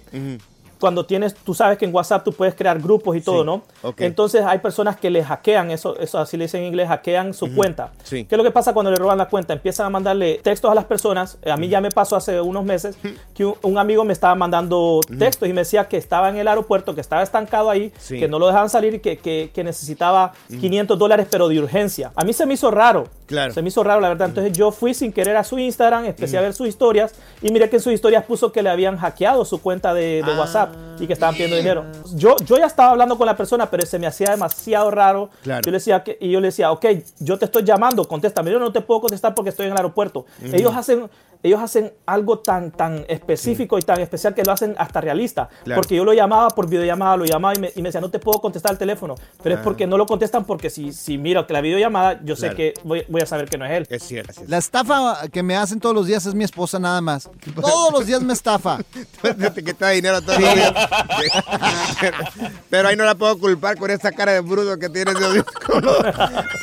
cuando 0.83 1.05
tienes, 1.05 1.33
tú 1.33 1.53
sabes 1.53 1.77
que 1.77 1.85
en 1.85 1.95
WhatsApp 1.95 2.25
tú 2.25 2.33
puedes 2.33 2.55
crear 2.55 2.77
grupos 2.77 3.15
y 3.15 3.21
todo, 3.21 3.39
Sí, 3.39 3.45
¿no? 3.45 3.93
Entonces 3.99 4.43
hay 4.45 4.59
personas 4.59 4.97
que 4.97 5.09
le 5.09 5.23
hackean, 5.23 5.71
eso, 5.71 5.97
eso 5.97 6.19
así 6.19 6.35
le 6.35 6.43
dicen 6.43 6.59
en 6.59 6.67
inglés, 6.67 6.89
hackean 6.89 7.33
su 7.33 7.55
cuenta. 7.55 7.93
Sí. 8.03 8.25
¿Qué 8.25 8.35
es 8.35 8.37
lo 8.37 8.43
que 8.43 8.51
pasa 8.51 8.73
cuando 8.73 8.91
le 8.91 8.97
roban 8.97 9.17
la 9.17 9.29
cuenta? 9.29 9.53
Empiezan 9.53 9.85
a 9.85 9.89
mandarle 9.89 10.41
textos 10.43 10.69
a 10.69 10.75
las 10.75 10.83
personas. 10.83 11.37
Eh, 11.41 11.51
A 11.51 11.55
mí 11.55 11.69
ya 11.69 11.79
me 11.79 11.89
pasó 11.89 12.17
hace 12.17 12.41
unos 12.41 12.65
meses 12.65 12.97
que 13.33 13.45
un, 13.45 13.55
un 13.61 13.77
amigo 13.77 14.03
me 14.03 14.11
estaba 14.11 14.35
mandando 14.35 14.99
textos 15.17 15.47
y 15.47 15.53
me 15.53 15.61
decía 15.61 15.87
que 15.87 15.95
estaba 15.95 16.27
en 16.27 16.35
el 16.35 16.49
aeropuerto, 16.49 16.93
que 16.93 16.99
estaba 16.99 17.23
estancado 17.23 17.69
ahí, 17.69 17.93
Sí. 17.97 18.19
que 18.19 18.27
no 18.27 18.37
lo 18.37 18.47
dejaban 18.47 18.69
salir 18.69 18.95
y 18.95 18.99
que, 18.99 19.17
que- 19.19 19.51
que 19.53 19.63
necesitaba 19.63 20.33
500 20.49 20.99
dólares, 20.99 21.27
pero 21.31 21.47
de 21.47 21.59
urgencia. 21.59 22.11
A 22.13 22.25
mí 22.25 22.33
se 22.33 22.45
me 22.45 22.55
hizo 22.55 22.69
raro. 22.71 23.07
Claro. 23.25 23.53
Se 23.53 23.61
me 23.61 23.69
hizo 23.69 23.83
raro, 23.85 24.01
la 24.01 24.09
verdad. 24.09 24.27
Entonces 24.27 24.51
yo 24.51 24.71
fui 24.71 24.93
sin 24.93 25.13
querer 25.13 25.37
a 25.37 25.45
su 25.45 25.57
Instagram, 25.57 26.03
empecé 26.05 26.37
a 26.37 26.41
ver 26.41 26.53
sus 26.53 26.67
historias 26.67 27.13
y 27.41 27.51
miré 27.51 27.69
que 27.69 27.77
en 27.77 27.81
sus 27.81 27.93
historias 27.93 28.25
puso 28.25 28.51
que 28.51 28.61
le 28.61 28.69
habían 28.69 28.97
hackeado 28.97 29.45
su 29.45 29.61
cuenta 29.61 29.93
de, 29.93 30.21
de 30.25 30.37
WhatsApp 30.37 30.72
y 30.99 31.07
que 31.07 31.13
estaban 31.13 31.35
pidiendo 31.35 31.55
dinero. 31.55 31.85
Yo, 32.13 32.35
yo 32.45 32.57
ya 32.57 32.65
estaba 32.65 32.91
hablando 32.91 33.17
con 33.17 33.25
la 33.25 33.35
persona, 33.35 33.69
pero 33.69 33.85
se 33.85 33.99
me 33.99 34.07
hacía 34.07 34.31
demasiado 34.31 34.91
raro. 34.91 35.29
Claro. 35.43 35.61
Yo 35.65 35.71
le 35.71 35.77
decía 35.77 36.03
que, 36.03 36.17
y 36.19 36.31
yo 36.31 36.39
le 36.39 36.47
decía, 36.47 36.71
ok, 36.71 36.85
yo 37.19 37.37
te 37.37 37.45
estoy 37.45 37.63
llamando, 37.63 38.07
contéstame. 38.07 38.51
Yo 38.51 38.59
no 38.59 38.71
te 38.71 38.81
puedo 38.81 39.01
contestar 39.01 39.33
porque 39.35 39.49
estoy 39.49 39.65
en 39.65 39.71
el 39.71 39.77
aeropuerto. 39.77 40.25
Ellos 40.41 40.75
hacen 40.75 41.09
ellos 41.43 41.59
hacen 41.61 41.91
algo 42.05 42.39
tan, 42.39 42.71
tan 42.71 43.05
específico 43.09 43.77
y 43.77 43.81
tan 43.81 43.99
especial 43.99 44.33
que 44.33 44.43
lo 44.43 44.53
hacen 44.53 44.75
hasta 44.77 45.01
realista. 45.01 45.49
Claro. 45.65 45.81
Porque 45.81 45.95
yo 45.95 46.05
lo 46.05 46.13
llamaba 46.13 46.47
por 46.49 46.69
videollamada, 46.69 47.17
lo 47.17 47.25
llamaba 47.25 47.53
y 47.55 47.59
me, 47.59 47.71
y 47.75 47.81
me 47.81 47.89
decía, 47.89 47.99
no 48.01 48.09
te 48.09 48.17
puedo 48.19 48.39
contestar 48.39 48.71
el 48.71 48.77
teléfono. 48.77 49.15
Pero 49.43 49.55
Ah. 49.55 49.59
es 49.59 49.63
porque 49.63 49.85
no 49.85 49.97
lo 49.97 50.05
contestan 50.05 50.45
porque 50.45 50.69
si, 50.69 50.93
si 50.93 51.17
miro 51.17 51.45
que 51.45 51.53
la 51.53 51.61
videollamada, 51.61 52.13
yo 52.23 52.35
Claro. 52.35 52.51
sé 52.51 52.55
que 52.55 52.73
voy, 52.83 53.05
voy 53.09 53.21
a 53.21 53.25
saber 53.25 53.49
que 53.49 53.57
no 53.57 53.65
es 53.65 53.71
él. 53.73 53.87
Es 53.89 54.03
cierto. 54.03 54.41
La 54.47 54.57
estafa 54.57 55.27
que 55.31 55.43
me 55.43 55.55
hacen 55.57 55.79
todos 55.79 55.93
los 55.93 56.07
días 56.07 56.25
es 56.25 56.33
mi 56.33 56.43
esposa 56.45 56.79
nada 56.79 57.01
más. 57.01 57.29
Todos 57.59 57.91
los 57.91 58.05
días 58.07 58.21
me 58.21 58.33
estafa. 58.33 58.79
que 59.21 59.73
te 59.73 59.85
da 59.85 59.89
dinero 59.89 60.21
todos 60.21 60.39
los 60.39 60.53
días. 60.55 60.73
Pero 62.69 62.87
ahí 62.87 62.95
no 62.95 63.03
la 63.05 63.15
puedo 63.15 63.37
culpar 63.37 63.77
con 63.77 63.91
esta 63.91 64.11
cara 64.11 64.31
de 64.33 64.39
bruto 64.39 64.77
que 64.79 64.89
tienes. 64.89 65.17
Dios 65.17 65.33
mío. 65.33 65.45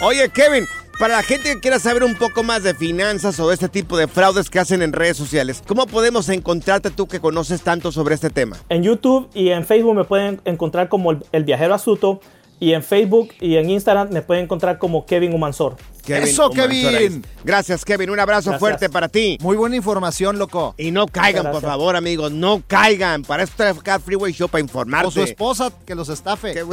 Oye, 0.03 0.29
Kevin, 0.31 0.65
para 1.01 1.17
la 1.17 1.23
gente 1.23 1.55
que 1.55 1.61
quiera 1.61 1.79
saber 1.79 2.05
un 2.05 2.15
poco 2.15 2.43
más 2.43 2.63
de 2.63 2.75
finanzas 2.75 3.41
o 3.41 3.51
este 3.51 3.71
tipo 3.71 3.97
de 3.97 4.07
fraudes 4.07 4.51
que 4.51 4.59
hacen 4.59 4.83
en 4.83 4.93
redes 4.93 5.17
sociales, 5.17 5.63
¿cómo 5.67 5.87
podemos 5.87 6.29
encontrarte 6.29 6.91
tú 6.91 7.09
que 7.09 7.21
conoces 7.21 7.63
tanto 7.63 7.91
sobre 7.91 8.15
este 8.15 8.29
tema? 8.29 8.59
En 8.69 8.83
YouTube 8.83 9.31
y 9.33 9.49
en 9.49 9.65
Facebook 9.65 9.95
me 9.95 10.05
pueden 10.05 10.43
encontrar 10.45 10.91
como 10.91 11.13
el, 11.13 11.25
el 11.33 11.45
viajero 11.45 11.73
astuto. 11.73 12.21
Y 12.63 12.75
en 12.75 12.83
Facebook 12.83 13.31
y 13.41 13.57
en 13.57 13.71
Instagram 13.71 14.11
me 14.11 14.21
pueden 14.21 14.45
encontrar 14.45 14.79
como 14.79 15.07
Kevin 15.07 15.33
Humansor. 15.33 15.77
Eso, 16.19 16.51
Kevin. 16.51 17.25
Gracias, 17.45 17.85
Kevin. 17.85 18.11
Un 18.11 18.21
abrazo 18.21 18.51
Gracias. 18.51 18.61
fuerte 18.61 18.89
para 18.91 19.09
ti. 19.09 19.39
Muy 19.41 19.57
buena 19.57 19.77
información, 19.77 20.39
loco. 20.39 20.75
Y 20.79 20.91
no 20.91 21.07
caigan, 21.07 21.51
por 21.51 21.63
favor, 21.63 21.97
amigos. 21.97 22.31
No 22.33 22.63
caigan. 22.67 23.23
Para 23.23 23.43
eso 23.43 23.53
está 23.53 23.71
acá 23.71 23.99
Freeway 23.99 24.33
Show 24.33 24.49
para 24.49 24.63
O 24.63 24.65
informarte. 24.65 25.11
su 25.13 25.23
esposa 25.23 25.73
que 25.87 25.95
los 25.95 26.09
estafe. 26.09 26.55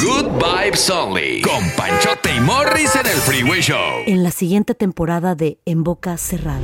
Good 0.00 0.26
vibes 0.42 0.90
only. 0.90 1.40
Con 1.42 1.68
Panchote 1.76 2.34
y 2.34 2.40
Morris 2.40 2.94
en 2.96 3.06
el 3.06 3.16
Freeway 3.18 3.60
Show. 3.60 4.02
En 4.06 4.22
la 4.22 4.30
siguiente 4.30 4.74
temporada 4.74 5.34
de 5.34 5.58
En 5.64 5.84
Boca 5.84 6.16
Cerrada. 6.16 6.60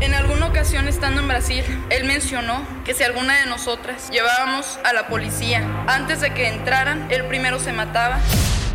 En 0.00 0.14
alguna 0.14 0.46
ocasión 0.46 0.86
estando 0.86 1.20
en 1.20 1.28
Brasil, 1.28 1.64
él 1.90 2.04
mencionó 2.04 2.64
que 2.84 2.94
si 2.94 3.02
alguna 3.02 3.40
de 3.40 3.46
nosotras 3.46 4.08
llevábamos 4.10 4.78
a 4.84 4.92
la 4.92 5.08
policía 5.08 5.66
antes 5.88 6.20
de 6.20 6.32
que 6.34 6.46
entraran, 6.48 7.08
él 7.10 7.24
primero 7.26 7.58
se 7.58 7.72
mataba. 7.72 8.20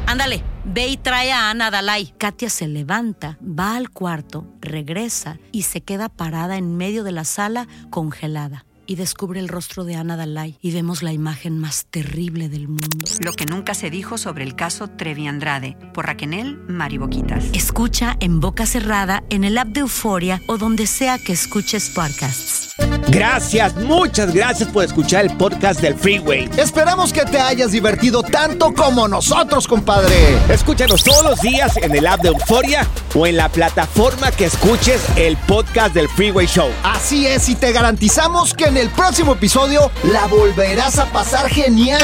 Ándale, 0.06 0.43
ve 0.66 0.88
y 0.88 0.97
trae 0.97 1.32
a 1.32 1.49
Ana 1.49 1.72
Dalai. 1.72 2.14
Katia 2.18 2.49
se 2.49 2.68
levanta, 2.68 3.38
va 3.41 3.76
al 3.76 3.89
cuarto, 3.89 4.45
regresa 4.62 5.39
y 5.51 5.64
se 5.64 5.82
queda 5.82 6.10
parada 6.10 6.58
en 6.58 6.78
medio 6.78 7.04
de 7.04 7.12
la 7.12 7.24
sala 7.24 7.68
congelada. 7.89 8.66
Y 8.88 8.95
descubre 8.95 9.39
el 9.39 9.47
rostro 9.47 9.84
de 9.84 9.95
Ana 9.95 10.17
Dalai 10.17 10.57
y 10.61 10.71
vemos 10.71 11.03
la 11.03 11.13
imagen 11.13 11.59
más 11.59 11.86
terrible 11.86 12.49
del 12.49 12.67
mundo. 12.67 12.97
Lo 13.19 13.34
que 13.34 13.45
nunca 13.45 13.75
se 13.75 13.89
dijo 13.89 14.17
sobre 14.17 14.43
el 14.43 14.55
caso 14.55 14.88
Trevi 14.88 15.27
Andrade 15.27 15.77
por 15.93 16.07
Raquel 16.07 16.23
Mariboquitas. 16.67 17.45
Escucha 17.53 18.15
en 18.19 18.39
boca 18.39 18.65
cerrada, 18.65 19.23
en 19.29 19.43
el 19.43 19.57
app 19.57 19.67
de 19.67 19.81
Euforia 19.81 20.41
o 20.47 20.57
donde 20.57 20.88
sea 20.88 21.17
que 21.17 21.34
escuches 21.34 21.89
podcasts. 21.89 22.73
Gracias, 23.09 23.75
muchas 23.75 24.34
gracias 24.34 24.69
por 24.69 24.84
escuchar 24.84 25.25
el 25.25 25.38
podcast 25.38 25.81
del 25.81 25.95
Freeway. 25.95 26.49
Esperamos 26.57 27.13
que 27.13 27.25
te 27.25 27.39
hayas 27.39 27.71
divertido 27.71 28.23
tanto 28.23 28.73
como 28.73 29.07
nosotros, 29.07 29.67
compadre. 29.67 30.38
Escúchanos 30.49 31.03
todos 31.03 31.23
los 31.23 31.41
días 31.41 31.77
en 31.77 31.95
el 31.95 32.07
app 32.07 32.21
de 32.21 32.29
Euforia 32.29 32.88
o 33.13 33.27
en 33.27 33.38
la 33.38 33.49
plataforma 33.49 34.31
que 34.31 34.45
escuches 34.45 35.03
el 35.17 35.38
podcast 35.38 35.93
del 35.93 36.07
Freeway 36.09 36.47
Show. 36.47 36.69
Así 36.84 37.27
es, 37.27 37.49
y 37.49 37.55
te 37.55 37.71
garantizamos 37.71 38.53
que 38.53 38.71
en 38.74 38.78
el 38.78 38.89
próximo 38.89 39.34
episodio 39.34 39.91
la 40.11 40.26
volverás 40.26 40.97
a 40.97 41.05
pasar 41.05 41.47
genial. 41.47 42.01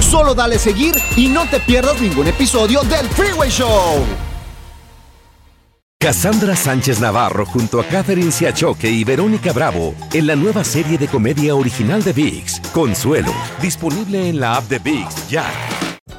Solo 0.00 0.34
dale 0.34 0.58
seguir 0.58 0.94
y 1.16 1.28
no 1.28 1.48
te 1.48 1.60
pierdas 1.60 1.98
ningún 1.98 2.26
episodio 2.26 2.82
del 2.82 3.08
Freeway 3.08 3.50
Show. 3.50 4.04
Cassandra 5.98 6.54
Sánchez 6.54 7.00
Navarro 7.00 7.46
junto 7.46 7.80
a 7.80 7.84
Catherine 7.84 8.30
Siachoque 8.30 8.90
y 8.90 9.04
Verónica 9.04 9.54
Bravo 9.54 9.94
en 10.12 10.26
la 10.26 10.36
nueva 10.36 10.62
serie 10.62 10.98
de 10.98 11.08
comedia 11.08 11.54
original 11.54 12.02
de 12.02 12.12
VIX, 12.12 12.60
Consuelo, 12.74 13.32
disponible 13.62 14.28
en 14.28 14.38
la 14.38 14.56
app 14.56 14.68
de 14.68 14.80
VIX 14.80 15.28
ya. 15.30 15.46